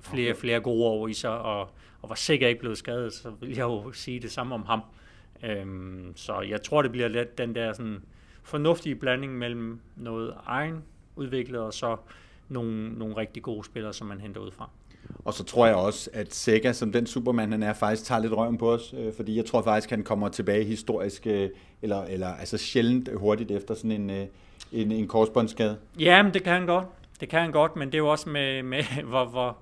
flere, 0.00 0.34
flere 0.34 0.60
gode 0.60 0.84
år 0.84 1.08
i 1.08 1.12
sig, 1.12 1.38
og, 1.38 1.60
og 2.02 2.08
var 2.08 2.14
sikkert 2.14 2.48
ikke 2.48 2.60
blevet 2.60 2.78
skadet, 2.78 3.12
så 3.12 3.30
vil 3.40 3.48
jeg 3.48 3.62
jo 3.62 3.92
sige 3.92 4.20
det 4.20 4.32
samme 4.32 4.54
om 4.54 4.62
ham. 4.62 4.80
Øhm, 5.42 6.12
så 6.16 6.40
jeg 6.40 6.62
tror, 6.62 6.82
det 6.82 6.92
bliver 6.92 7.08
lidt 7.08 7.38
den 7.38 7.54
der 7.54 7.72
sådan, 7.72 8.02
fornuftige 8.42 8.94
blanding 8.94 9.38
mellem 9.38 9.80
noget 9.96 10.34
egen 10.46 10.82
udviklet 11.16 11.60
og 11.60 11.74
så 11.74 11.96
nogle, 12.48 12.92
nogle 12.98 13.16
rigtig 13.16 13.42
gode 13.42 13.64
spillere, 13.64 13.92
som 13.92 14.06
man 14.06 14.20
henter 14.20 14.40
ud 14.40 14.50
fra. 14.50 14.70
Og 15.24 15.34
så 15.34 15.44
tror 15.44 15.66
jeg 15.66 15.74
også, 15.74 16.10
at 16.12 16.34
Sega, 16.34 16.72
som 16.72 16.92
den 16.92 17.06
supermand 17.06 17.50
han 17.50 17.62
er, 17.62 17.72
faktisk 17.72 18.04
tager 18.04 18.20
lidt 18.20 18.32
røven 18.32 18.58
på 18.58 18.72
os, 18.72 18.94
øh, 18.98 19.12
fordi 19.16 19.36
jeg 19.36 19.46
tror 19.46 19.62
faktisk, 19.62 19.90
han 19.90 20.02
kommer 20.02 20.28
tilbage 20.28 20.64
historisk, 20.64 21.26
øh, 21.26 21.50
eller, 21.82 22.02
eller 22.02 22.26
altså 22.26 22.58
sjældent 22.58 23.08
hurtigt 23.14 23.50
efter 23.50 23.74
sådan 23.74 23.92
en, 23.92 24.10
øh, 24.10 24.26
en, 24.72 24.92
en 24.92 25.08
korsbåndsskade. 25.08 25.76
Ja, 25.98 26.22
men 26.22 26.34
det 26.34 26.42
kan 26.42 26.52
han 26.52 26.66
godt. 26.66 26.86
Det 27.20 27.28
kan 27.28 27.40
han 27.40 27.52
godt, 27.52 27.76
men 27.76 27.88
det 27.88 27.94
er 27.94 27.98
jo 27.98 28.08
også 28.08 28.28
med, 28.28 28.62
med 28.62 28.82
hvor, 29.10 29.24
hvor 29.24 29.58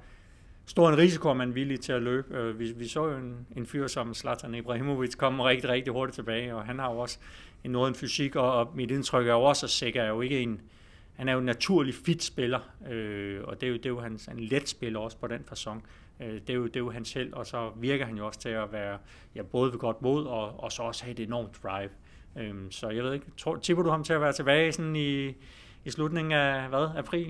stor 0.69 0.89
en 0.89 0.99
risiko 0.99 1.35
man 1.35 1.49
er 1.49 1.53
villig 1.53 1.81
til 1.81 1.93
at 1.93 2.03
løbe. 2.03 2.37
Øh, 2.37 2.59
vi, 2.59 2.73
vi 2.73 2.89
så 2.89 3.05
jo 3.05 3.17
en, 3.17 3.47
en 3.57 3.67
fyr 3.67 3.87
som 3.87 4.15
Zlatan 4.15 4.55
Ibrahimovic 4.55 5.17
komme 5.17 5.45
rigtig, 5.45 5.71
rigtig 5.71 5.93
hurtigt 5.93 6.15
tilbage, 6.15 6.55
og 6.55 6.65
han 6.65 6.79
har 6.79 6.93
jo 6.93 6.99
også 6.99 7.19
en 7.65 7.71
noget 7.71 7.89
en 7.89 7.95
fysik, 7.95 8.37
og, 8.37 8.53
og 8.53 8.71
mit 8.75 8.91
indtryk 8.91 9.27
er 9.27 9.33
jo 9.33 9.43
også, 9.43 9.67
at 9.67 9.71
Sikker 9.71 10.03
er 10.03 10.09
jo 10.09 10.21
ikke 10.21 10.41
en, 10.41 10.61
han 11.15 11.29
er 11.29 11.33
jo 11.33 11.39
en 11.39 11.45
naturlig 11.45 11.95
fit 11.95 12.23
spiller, 12.23 12.61
øh, 12.91 13.41
og 13.45 13.61
det 13.61 13.67
er 13.67 13.71
jo, 13.71 13.77
det 13.77 13.87
er 13.87 13.91
jo 13.91 14.01
hans, 14.01 14.27
en 14.27 14.41
let 14.41 14.69
spiller 14.69 15.01
også 15.01 15.17
på 15.17 15.27
den 15.27 15.45
fasong. 15.49 15.85
Øh, 16.21 16.33
det, 16.33 16.51
er 16.51 16.55
jo, 16.55 16.67
det 16.67 16.77
er 16.77 16.81
jo 16.81 16.91
han 16.91 17.05
selv, 17.05 17.35
og 17.35 17.47
så 17.47 17.71
virker 17.77 18.07
han 18.07 18.17
jo 18.17 18.27
også 18.27 18.41
til 18.41 18.49
at 18.49 18.73
være 18.73 18.99
ja, 19.35 19.43
både 19.43 19.73
ved 19.73 19.79
godt 19.79 20.03
mod, 20.03 20.25
og, 20.27 20.61
og 20.61 20.73
så 20.73 20.83
også 20.83 21.05
have 21.05 21.13
et 21.13 21.21
enormt 21.21 21.63
drive. 21.63 21.91
Øh, 22.39 22.55
så 22.71 22.89
jeg 22.89 23.05
ved 23.05 23.15
ikke, 23.15 23.27
tror, 23.37 23.57
tipper 23.57 23.85
du 23.85 23.91
ham 23.91 24.05
til 24.05 24.13
at 24.13 24.21
være 24.21 24.33
tilbage 24.33 24.73
sådan 24.73 24.97
i, 24.97 25.35
i 25.85 25.91
slutningen 25.91 26.33
af, 26.33 26.69
hvad, 26.69 26.87
april? 26.97 27.27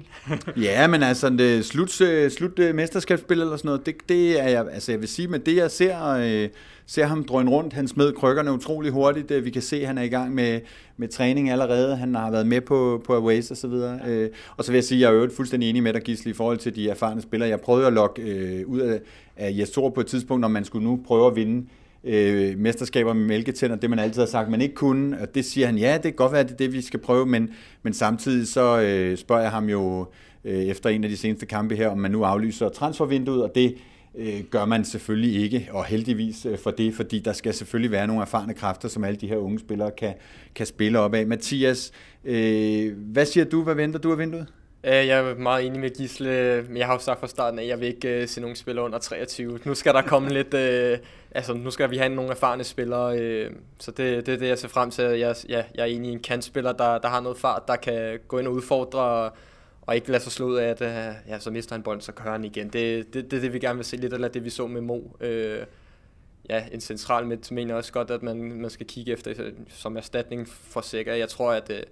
ja, 0.69 0.87
men 0.87 1.03
altså, 1.03 1.31
det, 1.31 1.65
slut, 1.65 2.01
øh, 2.01 2.31
slut 2.31 2.59
øh, 2.59 2.75
mesterskabsspil 2.75 3.41
eller 3.41 3.57
sådan 3.57 3.69
noget, 3.69 3.87
det, 3.87 3.95
det 4.09 4.41
er 4.41 4.49
jeg, 4.49 4.67
altså 4.73 4.93
jeg 4.93 5.01
vil 5.01 5.09
sige, 5.09 5.29
med 5.29 5.39
det 5.39 5.57
jeg 5.57 5.71
ser, 5.71 6.09
øh, 6.09 6.49
ser 6.87 7.07
ham 7.07 7.25
drøne 7.25 7.51
rundt, 7.51 7.73
han 7.73 7.89
smed 7.89 8.13
krykkerne 8.13 8.53
utrolig 8.53 8.93
hurtigt, 8.93 9.31
øh, 9.31 9.45
vi 9.45 9.51
kan 9.51 9.63
se, 9.63 9.81
at 9.81 9.87
han 9.87 9.99
er 9.99 10.03
i 10.03 10.09
gang 10.09 10.35
med, 10.35 10.61
med 10.97 11.09
træning 11.09 11.51
allerede, 11.51 11.97
han 11.97 12.15
har 12.15 12.31
været 12.31 12.47
med 12.47 12.61
på, 12.61 13.03
på 13.07 13.15
Aways 13.15 13.51
og 13.51 13.57
så 13.57 13.69
videre, 13.69 14.01
øh, 14.07 14.31
og 14.57 14.65
så 14.65 14.73
vil 14.73 14.77
jeg 14.77 14.85
sige, 14.85 15.07
at 15.07 15.13
jeg 15.13 15.19
er 15.19 15.23
jo 15.23 15.31
fuldstændig 15.37 15.71
enig 15.71 15.83
med 15.83 15.93
dig, 15.93 16.03
Gisli, 16.03 16.31
i 16.31 16.35
forhold 16.35 16.59
til 16.59 16.77
de 16.77 16.89
erfarne 16.89 17.23
spillere, 17.23 17.49
jeg 17.49 17.61
prøvede 17.61 17.87
at 17.87 17.93
lokke 17.93 18.23
øh, 18.23 18.67
ud 18.67 18.81
af, 18.81 19.01
af 19.37 19.55
Jes 19.59 19.71
på 19.75 20.01
et 20.01 20.07
tidspunkt, 20.07 20.41
når 20.41 20.49
man 20.49 20.65
skulle 20.65 20.85
nu 20.85 21.01
prøve 21.07 21.27
at 21.27 21.37
vinde 21.37 21.67
øh, 22.05 22.59
mesterskaber 22.59 23.13
med 23.13 23.27
mælketænder, 23.27 23.77
det 23.77 23.91
man 23.91 23.99
altid 23.99 24.23
har 24.23 24.27
sagt, 24.27 24.51
man 24.51 24.61
ikke 24.61 24.75
kunne, 24.75 25.21
og 25.21 25.35
det 25.35 25.45
siger 25.45 25.67
han, 25.67 25.79
ja, 25.79 25.95
det 25.95 26.03
kan 26.03 26.13
godt 26.13 26.33
være, 26.33 26.43
det 26.43 26.53
er 26.53 26.57
det, 26.57 26.73
vi 26.73 26.81
skal 26.81 27.01
prøve, 27.01 27.27
men, 27.27 27.51
men 27.83 27.93
samtidig 27.93 28.49
så 28.49 28.81
øh, 28.81 29.17
spørger 29.17 29.43
jeg 29.43 29.51
ham 29.51 29.69
jo 29.69 30.07
øh, 30.45 30.63
efter 30.63 30.91
en 30.91 31.05
af 31.05 31.11
de 31.11 31.17
seneste 31.17 31.47
kampe 31.47 31.77
her, 31.77 31.89
om 31.89 31.99
man 31.99 32.11
nu 32.11 32.23
aflyser 32.23 32.69
transfervinduet, 32.69 33.43
og 33.43 33.53
det 33.55 33.75
øh, 34.19 34.41
gør 34.51 34.65
man 34.65 34.85
selvfølgelig 34.85 35.43
ikke, 35.43 35.69
og 35.71 35.85
heldigvis 35.85 36.47
øh, 36.47 36.59
for 36.59 36.71
det, 36.71 36.95
fordi 36.95 37.19
der 37.19 37.33
skal 37.33 37.55
selvfølgelig 37.55 37.91
være 37.91 38.07
nogle 38.07 38.23
erfarne 38.23 38.55
kræfter, 38.55 38.89
som 38.89 39.05
alle 39.05 39.17
de 39.17 39.29
her 39.29 39.37
unge 39.37 39.59
spillere 39.59 39.91
kan, 39.91 40.15
kan 40.55 40.67
spille 40.67 40.99
op 40.99 41.15
af. 41.15 41.27
Mathias, 41.27 41.93
øh, 42.25 42.93
hvad 42.97 43.27
siger 43.27 43.45
du, 43.45 43.63
hvad 43.63 43.75
venter 43.75 43.99
du 43.99 44.13
af 44.13 44.19
vinduet? 44.19 44.47
Jeg 44.83 45.09
er 45.09 45.35
meget 45.35 45.67
enig 45.67 45.81
med 45.81 45.91
Gisle, 45.91 46.65
men 46.69 46.77
jeg 46.77 46.87
har 46.87 46.93
jo 46.93 47.01
sagt 47.01 47.21
fra 47.21 47.27
starten, 47.27 47.59
at 47.59 47.67
jeg 47.67 47.81
vil 47.81 47.89
ikke 47.89 48.23
øh, 48.23 48.29
se 48.29 48.41
nogen 48.41 48.57
spillere 48.57 48.85
under 48.85 48.99
23. 48.99 49.59
Nu 49.65 49.75
skal 49.75 49.95
der 49.95 50.03
komme 50.03 50.29
lidt, 50.39 50.55
øh, 50.55 50.99
altså 51.31 51.55
nu 51.55 51.71
skal 51.71 51.91
vi 51.91 51.97
have 51.97 52.15
nogle 52.15 52.31
erfarne 52.31 52.65
spillere, 52.65 53.19
øh, 53.19 53.53
så 53.81 53.91
det, 53.91 54.27
det 54.27 54.35
er 54.35 54.39
det, 54.39 54.49
jeg 54.49 54.59
ser 54.59 54.69
frem 54.69 54.91
til. 54.91 55.05
Jeg, 55.05 55.37
ja, 55.49 55.65
jeg 55.75 55.83
er 55.83 55.85
enig 55.85 56.11
i 56.11 56.13
en 56.13 56.23
kantspiller, 56.23 56.73
der, 56.73 56.99
der 56.99 57.09
har 57.09 57.21
noget 57.21 57.39
fart, 57.39 57.69
der 57.69 57.77
kan 57.77 58.19
gå 58.29 58.39
ind 58.39 58.47
og 58.47 58.55
udfordre, 58.55 59.01
og, 59.01 59.33
og 59.83 59.95
ikke 59.95 60.11
lade 60.11 60.23
sig 60.23 60.33
slå 60.33 60.47
ud 60.47 60.57
af, 60.57 60.69
at 60.69 60.83
øh, 60.83 61.15
ja, 61.29 61.39
så 61.39 61.51
mister 61.51 61.75
han 61.75 61.83
bolden, 61.83 62.01
så 62.01 62.13
kører 62.13 62.33
han 62.33 62.45
igen. 62.45 62.69
Det, 62.69 63.15
det, 63.15 63.31
det 63.31 63.37
er 63.37 63.41
det, 63.41 63.53
vi 63.53 63.59
gerne 63.59 63.77
vil 63.77 63.85
se 63.85 63.97
lidt, 63.97 64.13
eller 64.13 64.29
det 64.29 64.45
vi 64.45 64.51
så 64.51 64.67
med 64.67 64.81
Mo. 64.81 65.01
Øh, 65.21 65.67
ja, 66.49 66.65
en 66.73 66.81
central 66.81 67.27
midt 67.27 67.53
mener 67.53 67.75
også 67.75 67.93
godt, 67.93 68.11
at 68.11 68.23
man, 68.23 68.53
man 68.53 68.71
skal 68.71 68.87
kigge 68.87 69.13
efter 69.13 69.51
som 69.69 69.97
erstatning 69.97 70.49
for 70.49 70.81
Sikker. 70.81 71.15
Jeg 71.15 71.29
tror, 71.29 71.53
at 71.53 71.71
øh, 71.71 71.83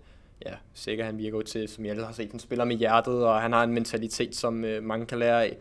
ja, 0.47 0.53
Sikker 0.75 1.05
han 1.05 1.19
virker 1.19 1.39
jo 1.39 1.43
til, 1.43 1.69
som 1.69 1.85
jeg 1.85 1.97
har 1.97 2.13
set, 2.13 2.31
han 2.31 2.41
spiller 2.41 2.65
med 2.65 2.77
hjertet, 2.77 3.25
og 3.25 3.41
han 3.41 3.53
har 3.53 3.63
en 3.63 3.73
mentalitet, 3.73 4.37
som 4.37 4.65
øh, 4.65 4.83
mange 4.83 5.07
kan 5.07 5.19
lære 5.19 5.45
af. 5.45 5.57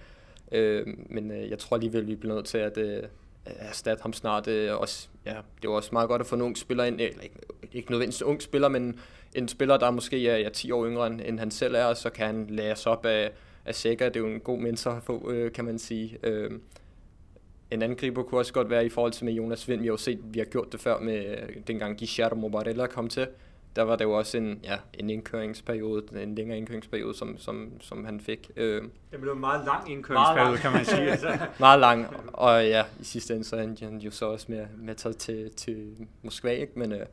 Øh, 0.52 0.88
men 1.10 1.32
øh, 1.32 1.50
jeg 1.50 1.60
tror 1.60 1.76
alligevel, 1.76 2.08
vi 2.08 2.16
bliver 2.16 2.36
nødt 2.36 2.46
til 2.46 2.58
at 2.58 2.78
øh, 2.78 3.04
erstatte 3.46 4.02
ham 4.02 4.14
snart. 4.14 4.48
Øh, 4.48 4.80
også, 4.80 5.08
ja, 5.26 5.36
det 5.62 5.70
var 5.70 5.76
også 5.76 5.90
meget 5.94 6.10
godt 6.10 6.22
at 6.22 6.28
få 6.28 6.36
en 6.36 6.42
ung 6.42 6.58
spiller 6.58 6.84
ind, 6.84 7.02
eller 7.02 7.22
ikke, 7.22 7.36
ikke 7.74 7.92
nødvendigvis 7.92 8.22
en 8.22 8.28
ung 8.28 8.42
spiller, 8.42 8.68
men 8.68 9.00
en 9.36 9.48
spiller, 9.48 9.78
der 9.78 9.92
måske 9.92 10.30
er 10.30 10.38
ja, 10.38 10.50
10 10.50 10.72
år 10.72 10.88
yngre, 10.88 11.08
end, 11.08 11.22
end 11.26 11.40
han 11.40 11.52
selv 11.52 11.76
er, 11.76 11.86
og 11.86 11.98
så 11.98 12.10
kan 12.10 12.26
han 12.26 12.48
læres 12.50 12.88
op 12.88 13.06
af, 13.06 13.32
af 13.66 13.76
Sækker. 13.76 14.10
Det 14.10 14.16
er 14.16 14.20
jo 14.20 14.34
en 14.34 14.40
god 14.40 14.60
mentor 14.60 14.92
at 14.92 15.04
få, 15.04 15.32
øh, 15.32 15.52
kan 15.52 15.66
man 15.66 15.80
sige. 15.80 16.18
Øh, 16.24 16.52
en 17.72 17.82
angriber 17.82 18.24
kunne 18.24 18.40
også 18.42 18.54
godt 18.54 18.70
være 18.70 18.86
i 18.86 18.90
forhold 18.90 19.12
til 19.12 19.26
med 19.26 19.34
Jonas 19.34 19.68
Vind. 19.68 19.82
Vi 19.82 19.88
har 19.88 19.94
jo 19.94 19.98
set, 19.98 20.20
vi 20.24 20.40
har 20.40 20.46
gjort 20.46 20.72
det 20.72 20.80
før 20.80 21.00
med 21.00 21.26
øh, 21.26 21.50
dengang 21.68 22.00
Guillermo 22.00 22.42
Mobarella 22.42 22.88
kom 22.88 23.08
til 23.08 23.28
der 23.76 23.84
var 23.84 23.96
det 23.96 24.06
jo 24.06 24.12
også 24.12 24.38
en, 24.38 24.60
ja, 24.64 24.78
en 24.94 25.10
indkøringsperiode, 25.10 26.24
en 26.24 26.36
længere 26.36 26.58
indkøringsperiode, 26.58 27.18
som, 27.18 27.38
som, 27.38 27.72
som 27.82 28.06
han 28.06 28.20
fik. 28.20 28.52
Øh, 28.56 28.82
det 29.12 29.22
blev 29.22 29.34
en 29.34 29.40
meget 29.40 29.66
lang 29.66 29.92
indkøringsperiode, 29.92 30.50
meget 30.50 30.60
kan 30.60 30.72
man 30.72 30.86
sige. 30.86 31.12
Altså. 31.16 31.38
meget 31.60 31.80
lang, 31.80 32.08
og 32.34 32.66
ja, 32.66 32.84
i 33.00 33.04
sidste 33.04 33.34
ende 33.34 33.46
så 33.46 33.56
er 33.56 33.86
han 33.86 33.98
jo 33.98 34.12
så 34.12 34.26
også 34.26 34.46
med, 34.50 34.66
med 34.78 34.96
taget 34.96 35.18
til, 35.18 35.52
til 35.58 35.94
Moskva, 36.24 36.52
ikke? 36.52 36.80
men 36.80 36.92
øh, 36.92 37.06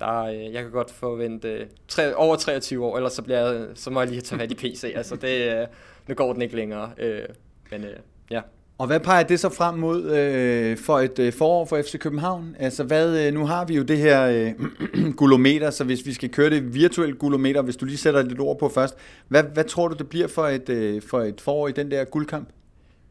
der, 0.00 0.22
øh, 0.22 0.52
jeg 0.52 0.62
kan 0.62 0.70
godt 0.70 0.90
forvente 0.90 1.48
øh, 1.48 1.66
tre, 1.88 2.14
over 2.14 2.36
23 2.36 2.84
år, 2.84 2.96
ellers 2.96 3.12
så, 3.12 3.22
bliver 3.22 3.52
jeg, 3.52 3.66
så 3.74 3.90
må 3.90 4.00
jeg 4.00 4.08
lige 4.08 4.20
tage 4.20 4.38
fat 4.38 4.50
i 4.50 4.54
PC, 4.54 4.92
altså 4.96 5.16
det, 5.16 5.60
øh, 5.60 5.66
nu 6.08 6.14
går 6.14 6.32
den 6.32 6.42
ikke 6.42 6.56
længere, 6.56 6.90
øh, 6.98 7.28
men 7.70 7.84
øh, 7.84 7.96
ja. 8.30 8.40
Og 8.78 8.86
hvad 8.86 9.00
peger 9.00 9.22
det 9.22 9.40
så 9.40 9.48
frem 9.48 9.78
mod 9.78 10.04
øh, 10.04 10.78
for 10.78 10.98
et 10.98 11.18
øh, 11.18 11.32
forår 11.32 11.64
for 11.64 11.82
FC 11.82 11.98
København? 11.98 12.56
Altså 12.58 12.84
hvad, 12.84 13.26
øh, 13.26 13.34
nu 13.34 13.46
har 13.46 13.64
vi 13.64 13.74
jo 13.74 13.82
det 13.82 13.98
her 13.98 14.26
øh, 14.26 15.14
gulometer, 15.20 15.70
så 15.70 15.84
hvis 15.84 16.06
vi 16.06 16.12
skal 16.12 16.28
køre 16.28 16.50
det 16.50 16.74
virtuelt 16.74 17.18
gulometer, 17.18 17.62
hvis 17.62 17.76
du 17.76 17.84
lige 17.84 17.98
sætter 17.98 18.22
lidt 18.22 18.40
ord 18.40 18.58
på 18.58 18.68
først, 18.68 18.96
hvad, 19.28 19.42
hvad 19.42 19.64
tror 19.64 19.88
du 19.88 19.94
det 19.94 20.08
bliver 20.08 20.28
for 20.28 20.46
et, 20.46 20.68
øh, 20.68 21.02
for 21.02 21.20
et 21.20 21.40
forår 21.40 21.68
i 21.68 21.72
den 21.72 21.90
der 21.90 22.04
guldkamp? 22.04 22.48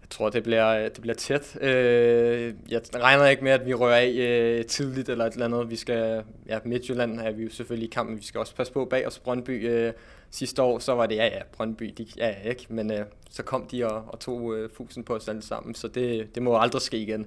Jeg 0.08 0.12
tror, 0.12 0.30
det 0.30 0.44
bliver, 0.44 0.90
det 0.90 1.02
bliver 1.02 1.16
tæt. 1.16 1.58
Øh, 1.62 2.54
jeg 2.70 2.82
regner 2.96 3.26
ikke 3.26 3.44
med, 3.44 3.52
at 3.52 3.66
vi 3.66 3.74
rører 3.74 3.96
af 3.96 4.10
øh, 4.10 4.66
tidligt 4.66 5.10
eller 5.10 5.26
et 5.26 5.34
eller 5.34 5.46
andet. 5.46 5.70
Vi 5.70 5.76
skal, 5.76 6.24
ja, 6.48 6.60
Midtjylland 6.66 7.20
er 7.20 7.32
vi 7.32 7.44
jo 7.44 7.50
selvfølgelig 7.50 7.88
i 7.88 7.92
kampen. 7.92 8.18
Vi 8.18 8.24
skal 8.24 8.40
også 8.40 8.56
passe 8.56 8.74
på 8.74 8.86
bag 8.86 9.08
os. 9.08 9.20
Brøndby 9.20 9.70
øh, 9.70 9.94
sidste 10.32 10.62
år, 10.62 10.80
så 10.80 10.96
var 10.96 11.06
det, 11.06 11.16
ja 11.16 11.26
ja, 11.26 11.42
Brøndby, 11.52 11.94
de, 11.98 12.06
ja 12.18 12.28
ja 12.28 12.50
ikke, 12.50 12.66
men 12.70 12.92
øh, 12.92 13.06
så 13.30 13.44
kom 13.44 13.68
de 13.72 13.88
og, 13.88 14.04
og 14.08 14.20
tog 14.20 14.56
øh, 14.56 14.70
fusen 14.70 15.04
på 15.04 15.16
os 15.16 15.28
alle 15.28 15.42
sammen, 15.42 15.76
så 15.76 15.88
det, 15.88 16.36
det 16.36 16.44
må 16.44 16.60
aldrig 16.60 16.82
ske 16.82 16.98
igen. 16.98 17.26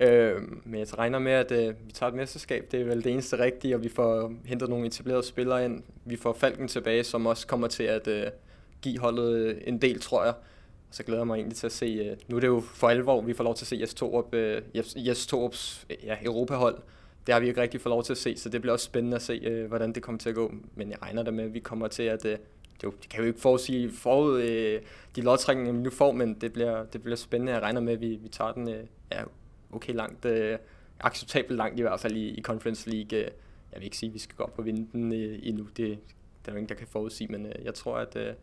Øh, 0.00 0.34
men 0.64 0.80
jeg 0.80 0.98
regner 0.98 1.18
med, 1.18 1.32
at 1.32 1.52
øh, 1.52 1.74
vi 1.86 1.92
tager 1.92 2.10
et 2.10 2.16
mesterskab, 2.16 2.68
det 2.72 2.80
er 2.80 2.84
vel 2.84 3.04
det 3.04 3.12
eneste 3.12 3.38
rigtige, 3.38 3.74
og 3.74 3.82
vi 3.82 3.88
får 3.88 4.32
hentet 4.44 4.68
nogle 4.68 4.86
etablerede 4.86 5.22
spillere 5.22 5.64
ind. 5.64 5.82
Vi 6.04 6.16
får 6.16 6.32
Falken 6.32 6.68
tilbage, 6.68 7.04
som 7.04 7.26
også 7.26 7.46
kommer 7.46 7.68
til 7.68 7.82
at 7.82 8.08
øh, 8.08 8.26
give 8.82 8.98
holdet 8.98 9.34
øh, 9.34 9.56
en 9.66 9.78
del, 9.78 10.00
tror 10.00 10.24
jeg. 10.24 10.34
Så 10.96 11.02
glæder 11.02 11.20
jeg 11.20 11.26
mig 11.26 11.34
egentlig 11.34 11.56
til 11.56 11.66
at 11.66 11.72
se, 11.72 11.86
øh, 11.86 12.16
nu 12.28 12.36
er 12.36 12.40
det 12.40 12.46
jo 12.46 12.60
for 12.60 12.88
alvor, 12.88 13.20
vi 13.20 13.34
får 13.34 13.44
lov 13.44 13.54
til 13.54 13.64
at 13.64 13.68
se 13.68 13.76
Jes 13.80 13.94
Torup, 13.94 14.34
øh, 14.34 14.62
Jes, 14.76 14.96
Jes 14.96 15.26
Torups 15.26 15.86
ja, 16.04 16.16
Europahold. 16.24 16.78
Det 17.26 17.32
har 17.32 17.40
vi 17.40 17.48
ikke 17.48 17.60
rigtig 17.60 17.80
fået 17.80 17.90
lov 17.90 18.02
til 18.02 18.12
at 18.12 18.18
se, 18.18 18.36
så 18.36 18.48
det 18.48 18.60
bliver 18.60 18.72
også 18.72 18.84
spændende 18.84 19.14
at 19.14 19.22
se, 19.22 19.32
øh, 19.32 19.66
hvordan 19.66 19.92
det 19.92 20.02
kommer 20.02 20.18
til 20.18 20.28
at 20.28 20.34
gå. 20.34 20.52
Men 20.74 20.90
jeg 20.90 21.02
regner 21.02 21.22
da 21.22 21.30
med, 21.30 21.44
at 21.44 21.54
vi 21.54 21.58
kommer 21.58 21.88
til 21.88 22.02
at... 22.02 22.24
Øh, 22.24 22.38
det, 22.80 23.02
det 23.02 23.08
kan 23.10 23.20
jo 23.20 23.26
ikke 23.26 23.40
forudsige 23.40 23.92
forud 23.92 24.40
øh, 24.40 24.80
de 25.16 25.20
lodtrækninger, 25.20 25.72
vi 25.72 25.78
nu 25.78 25.90
får, 25.90 26.12
men 26.12 26.34
det 26.34 26.52
bliver, 26.52 26.84
det 26.84 27.02
bliver 27.02 27.16
spændende. 27.16 27.52
Jeg 27.52 27.62
regner 27.62 27.80
med, 27.80 27.92
at 27.92 28.00
vi, 28.00 28.16
vi 28.16 28.28
tager 28.28 28.52
den 28.52 28.68
øh, 28.68 28.84
ja, 29.12 29.22
okay 29.72 29.94
langt, 29.94 30.24
øh, 30.24 30.58
acceptabelt 31.00 31.56
langt 31.56 31.78
i 31.78 31.82
hvert 31.82 32.00
fald 32.00 32.16
i, 32.16 32.28
i 32.28 32.42
Conference 32.42 32.90
League. 32.90 33.18
Øh, 33.18 33.24
jeg 33.72 33.80
vil 33.80 33.84
ikke 33.84 33.96
sige, 33.96 34.08
at 34.08 34.14
vi 34.14 34.18
skal 34.18 34.36
gå 34.36 34.42
op 34.44 34.58
og 34.58 34.64
vinde 34.64 34.88
den 34.92 35.12
øh, 35.12 35.38
endnu. 35.42 35.64
Det, 35.64 35.76
det 35.76 36.48
er 36.48 36.52
jo 36.52 36.56
ingen, 36.56 36.68
der 36.68 36.74
kan 36.74 36.86
forudsige, 36.86 37.32
men 37.32 37.46
øh, 37.46 37.64
jeg 37.64 37.74
tror, 37.74 37.96
at... 37.96 38.16
Øh, 38.16 38.34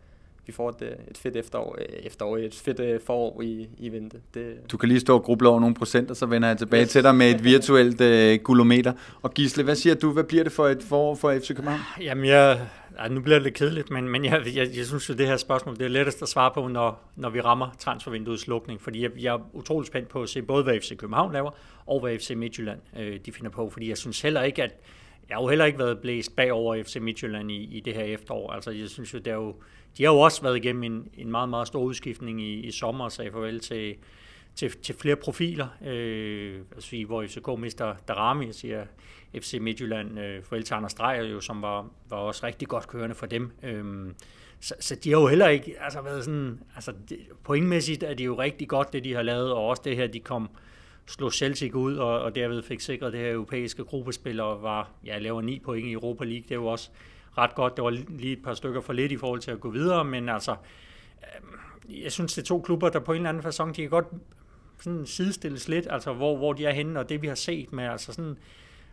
Øh, 0.43 0.47
vi 0.47 0.53
får 0.53 0.69
et, 0.69 0.81
øh, 0.81 0.87
et 1.11 1.17
fedt 1.17 1.35
efterår, 1.35 1.75
øh, 1.79 1.85
efterår, 2.05 2.37
et 2.37 2.55
fedt 2.55 2.79
øh, 2.79 2.99
forår 3.05 3.41
i, 3.41 3.67
i 3.77 3.89
vente. 3.89 4.17
Det... 4.33 4.71
Du 4.71 4.77
kan 4.77 4.89
lige 4.89 4.99
stå 4.99 5.15
og 5.15 5.23
gruble 5.23 5.49
over 5.49 5.59
nogle 5.59 5.75
procenter, 5.75 6.13
så 6.13 6.25
vender 6.25 6.47
jeg 6.47 6.57
tilbage 6.57 6.83
yes. 6.83 6.89
til 6.89 7.03
dig 7.03 7.15
med 7.15 7.35
et 7.35 7.43
virtuelt 7.43 8.01
uh, 8.01 8.43
gulometer. 8.43 8.93
Og 9.21 9.33
Gisle, 9.33 9.63
hvad 9.63 9.75
siger 9.75 9.95
du? 9.95 10.11
Hvad 10.11 10.23
bliver 10.23 10.43
det 10.43 10.53
for 10.53 10.67
et 10.67 10.83
forår 10.83 11.15
for 11.15 11.39
FC 11.39 11.47
København? 11.47 11.79
Jamen, 12.01 12.25
jeg, 12.25 12.67
ja, 12.99 13.07
nu 13.07 13.21
bliver 13.21 13.35
det 13.35 13.43
lidt 13.43 13.55
kedeligt, 13.55 13.91
men, 13.91 14.09
men 14.09 14.25
jeg, 14.25 14.41
jeg, 14.45 14.67
jeg 14.77 14.85
synes 14.85 15.09
jo, 15.09 15.13
det 15.13 15.27
her 15.27 15.37
spørgsmål 15.37 15.75
det 15.75 15.85
er 15.85 15.89
lettest 15.89 16.21
at 16.21 16.27
svare 16.27 16.51
på, 16.53 16.67
når, 16.67 17.11
når 17.15 17.29
vi 17.29 17.41
rammer 17.41 17.75
transfervinduets 17.79 18.47
lukning. 18.47 18.81
Fordi 18.81 19.03
jeg, 19.03 19.11
jeg 19.19 19.33
er 19.33 19.39
utrolig 19.53 19.87
spændt 19.87 20.09
på 20.09 20.21
at 20.21 20.29
se 20.29 20.41
både, 20.41 20.63
hvad 20.63 20.79
FC 20.81 20.97
København 20.97 21.33
laver, 21.33 21.51
og 21.85 21.99
hvad 21.99 22.17
FC 22.19 22.31
Midtjylland 22.35 22.79
øh, 22.99 23.19
de 23.25 23.31
finder 23.31 23.51
på. 23.51 23.69
Fordi 23.69 23.89
jeg 23.89 23.97
synes 23.97 24.21
heller 24.21 24.41
ikke, 24.41 24.63
at 24.63 24.71
jeg 25.29 25.37
har 25.37 25.41
jo 25.41 25.47
heller 25.47 25.65
ikke 25.65 25.79
været 25.79 25.99
blæst 25.99 26.35
bagover 26.35 26.83
FC 26.83 26.97
Midtjylland 27.01 27.51
i, 27.51 27.77
i 27.77 27.79
det 27.79 27.93
her 27.93 28.03
efterår. 28.03 28.51
Altså, 28.51 28.71
jeg 28.71 28.89
synes 28.89 29.13
jo, 29.13 29.19
det 29.19 29.27
er 29.27 29.35
jo 29.35 29.55
de 29.97 30.03
har 30.03 30.11
jo 30.11 30.19
også 30.19 30.41
været 30.41 30.57
igennem 30.57 30.83
en, 30.83 31.09
en 31.17 31.31
meget, 31.31 31.49
meget 31.49 31.67
stor 31.67 31.81
udskiftning 31.81 32.41
i, 32.41 32.59
i 32.59 32.71
sommer 32.71 33.05
og 33.05 33.11
sagde 33.11 33.31
farvel 33.31 33.59
til, 33.59 33.95
til, 34.55 34.71
til 34.71 34.95
flere 34.95 35.15
profiler, 35.15 35.67
øh, 35.85 36.59
altså, 36.75 37.03
hvor 37.07 37.25
FCK 37.27 37.59
mister 37.59 37.95
Darami, 38.07 38.45
jeg 38.45 38.55
siger 38.55 38.85
FC 39.35 39.57
Midtjylland, 39.61 40.19
øh, 40.19 40.43
farvel 40.43 40.63
til 40.63 40.73
Anders 40.73 40.93
Dreyer 40.93 41.23
jo, 41.23 41.41
som 41.41 41.61
var, 41.61 41.87
var 42.09 42.17
også 42.17 42.45
rigtig 42.45 42.67
godt 42.67 42.87
kørende 42.87 43.15
for 43.15 43.25
dem. 43.25 43.51
Øh, 43.63 44.13
så, 44.59 44.75
så 44.79 44.95
de 44.95 45.09
har 45.11 45.19
jo 45.19 45.27
heller 45.27 45.47
ikke 45.47 45.75
altså, 45.79 46.01
været 46.01 46.23
sådan, 46.23 46.59
altså 46.75 46.93
det, 47.09 47.19
pointmæssigt 47.43 48.03
er 48.03 48.13
det 48.13 48.25
jo 48.25 48.39
rigtig 48.39 48.67
godt, 48.67 48.93
det 48.93 49.03
de 49.03 49.13
har 49.13 49.21
lavet, 49.21 49.51
og 49.51 49.67
også 49.67 49.81
det 49.85 49.95
her, 49.95 50.07
de 50.07 50.19
kom, 50.19 50.49
slog 51.05 51.33
Celtic 51.33 51.75
ud, 51.75 51.95
og, 51.95 52.21
og 52.21 52.35
derved 52.35 52.63
fik 52.63 52.79
sikret 52.79 53.13
det 53.13 53.21
her 53.21 53.31
europæiske 53.31 53.83
gruppespil, 53.83 54.39
og 54.39 54.63
var, 54.63 54.91
ja, 55.05 55.17
laver 55.17 55.41
ni 55.41 55.59
point 55.59 55.87
i 55.87 55.91
Europa 55.91 56.23
League, 56.23 56.43
det 56.43 56.51
er 56.51 56.55
jo 56.55 56.65
også 56.65 56.89
ret 57.37 57.55
godt. 57.55 57.75
Det 57.75 57.83
var 57.83 57.89
lige 57.89 58.33
et 58.33 58.43
par 58.43 58.53
stykker 58.53 58.81
for 58.81 58.93
lidt 58.93 59.11
i 59.11 59.17
forhold 59.17 59.39
til 59.39 59.51
at 59.51 59.59
gå 59.59 59.69
videre, 59.69 60.05
men 60.05 60.29
altså, 60.29 60.55
øh, 61.21 62.03
jeg 62.03 62.11
synes, 62.11 62.33
det 62.33 62.41
er 62.41 62.45
to 62.45 62.61
klubber, 62.61 62.89
der 62.89 62.99
på 62.99 63.11
en 63.11 63.15
eller 63.15 63.29
anden 63.29 63.43
fasong, 63.43 63.75
de 63.75 63.81
kan 63.81 63.89
godt 63.89 64.07
sådan 64.81 65.05
sidestilles 65.05 65.67
lidt, 65.67 65.87
altså 65.89 66.13
hvor, 66.13 66.37
hvor 66.37 66.53
de 66.53 66.65
er 66.65 66.71
henne, 66.71 66.99
og 66.99 67.09
det 67.09 67.21
vi 67.21 67.27
har 67.27 67.35
set 67.35 67.73
med, 67.73 67.83
altså 67.83 68.13
sådan, 68.13 68.37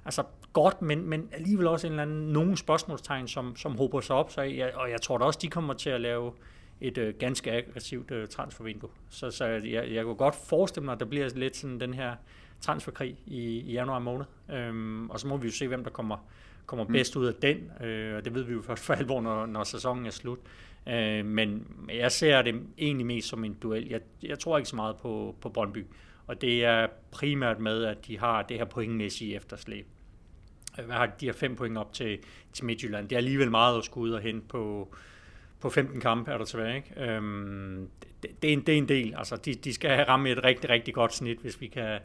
altså 0.05 0.23
godt, 0.53 0.83
men, 0.83 1.05
men 1.05 1.29
alligevel 1.33 1.67
også 1.67 1.87
en 1.87 1.93
eller 1.93 2.03
anden, 2.03 2.33
nogle 2.33 2.57
spørgsmålstegn, 2.57 3.29
som, 3.29 3.57
som 3.57 3.77
håber 3.77 4.01
sig 4.01 4.17
op, 4.17 4.31
så 4.31 4.43
jeg, 4.43 4.75
og 4.75 4.91
jeg 4.91 5.01
tror 5.01 5.19
da 5.19 5.25
også, 5.25 5.39
de 5.43 5.49
kommer 5.49 5.75
til 5.75 5.91
at 5.91 6.01
lave 6.01 6.33
et 6.81 6.99
øh, 6.99 7.15
ganske 7.19 7.53
aggressivt 7.53 8.11
øh, 8.11 8.29
transfervindue. 8.29 8.91
Så, 9.09 9.31
så 9.31 9.45
jeg, 9.45 9.93
jeg 9.93 10.05
kunne 10.05 10.15
godt 10.15 10.35
forestille 10.35 10.85
mig, 10.85 10.93
at 10.93 11.01
der 11.01 11.07
bliver 11.07 11.29
lidt 11.35 11.57
sådan 11.57 11.81
den 11.81 11.95
her 11.95 12.15
transferkrig 12.61 13.17
i, 13.27 13.61
i 13.61 13.73
januar 13.73 13.99
måned. 13.99 14.25
Øhm, 14.51 15.11
og 15.11 15.21
så 15.21 15.27
må 15.27 15.37
vi 15.37 15.47
jo 15.47 15.53
se, 15.53 15.69
hvem 15.69 15.85
der 15.85 15.91
kommer, 15.91 16.17
kommer 16.67 16.85
mm. 16.85 16.93
bedst 16.93 17.17
ud 17.17 17.27
af 17.27 17.35
den, 17.35 17.87
øh, 17.87 18.17
og 18.17 18.25
det 18.25 18.35
ved 18.35 18.43
vi 18.43 18.53
jo 18.53 18.63
først 18.63 18.85
for 18.85 18.95
alvor, 18.95 19.21
når, 19.21 19.47
når 19.47 19.65
sæsonen 19.65 20.07
er 20.07 20.11
slut. 20.11 20.39
Øh, 20.89 21.25
men 21.25 21.67
jeg 21.89 22.13
ser 22.13 22.43
det 22.43 22.63
egentlig 22.79 23.07
mest 23.07 23.29
som 23.29 23.45
en 23.45 23.55
duel. 23.55 23.89
Jeg, 23.89 24.01
jeg 24.23 24.39
tror 24.39 24.59
ikke 24.59 24.71
så 24.71 24.77
meget 24.77 24.97
på, 24.97 25.37
på 25.41 25.49
Brøndby, 25.49 25.87
og 26.27 26.41
det 26.41 26.65
er 26.65 26.87
primært 27.11 27.61
med, 27.61 27.85
at 27.85 28.07
de 28.07 28.19
har 28.19 28.43
det 28.43 28.59
her 28.59 28.65
pointmæssige 28.65 29.37
efterslæb. 29.37 29.87
hvad 30.75 30.97
har 30.97 31.07
de, 31.07 31.13
de 31.21 31.27
her 31.27 31.33
fem 31.33 31.57
point 31.57 31.79
op 31.79 31.93
til, 31.93 32.19
til 32.53 32.65
Midtjylland. 32.65 33.09
Det 33.09 33.17
er 33.17 33.19
alligevel 33.19 33.51
meget 33.51 33.79
at 33.79 33.85
skulle 33.85 34.11
ud 34.11 34.15
og 34.15 34.21
hente 34.21 34.49
på, 34.49 34.95
på 35.61 35.71
15 35.71 36.01
kampe 36.01 36.31
er 36.31 36.39
der 36.39 36.45
tilbage. 36.45 36.77
Ikke? 36.77 37.13
Øhm, 37.13 37.89
det, 38.23 38.43
det, 38.43 38.49
er 38.49 38.53
en, 38.53 38.61
det 38.61 38.75
er 38.75 38.79
en 38.79 38.89
del. 38.89 39.15
Altså, 39.17 39.37
de, 39.37 39.55
de 39.55 39.75
skal 39.75 40.05
ramme 40.05 40.31
et 40.31 40.45
rigtig, 40.45 40.71
rigtig 40.71 40.95
godt 40.95 41.15
snit, 41.15 41.39
hvis 41.39 41.61
vi 41.61 41.67
kan 41.67 41.99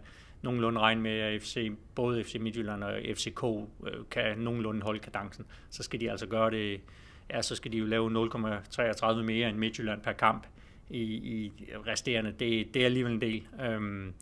nogenlunde 0.45 0.79
regne 0.79 1.01
med, 1.01 1.19
at 1.19 1.41
FC, 1.41 1.71
både 1.95 2.23
FC 2.23 2.37
Midtjylland 2.39 2.83
og 2.83 2.99
FCK 3.15 3.43
øh, 3.43 3.93
kan 4.11 4.37
nogenlunde 4.37 4.81
holde 4.81 4.99
kadencen. 4.99 5.45
Så 5.69 5.83
skal 5.83 5.99
de 5.99 6.11
altså 6.11 6.27
gøre 6.27 6.51
det, 6.51 6.81
ja, 7.29 7.41
så 7.41 7.55
skal 7.55 7.71
de 7.71 7.77
jo 7.77 7.85
lave 7.85 8.29
0,33 8.29 9.21
mere 9.21 9.49
end 9.49 9.57
Midtjylland 9.57 10.01
per 10.01 10.11
kamp 10.11 10.47
i, 10.89 11.01
i 11.03 11.51
resterende. 11.87 12.33
Det, 12.39 12.73
det 12.73 12.81
er 12.81 12.85
alligevel 12.85 13.13
en 13.13 13.21
del. 13.21 13.43
Øhm, 13.63 14.13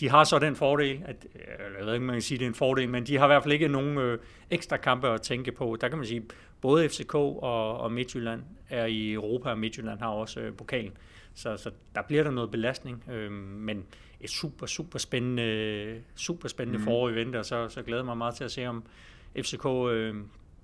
de 0.00 0.08
har 0.08 0.24
så 0.24 0.38
den 0.38 0.56
fordel, 0.56 1.02
at, 1.04 1.26
øh, 1.34 1.78
jeg 1.78 1.86
ved 1.86 1.94
ikke, 1.94 2.06
man 2.06 2.14
kan 2.14 2.22
sige, 2.22 2.38
det 2.38 2.44
er 2.44 2.48
en 2.48 2.54
fordel, 2.54 2.88
men 2.88 3.06
de 3.06 3.16
har 3.16 3.26
i 3.26 3.28
hvert 3.28 3.42
fald 3.42 3.52
ikke 3.52 3.68
nogen 3.68 3.98
øh, 3.98 4.18
ekstra 4.50 4.76
kampe 4.76 5.08
at 5.08 5.22
tænke 5.22 5.52
på. 5.52 5.76
Der 5.80 5.88
kan 5.88 5.98
man 5.98 6.06
sige, 6.06 6.22
både 6.60 6.88
FCK 6.88 7.14
og, 7.14 7.78
og 7.78 7.92
Midtjylland 7.92 8.42
er 8.70 8.86
i 8.86 9.12
Europa, 9.12 9.50
og 9.50 9.58
Midtjylland 9.58 9.98
har 9.98 10.08
også 10.08 10.40
øh, 10.40 10.52
pokalen. 10.54 10.92
Så, 11.34 11.56
så 11.56 11.70
der 11.94 12.02
bliver 12.02 12.22
der 12.22 12.30
noget 12.30 12.50
belastning, 12.50 13.04
øh, 13.12 13.32
men 13.32 13.84
et 14.20 14.30
super, 14.30 14.66
super 14.66 14.98
spændende, 14.98 16.00
super 16.16 16.48
spændende 16.48 16.78
mm. 16.78 16.84
forår 16.84 17.08
i 17.08 17.14
vente, 17.14 17.38
og 17.38 17.44
så, 17.44 17.68
så 17.68 17.82
glæder 17.82 18.00
jeg 18.00 18.06
mig 18.06 18.16
meget 18.16 18.34
til 18.34 18.44
at 18.44 18.50
se, 18.50 18.66
om 18.66 18.82
FCK 19.36 19.66
øh, 19.90 20.14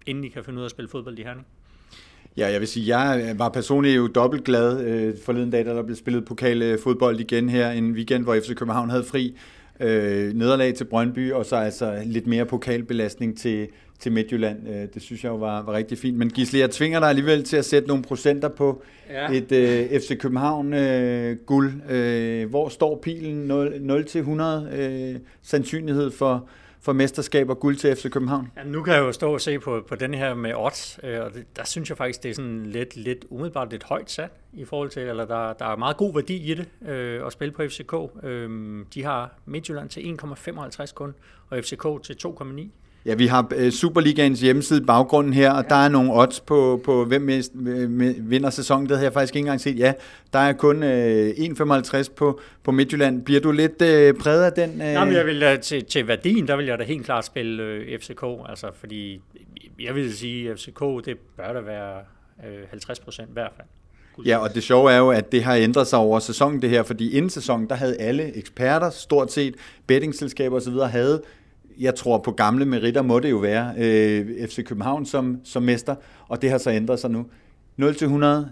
endelig 0.06 0.32
kan 0.32 0.44
finde 0.44 0.56
ud 0.56 0.62
af 0.62 0.66
at 0.66 0.70
spille 0.70 0.88
fodbold 0.88 1.18
i 1.18 1.22
Herning. 1.22 1.46
Ja, 2.36 2.50
jeg 2.50 2.60
vil 2.60 2.68
sige, 2.68 2.98
jeg 2.98 3.34
var 3.38 3.48
personligt 3.48 3.96
jo 3.96 4.06
dobbelt 4.06 4.44
glad 4.44 4.84
øh, 4.84 5.14
forleden 5.24 5.50
dag, 5.50 5.64
da 5.64 5.70
der 5.70 5.82
blev 5.82 5.96
spillet 5.96 6.24
pokalfodbold 6.24 7.20
igen 7.20 7.48
her 7.48 7.70
en 7.70 7.92
weekend, 7.92 8.24
hvor 8.24 8.34
FC 8.34 8.54
København 8.54 8.90
havde 8.90 9.04
fri 9.04 9.36
øh, 9.80 10.32
nederlag 10.32 10.74
til 10.74 10.84
Brøndby, 10.84 11.32
og 11.32 11.46
så 11.46 11.56
altså 11.56 12.02
lidt 12.04 12.26
mere 12.26 12.46
pokalbelastning 12.46 13.38
til, 13.38 13.68
til 13.98 14.12
Midtjylland. 14.12 14.68
Øh, 14.68 14.88
det 14.94 15.02
synes 15.02 15.24
jeg 15.24 15.30
jo 15.30 15.36
var, 15.36 15.62
var 15.62 15.72
rigtig 15.72 15.98
fint. 15.98 16.18
Men 16.18 16.30
Gisle, 16.30 16.58
jeg 16.58 16.70
tvinger 16.70 17.00
dig 17.00 17.08
alligevel 17.08 17.44
til 17.44 17.56
at 17.56 17.64
sætte 17.64 17.88
nogle 17.88 18.02
procenter 18.02 18.48
på 18.48 18.82
ja. 19.10 19.32
et 19.32 19.52
øh, 19.52 20.00
FC 20.00 20.18
København 20.18 20.74
øh, 20.74 21.36
guld. 21.36 21.90
Øh, 21.90 22.50
hvor 22.50 22.68
står 22.68 22.98
pilen 23.02 23.50
0-100 24.70 24.74
øh, 24.74 25.16
sandsynlighed 25.42 26.10
for 26.10 26.48
for 26.80 26.92
mesterskab 26.92 27.50
og 27.50 27.60
guld 27.60 27.76
til 27.76 27.96
FC 27.96 28.10
København? 28.10 28.52
Ja, 28.56 28.64
nu 28.64 28.82
kan 28.82 28.94
jeg 28.94 29.00
jo 29.00 29.12
stå 29.12 29.32
og 29.32 29.40
se 29.40 29.58
på, 29.58 29.84
på 29.88 29.94
den 29.94 30.14
her 30.14 30.34
med 30.34 30.54
odds, 30.54 31.00
øh, 31.02 31.20
og 31.20 31.34
det, 31.34 31.56
der 31.56 31.64
synes 31.64 31.88
jeg 31.88 31.96
faktisk, 31.96 32.22
det 32.22 32.30
er 32.30 32.34
sådan 32.34 32.66
lidt, 32.66 32.96
lidt 32.96 33.24
umiddelbart 33.30 33.70
lidt 33.70 33.84
højt 33.84 34.10
sat 34.10 34.30
i 34.52 34.64
forhold 34.64 34.90
til, 34.90 35.02
eller 35.02 35.24
der, 35.24 35.52
der 35.52 35.64
er 35.64 35.76
meget 35.76 35.96
god 35.96 36.14
værdi 36.14 36.36
i 36.36 36.54
det 36.54 36.88
øh, 36.88 37.26
at 37.26 37.32
spille 37.32 37.52
på 37.52 37.62
FCK. 37.62 37.94
Øh, 38.22 38.84
de 38.94 39.04
har 39.04 39.34
Midtjylland 39.46 39.88
til 39.88 40.18
1,55 40.22 40.94
kun, 40.94 41.14
og 41.48 41.58
FCK 41.58 41.86
til 42.02 42.16
2,9. 42.26 42.68
Ja, 43.08 43.14
vi 43.14 43.26
har 43.26 43.52
øh, 43.56 43.72
Superligaens 43.72 44.40
hjemmeside 44.40 44.86
baggrunden 44.86 45.32
her, 45.32 45.50
og 45.50 45.62
ja. 45.62 45.68
der 45.68 45.74
er 45.74 45.88
nogle 45.88 46.10
odds 46.14 46.40
på, 46.40 46.80
på 46.84 47.04
hvem 47.04 47.22
mest, 47.22 47.52
vinder 48.18 48.50
sæsonen. 48.50 48.88
Det 48.88 48.96
havde 48.96 49.04
jeg 49.04 49.12
faktisk 49.12 49.36
ikke 49.36 49.44
engang 49.44 49.60
set. 49.60 49.78
Ja, 49.78 49.92
der 50.32 50.38
er 50.38 50.52
kun 50.52 50.82
øh, 50.82 51.30
1,55 51.30 52.14
på, 52.16 52.40
på 52.64 52.70
Midtjylland. 52.70 53.22
Bliver 53.24 53.40
du 53.40 53.52
lidt 53.52 53.82
øh, 53.82 54.14
præget 54.14 54.44
af 54.44 54.52
den? 54.52 54.82
Øh... 54.82 54.86
Jamen, 54.86 55.14
jeg 55.14 55.26
vil, 55.26 55.42
øh, 55.42 55.60
til, 55.60 55.84
til 55.84 56.08
værdien, 56.08 56.48
der 56.48 56.56
vil 56.56 56.66
jeg 56.66 56.78
da 56.78 56.84
helt 56.84 57.04
klart 57.04 57.24
spille 57.24 57.62
øh, 57.62 57.98
FCK. 57.98 58.24
Altså, 58.48 58.66
fordi 58.80 59.20
jeg 59.80 59.94
vil 59.94 60.16
sige, 60.16 60.50
at 60.50 60.58
FCK, 60.58 60.80
det 61.04 61.18
bør 61.36 61.52
da 61.52 61.60
være 61.60 61.98
øh, 62.46 62.68
50 62.70 63.00
procent 63.00 63.28
i 63.28 63.32
hvert 63.32 63.52
fald. 63.56 63.66
Ja, 64.26 64.38
og 64.38 64.54
det 64.54 64.62
sjove 64.62 64.92
er 64.92 64.98
jo, 64.98 65.10
at 65.10 65.32
det 65.32 65.44
har 65.44 65.54
ændret 65.54 65.86
sig 65.86 65.98
over 65.98 66.18
sæsonen 66.18 66.62
det 66.62 66.70
her, 66.70 66.82
fordi 66.82 67.12
inden 67.12 67.30
sæsonen, 67.30 67.68
der 67.68 67.74
havde 67.74 67.96
alle 67.96 68.36
eksperter, 68.36 68.90
stort 68.90 69.32
set 69.32 69.54
bettingselskaber 69.86 70.56
osv., 70.56 70.72
havde 70.72 71.22
jeg 71.78 71.94
tror 71.94 72.18
på 72.18 72.32
gamle 72.32 72.64
meritter 72.64 73.02
må 73.02 73.20
det 73.20 73.30
jo 73.30 73.36
være 73.36 73.74
øh, 73.78 74.48
FC 74.48 74.64
København 74.64 75.06
som, 75.06 75.40
som 75.44 75.62
mester, 75.62 75.94
og 76.28 76.42
det 76.42 76.50
har 76.50 76.58
så 76.58 76.70
ændret 76.70 77.00
sig 77.00 77.10
nu. 77.10 77.26
0 77.76 77.94
til 77.94 78.04
100, 78.04 78.50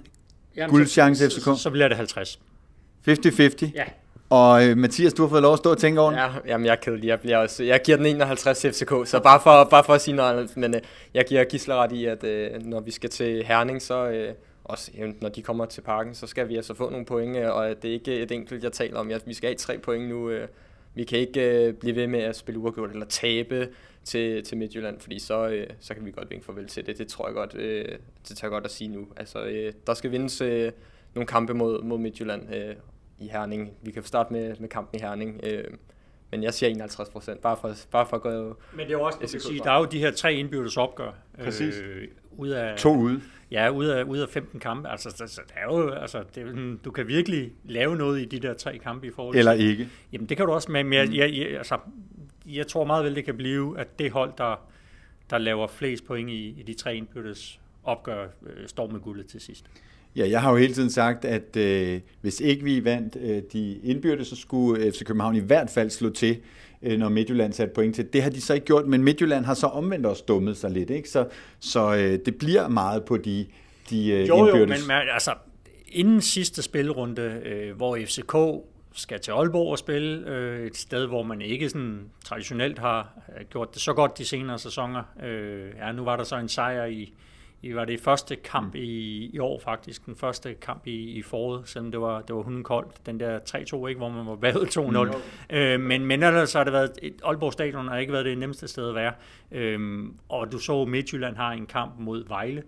guldchance 0.68 1.30
FCK. 1.30 1.42
Så, 1.42 1.54
så 1.54 1.70
bliver 1.70 1.88
det 1.88 1.96
50. 1.96 2.40
50-50? 3.08 3.70
Ja. 3.74 3.84
Og 4.30 4.66
øh, 4.66 4.76
Mathias, 4.76 5.14
du 5.14 5.22
har 5.22 5.28
fået 5.28 5.42
lov 5.42 5.52
at 5.52 5.58
stå 5.58 5.70
og 5.70 5.78
tænke 5.78 6.00
over 6.00 6.10
den. 6.10 6.18
Ja, 6.18 6.28
jamen 6.46 6.66
jeg 6.66 6.72
er 6.72 6.76
kedelig. 6.76 7.08
Jeg, 7.08 7.20
bliver 7.20 7.38
også, 7.38 7.64
jeg 7.64 7.80
giver 7.84 7.96
den 7.96 8.06
51 8.06 8.58
til 8.58 8.72
FCK, 8.72 8.90
så 9.04 9.20
bare 9.22 9.40
for, 9.42 9.64
bare 9.70 9.84
for 9.84 9.94
at 9.94 10.00
sige 10.00 10.14
noget 10.14 10.32
andet. 10.32 10.56
Men 10.56 10.74
øh, 10.74 10.80
jeg 11.14 11.24
giver 11.24 11.44
Gisler 11.44 11.74
ret 11.74 11.92
i, 11.92 12.04
at 12.04 12.24
øh, 12.24 12.50
når 12.62 12.80
vi 12.80 12.90
skal 12.90 13.10
til 13.10 13.44
Herning, 13.44 13.82
så 13.82 14.08
øh, 14.08 14.34
også 14.64 14.90
når 15.20 15.28
de 15.28 15.42
kommer 15.42 15.66
til 15.66 15.80
parken, 15.80 16.14
så 16.14 16.26
skal 16.26 16.48
vi 16.48 16.56
altså 16.56 16.74
få 16.74 16.90
nogle 16.90 17.06
point, 17.06 17.36
øh, 17.36 17.54
og 17.54 17.68
det 17.82 17.88
er 17.88 17.94
ikke 17.94 18.14
et 18.14 18.32
enkelt, 18.32 18.64
jeg 18.64 18.72
taler 18.72 18.98
om. 18.98 19.10
Vi 19.26 19.34
skal 19.34 19.48
have 19.48 19.56
tre 19.56 19.78
point 19.78 20.08
nu. 20.08 20.30
Øh, 20.30 20.48
vi 20.97 21.05
kan 21.05 21.18
ikke 21.18 21.66
øh, 21.66 21.74
blive 21.74 21.97
ved 21.97 22.07
med 22.07 22.20
at 22.20 22.36
spille 22.36 22.59
uafgjort 22.59 22.90
eller 22.90 23.07
tabe 23.07 23.68
til, 24.05 24.44
til 24.44 24.57
Midtjylland, 24.57 25.01
fordi 25.01 25.18
så, 25.18 25.49
øh, 25.49 25.66
så 25.80 25.94
kan 25.94 26.05
vi 26.07 26.11
godt 26.11 26.30
vinke 26.30 26.44
farvel 26.44 26.66
til 26.66 26.86
det. 26.86 26.99
Det 26.99 27.09
tror 27.09 27.26
jeg 27.26 27.34
godt, 27.34 27.55
øh, 27.55 27.84
det 28.28 28.36
tager 28.36 28.51
godt 28.51 28.64
at 28.64 28.70
sige 28.70 28.88
nu. 28.88 29.07
Altså, 29.16 29.44
øh, 29.44 29.72
der 29.86 29.94
skal 29.94 30.11
vindes 30.11 30.40
øh, 30.40 30.72
nogle 31.14 31.26
kampe 31.26 31.55
mod, 31.55 31.82
mod 31.82 31.99
Midtjylland 31.99 32.55
øh, 32.55 32.74
i 33.18 33.28
Herning. 33.28 33.72
Vi 33.82 33.90
kan 33.90 34.03
starte 34.03 34.32
med, 34.32 34.57
med 34.61 34.68
kampen 34.68 35.01
i 35.01 35.03
Herning. 35.03 35.40
Øh, 35.42 35.64
men 36.30 36.42
jeg 36.42 36.55
siger 36.55 36.70
51 36.70 37.09
procent, 37.09 37.40
bare 37.40 37.57
for, 37.61 37.74
bare 37.90 38.07
for 38.07 38.16
at 38.16 38.22
gå... 38.22 38.30
Men 38.30 38.86
det 38.86 38.86
er 38.86 38.90
jo 38.90 39.03
også, 39.03 39.18
det 39.22 39.42
sige, 39.42 39.61
der 39.64 39.70
er 39.70 39.78
jo 39.78 39.84
de 39.84 39.99
her 39.99 40.11
tre 40.11 40.34
indbyrdes 40.34 40.76
opgør. 40.76 41.12
Præcis. 41.44 41.76
Øh, 41.76 42.09
ud 42.32 42.49
af, 42.49 42.78
to 42.78 42.94
ude. 42.94 43.22
Ja, 43.51 43.68
ud 43.68 43.86
af, 43.86 44.05
ud 44.05 44.18
af 44.18 44.28
15 44.28 44.61
kampe. 44.61 44.88
Altså, 44.88 45.09
det, 45.09 45.18
det 45.49 45.55
er 45.57 45.76
jo, 45.76 45.90
altså 45.90 46.24
det, 46.34 46.78
du 46.84 46.90
kan 46.90 47.09
virkelig 47.09 47.53
lave 47.64 47.97
noget 47.97 48.20
i 48.20 48.24
de 48.24 48.40
der 48.40 48.55
tre 48.55 48.78
kampe 48.78 49.07
i 49.07 49.11
forhold 49.11 49.36
Eller 49.36 49.53
ikke. 49.53 49.88
Jamen, 50.12 50.28
det 50.28 50.36
kan 50.36 50.47
du 50.47 50.53
også, 50.53 50.72
men 50.72 50.92
jeg, 50.92 51.14
jeg, 51.14 51.34
jeg, 51.34 51.57
altså, 51.57 51.78
jeg 52.47 52.66
tror 52.66 52.84
meget 52.84 53.05
vel, 53.05 53.14
det 53.14 53.24
kan 53.24 53.36
blive, 53.36 53.80
at 53.80 53.99
det 53.99 54.11
hold, 54.11 54.32
der, 54.38 54.68
der 55.30 55.38
laver 55.38 55.66
flest 55.66 56.07
point 56.07 56.30
i, 56.30 56.55
i 56.59 56.62
de 56.62 56.74
tre 56.74 56.97
indbyrdes 56.97 57.61
opgør, 57.84 58.26
øh, 58.47 58.68
står 58.68 58.90
med 58.90 59.01
guldet 59.01 59.26
til 59.26 59.40
sidst. 59.40 59.64
Ja, 60.16 60.28
jeg 60.28 60.40
har 60.40 60.51
jo 60.51 60.57
hele 60.57 60.74
tiden 60.74 60.90
sagt, 60.90 61.24
at 61.24 61.57
øh, 61.57 62.01
hvis 62.20 62.40
ikke 62.40 62.64
vi 62.64 62.84
vandt 62.84 63.16
øh, 63.20 63.42
de 63.53 63.78
indbyrdes, 63.82 64.28
så 64.28 64.36
skulle 64.36 64.92
FC 64.92 65.05
København 65.05 65.36
i 65.36 65.40
hvert 65.40 65.70
fald 65.70 65.90
slå 65.90 66.11
til, 66.11 66.36
når 66.99 67.09
Midtjylland 67.09 67.53
satte 67.53 67.74
point 67.74 67.95
til. 67.95 68.12
Det 68.12 68.22
har 68.22 68.30
de 68.30 68.41
så 68.41 68.55
ikke 68.55 68.66
gjort, 68.66 68.87
men 68.87 69.05
Midtjylland 69.05 69.45
har 69.45 69.55
så 69.55 69.66
omvendt 69.66 70.07
også 70.07 70.24
dummet 70.28 70.57
sig 70.57 70.70
lidt, 70.70 70.91
ikke? 70.91 71.09
Så, 71.09 71.28
så 71.61 71.95
øh, 71.95 72.18
det 72.26 72.39
bliver 72.39 72.68
meget 72.68 73.05
på 73.05 73.16
de, 73.16 73.47
de 73.91 74.09
øh, 74.09 74.28
jo, 74.28 74.47
indbyrdes. 74.47 74.80
Jo, 74.80 74.87
men 74.87 75.09
altså, 75.12 75.34
inden 75.89 76.20
sidste 76.20 76.62
spilrunde, 76.62 77.22
øh, 77.45 77.76
hvor 77.76 77.97
FCK 77.97 78.37
skal 78.95 79.20
til 79.20 79.32
Aalborg 79.32 79.70
og 79.70 79.78
spille, 79.78 80.28
øh, 80.28 80.66
et 80.66 80.76
sted, 80.76 81.07
hvor 81.07 81.22
man 81.22 81.41
ikke 81.43 81.68
sådan 81.68 82.01
traditionelt 82.24 82.78
har 82.78 83.18
øh, 83.39 83.47
gjort 83.51 83.74
det 83.74 83.82
så 83.82 83.93
godt 83.93 84.18
de 84.18 84.24
senere 84.24 84.59
sæsoner. 84.59 85.03
Øh, 85.24 85.70
ja, 85.78 85.93
nu 85.93 86.05
var 86.05 86.16
der 86.16 86.24
så 86.24 86.37
en 86.37 86.49
sejr 86.49 86.84
i, 86.84 87.14
i 87.66 87.74
var 87.74 87.84
det 87.84 88.00
første 88.00 88.36
kamp 88.36 88.74
mm. 88.74 88.80
i, 88.80 89.30
i 89.32 89.38
år 89.38 89.60
faktisk, 89.60 90.06
den 90.06 90.16
første 90.16 90.54
kamp 90.54 90.86
i, 90.86 91.10
i 91.10 91.22
foråret, 91.22 91.68
selvom 91.68 91.90
det 91.90 92.00
var, 92.00 92.22
det 92.22 92.36
var 92.36 92.42
hunden 92.42 92.64
koldt, 92.64 93.06
den 93.06 93.20
der 93.20 93.38
3-2, 93.38 93.86
ikke, 93.86 93.98
hvor 93.98 94.08
man 94.08 94.26
var 94.26 94.36
bagud 94.36 94.66
2-0. 95.12 95.16
Mm. 95.50 95.56
Øh, 95.56 95.80
men, 95.80 96.06
men 96.06 96.22
ellers 96.22 96.52
har 96.52 96.64
det 96.64 96.72
været, 96.72 96.90
et, 97.02 97.20
Aalborg 97.24 97.52
Stadion 97.52 97.88
har 97.88 97.96
ikke 97.96 98.12
været 98.12 98.24
det 98.24 98.38
nemmeste 98.38 98.68
sted 98.68 98.88
at 98.88 98.94
være. 98.94 99.12
Øh, 99.52 100.04
og 100.28 100.52
du 100.52 100.58
så, 100.58 100.84
Midtjylland 100.84 101.36
har 101.36 101.52
en 101.52 101.66
kamp 101.66 101.92
mod 101.98 102.28
Vejle, 102.28 102.62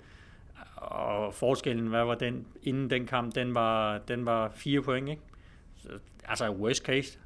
og 0.77 1.35
forskellen, 1.35 1.87
hvad 1.87 2.05
var 2.05 2.15
den, 2.15 2.47
inden 2.63 2.91
den 2.91 3.07
kamp, 3.07 3.35
den 3.35 3.55
var, 3.55 3.99
den 3.99 4.27
var 4.27 4.53
fire 4.55 4.83
point, 4.83 5.09
ikke? 5.09 5.23
Så, 5.77 5.89
altså 6.25 6.51
worst 6.51 6.85
case, 6.85 7.19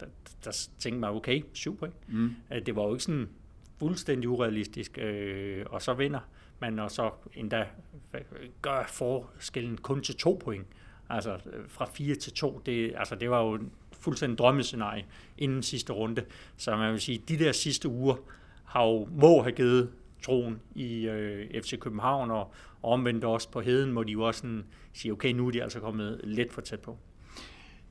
der, 0.00 0.06
der 0.44 0.68
tænkte 0.78 1.00
man, 1.00 1.10
okay, 1.10 1.42
syv 1.52 1.78
point. 1.78 1.94
Mm. 2.08 2.30
Øh, 2.52 2.66
det 2.66 2.76
var 2.76 2.82
jo 2.82 2.92
ikke 2.92 3.04
sådan 3.04 3.28
fuldstændig 3.78 4.28
urealistisk, 4.28 4.98
øh, 4.98 5.64
og 5.70 5.82
så 5.82 5.94
vinder 5.94 6.20
man 6.60 6.78
og 6.78 6.90
så 6.90 7.10
endda 7.34 7.66
gør 8.62 8.84
forskellen 8.86 9.78
kun 9.78 10.02
til 10.02 10.16
to 10.16 10.40
point. 10.44 10.66
Altså 11.10 11.38
fra 11.68 11.84
4 11.94 12.14
til 12.14 12.32
2, 12.32 12.62
det, 12.66 12.94
altså 12.96 13.14
det 13.14 13.30
var 13.30 13.42
jo 13.42 13.54
en 13.54 13.72
fuldstændig 13.92 14.38
drømmescenarie 14.38 15.06
inden 15.38 15.62
sidste 15.62 15.92
runde. 15.92 16.24
Så 16.56 16.76
man 16.76 16.92
vil 16.92 17.00
sige, 17.00 17.22
de 17.28 17.38
der 17.38 17.52
sidste 17.52 17.88
uger 17.88 18.16
har 18.64 18.84
jo, 18.84 19.08
må 19.10 19.42
have 19.42 19.52
givet 19.52 19.90
troen 20.22 20.60
i 20.74 21.08
øh, 21.08 21.62
FC 21.62 21.78
København, 21.78 22.30
og, 22.30 22.52
og 22.82 22.92
omvendt 22.92 23.24
også 23.24 23.50
på 23.50 23.60
heden, 23.60 23.92
må 23.92 24.02
de 24.02 24.12
jo 24.12 24.22
også 24.22 24.40
sådan 24.40 24.64
sige, 24.92 25.12
okay, 25.12 25.32
nu 25.32 25.46
er 25.46 25.50
de 25.50 25.62
altså 25.62 25.80
kommet 25.80 26.20
lidt 26.24 26.52
for 26.52 26.60
tæt 26.60 26.80
på. 26.80 26.98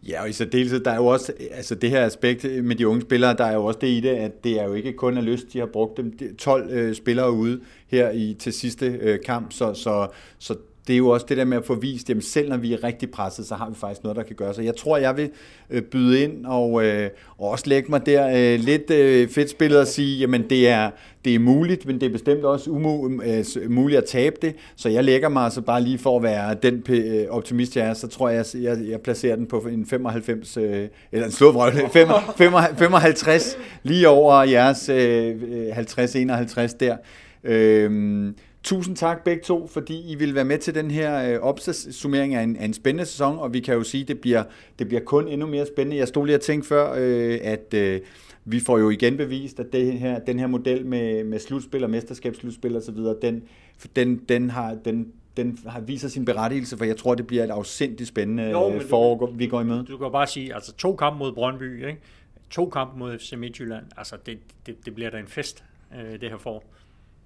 Ja, 0.08 0.22
og 0.22 0.30
i 0.30 0.34
særdeleshed, 0.34 0.80
der 0.80 0.92
er 0.92 0.96
jo 0.96 1.06
også, 1.06 1.34
altså 1.52 1.76
det 1.76 1.90
her 1.90 2.06
aspekt 2.06 2.64
med 2.64 2.76
de 2.76 2.88
unge 2.88 3.02
spillere, 3.02 3.34
der 3.38 3.46
er 3.46 3.54
jo 3.54 3.66
også 3.66 3.80
det 3.80 3.88
i 3.88 4.00
det, 4.00 4.10
at 4.10 4.44
det 4.44 4.62
er 4.62 4.64
jo 4.64 4.74
ikke 4.74 4.94
kun 4.94 5.18
af 5.18 5.26
lyst, 5.26 5.54
de 5.54 5.60
har 5.60 5.66
brugt 5.66 5.98
dem. 5.98 6.36
12 6.38 6.70
øh, 6.72 6.96
spillere 6.96 7.32
ude 7.32 7.60
her 7.88 8.12
i 8.12 8.36
til 8.40 8.54
sidste 8.54 8.86
øh, 8.86 9.20
kamp, 9.26 9.54
så, 9.54 9.74
så, 9.74 10.08
så 10.40 10.56
det 10.88 10.94
er 10.94 10.98
jo 10.98 11.10
også 11.10 11.26
det 11.30 11.38
der 11.38 11.46
med 11.46 11.58
at 11.58 11.66
få 11.66 11.76
vist, 11.76 12.10
at 12.10 12.24
selv 12.24 12.50
når 12.50 12.58
vi 12.58 12.74
er 12.74 12.84
rigtig 12.84 13.12
presset, 13.12 13.46
så 13.46 13.56
har 13.56 13.70
vi 13.70 13.76
faktisk 13.76 14.04
noget, 14.04 14.16
der 14.16 14.24
kan 14.24 14.36
gøre. 14.36 14.54
Så 14.54 14.62
jeg 14.62 14.76
tror, 14.76 14.98
jeg 14.98 15.18
vil 15.18 15.30
øh, 15.70 15.82
byde 15.82 16.24
ind 16.24 16.46
og, 16.46 16.86
øh, 16.86 17.10
og 17.38 17.50
også 17.50 17.64
lægge 17.68 17.90
mig 17.90 18.06
der 18.06 18.28
øh, 18.28 18.60
lidt 18.60 18.92
øh, 18.92 19.30
fedt 19.30 19.50
spillet 19.50 19.80
og 19.80 19.88
sige, 19.88 20.20
jamen 20.20 20.50
det 20.50 20.70
er, 20.70 20.90
det 21.26 21.36
er 21.36 21.40
muligt, 21.40 21.86
men 21.86 22.02
det 22.02 22.06
er 22.06 22.12
bestemt 22.12 22.44
også 22.44 22.70
umuligt 22.70 23.58
øh, 23.58 23.72
muligt 23.72 23.98
at 23.98 24.06
tabe 24.06 24.36
det. 24.42 24.56
Så 24.76 24.90
jeg 24.90 25.04
lægger 25.04 25.30
mig 25.30 25.44
altså 25.44 25.62
bare 25.62 25.82
lige 25.82 25.98
for 25.98 26.18
at 26.18 26.24
være 26.24 26.56
den 26.64 26.84
øh, 26.90 27.26
optimist, 27.30 27.78
jeg 27.78 27.88
er, 27.88 27.94
så 27.94 28.08
tror 28.08 28.30
jeg, 28.30 28.46
jeg, 28.54 28.78
jeg 28.90 29.02
placerer 29.02 29.36
den 29.36 29.46
på 29.46 29.60
en 29.60 29.86
95, 29.86 30.58
øh, 30.58 30.88
eller 31.12 31.26
en 31.26 31.32
slået 31.32 31.56
55, 32.78 33.58
lige 33.84 34.10
over 34.10 34.44
jeres 34.44 34.90
øh, 34.90 35.36
50-51 35.78 36.78
der. 36.80 36.98
Øh, 37.44 38.34
Tusind 38.68 38.96
tak 38.96 39.24
begge 39.24 39.44
to, 39.44 39.68
fordi 39.68 40.12
I 40.12 40.16
vil 40.16 40.36
være 40.36 40.46
med 40.46 40.58
til 40.58 40.76
den 40.76 40.92
her 40.92 41.34
øh, 41.34 41.40
opsummering 41.40 42.36
af 42.36 42.44
en, 42.44 42.56
af 42.56 42.66
en 42.66 42.74
spændende 42.74 43.06
sæson, 43.06 43.40
og 43.40 43.54
vi 43.54 43.60
kan 43.60 43.76
jo 43.76 43.84
sige, 43.84 44.02
at 44.02 44.08
det 44.08 44.20
bliver, 44.22 44.44
det 44.80 44.88
bliver 44.88 45.02
kun 45.04 45.28
endnu 45.28 45.48
mere 45.48 45.66
spændende. 45.66 45.98
Jeg 45.98 46.08
stod 46.08 46.26
lige 46.26 46.36
og 46.36 46.42
tænkte 46.42 46.68
før, 46.68 46.94
øh, 46.98 47.40
at 47.42 47.74
øh, 47.74 48.02
vi 48.46 48.60
får 48.60 48.78
jo 48.78 48.90
igen 48.90 49.18
bevist, 49.18 49.60
at 49.60 49.74
det 49.74 49.94
her, 49.94 50.20
den 50.20 50.40
her 50.40 50.48
model 50.48 50.86
med, 50.86 51.24
med 51.24 51.40
slutspil 51.40 51.84
og 51.84 51.90
mesterskabsslutspil 51.90 52.78
osv., 52.78 52.98
den, 53.22 53.44
den, 53.96 54.18
den, 54.30 54.50
har, 54.50 54.78
den, 54.86 55.14
den 55.38 55.60
har 55.68 55.80
viser 55.80 56.08
sin 56.08 56.26
berettigelse, 56.26 56.78
for 56.78 56.86
jeg 56.86 56.98
tror, 56.98 57.16
det 57.16 57.28
bliver 57.28 57.44
et 57.44 57.50
afsindigt 57.50 58.10
spændende 58.10 58.44
jo, 58.44 58.74
øh, 58.74 58.82
forår, 58.82 59.18
du, 59.18 59.32
vi 59.36 59.48
går 59.48 59.62
imod. 59.62 59.84
Du 59.84 59.98
kan 59.98 60.12
bare 60.12 60.28
sige, 60.28 60.56
altså 60.56 60.74
to 60.74 60.96
kampe 60.96 61.20
mod 61.20 61.32
Brøndby, 61.34 61.88
ikke? 61.88 62.00
to 62.50 62.70
kampe 62.70 63.00
mod 63.00 63.20
FC 63.20 63.34
Midtjylland, 63.38 63.86
altså 63.98 64.16
det, 64.26 64.40
det, 64.66 64.86
det 64.86 64.96
bliver 64.96 65.10
da 65.10 65.18
en 65.18 65.28
fest, 65.28 65.64
øh, 66.00 66.22
det 66.22 66.30
her 66.30 66.38
forår. 66.38 66.64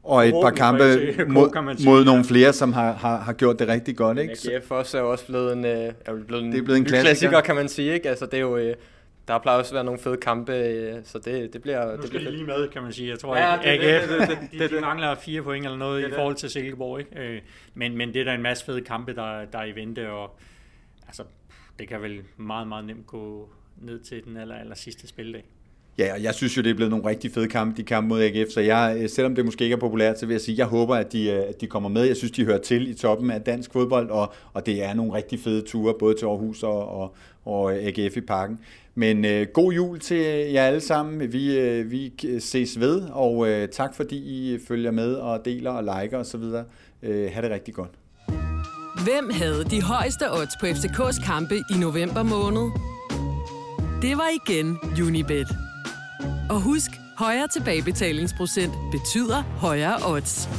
Og 0.04 0.28
et 0.28 0.34
par 0.44 0.50
kampe 0.50 0.84
mod, 1.28 1.86
mod 1.86 2.06
nogle 2.06 2.24
flere, 2.24 2.54
som 2.54 2.74
har, 2.74 2.94
har, 2.94 3.18
har 3.18 3.34
gjort 3.34 3.60
det 3.60 3.68
rigtig 3.68 3.98
godt. 3.98 4.18
Ikke? 4.18 4.56
AGF 4.56 4.72
også 4.72 4.98
er 4.98 5.02
jo 5.02 5.12
også 5.12 5.26
blevet 5.26 5.54
en, 5.54 5.66
øh, 5.66 5.72
er 5.72 5.94
blevet 6.28 6.44
en, 6.44 6.52
det 6.52 6.60
er 6.60 6.64
blevet 6.64 6.78
en 6.78 6.86
klassiker. 6.86 7.10
klassiker, 7.10 7.42
kan 7.42 7.56
man 7.56 7.70
sige. 7.70 7.94
Ikke? 7.94 8.10
Altså, 8.10 8.26
det 8.26 8.34
er 8.34 8.42
jo, 8.42 8.58
øh, 8.58 8.76
der 9.28 9.40
plejer 9.40 9.58
også 9.58 9.72
at 9.72 9.76
være 9.76 9.84
nogle 9.84 10.00
fede 10.00 10.18
kampe, 10.18 10.54
øh, 10.54 10.96
så 11.04 11.20
det, 11.20 11.54
det 11.54 11.62
bliver... 11.62 11.96
Nu 11.96 12.02
det 12.02 12.10
bliver 12.10 12.32
lige 12.32 12.44
med, 12.44 12.70
kan 12.70 12.84
man 12.84 12.94
sige. 12.94 13.10
Jeg 13.10 13.20
tror, 13.20 13.38
ja, 13.38 13.54
at 13.54 13.60
AGF 13.64 14.08
det, 14.10 14.20
det, 14.20 14.30
det, 14.30 14.60
det, 14.60 14.72
de, 14.72 14.76
de 14.76 14.82
mangler 14.82 15.16
fire 15.16 15.42
point 15.42 15.66
eller 15.66 15.78
noget 15.78 16.04
det, 16.04 16.10
i 16.10 16.14
forhold 16.14 16.36
til 16.36 16.50
Silkeborg. 16.50 17.00
Ikke? 17.00 17.42
Men, 17.74 17.98
men 17.98 18.14
det 18.14 18.20
er 18.20 18.24
der 18.24 18.34
en 18.34 18.42
masse 18.42 18.66
fede 18.66 18.82
kampe, 18.82 19.16
der, 19.16 19.46
der 19.46 19.60
er 19.60 19.66
i 19.66 19.76
vente, 19.76 20.10
og 20.10 20.40
altså, 21.08 21.24
det 21.80 21.88
kan 21.88 22.02
vel 22.02 22.22
meget, 22.38 22.68
meget 22.68 22.86
nemt 22.86 23.08
gå 23.08 23.50
ned 23.82 24.00
til 24.00 24.24
den 24.26 24.38
aller, 24.38 24.56
aller 24.56 24.76
sidste 24.76 25.08
spildag. 25.08 25.44
Ja, 26.02 26.14
og 26.14 26.24
jeg 26.24 26.36
synes 26.36 26.58
jo, 26.58 26.62
det 26.62 26.70
er 26.70 26.74
blevet 26.74 26.92
nogle 26.92 27.06
rigtig 27.06 27.32
fede 27.32 27.48
kampe, 27.48 27.78
de 27.78 27.84
kampe 27.84 28.10
mod 28.10 28.22
AGF, 28.22 28.50
så 28.50 28.62
jeg, 28.62 28.98
øh, 29.00 29.10
selvom 29.10 29.36
det 29.36 29.46
måske 29.46 29.64
ikke 29.64 29.74
er 29.74 29.80
populært, 29.80 30.20
så 30.20 30.26
vil 30.26 30.34
jeg 30.34 30.42
sige, 30.42 30.58
jeg 30.58 30.66
håber, 30.66 30.96
at 30.96 31.12
de, 31.12 31.30
øh, 31.30 31.44
at 31.50 31.62
de 31.62 31.68
kommer 31.68 31.90
med. 31.90 32.04
Jeg 32.04 32.18
synes, 32.18 32.32
de 32.32 32.46
hører 32.46 32.58
til 32.58 32.90
i 32.90 32.94
toppen 32.94 33.32
af 33.32 33.42
dansk 33.42 33.74
fodbold, 33.74 34.10
og, 34.10 34.34
og 34.54 34.66
det 34.66 34.84
er 34.84 34.94
nogle 34.94 35.14
rigtig 35.14 35.40
fede 35.40 35.62
ture, 35.62 35.94
både 36.00 36.16
til 36.16 36.26
Aarhus 36.26 36.64
og, 36.64 36.88
og, 36.88 37.16
og 37.46 37.78
øh, 37.78 37.86
AGF 37.86 38.18
i 38.18 38.22
parken. 38.22 38.60
Men 38.96 39.26
øh, 39.26 39.48
god 39.54 39.74
jul 39.74 40.00
til 40.00 40.18
jer 40.54 40.64
alle 40.64 40.82
sammen. 40.82 41.34
Vi, 41.34 41.60
øh, 41.60 41.92
vi 41.92 42.14
ses 42.40 42.80
ved, 42.80 43.02
og 43.12 43.48
øh, 43.48 43.68
tak 43.68 43.96
fordi 43.96 44.16
I 44.16 44.60
følger 44.68 44.92
med 44.92 45.14
og 45.14 45.46
deler 45.46 45.72
og 45.72 45.84
liker 45.84 46.18
osv. 46.18 46.44
Øh, 47.04 47.32
ha' 47.34 47.42
det 47.42 47.52
rigtig 47.52 47.74
godt. 47.74 47.92
Hvem 49.04 49.30
havde 49.30 49.64
de 49.70 49.82
højeste 49.82 50.32
odds 50.32 50.54
på 50.60 50.66
FCK's 50.66 51.26
kampe 51.26 51.56
i 51.56 51.78
november 51.80 52.24
måned? 52.24 52.72
Det 54.02 54.18
var 54.18 54.30
igen 54.48 54.78
Unibet. 55.08 55.71
Og 56.52 56.62
husk, 56.62 56.92
højere 57.18 57.48
tilbagebetalingsprocent 57.48 58.74
betyder 58.92 59.42
højere 59.42 59.98
odds. 60.06 60.50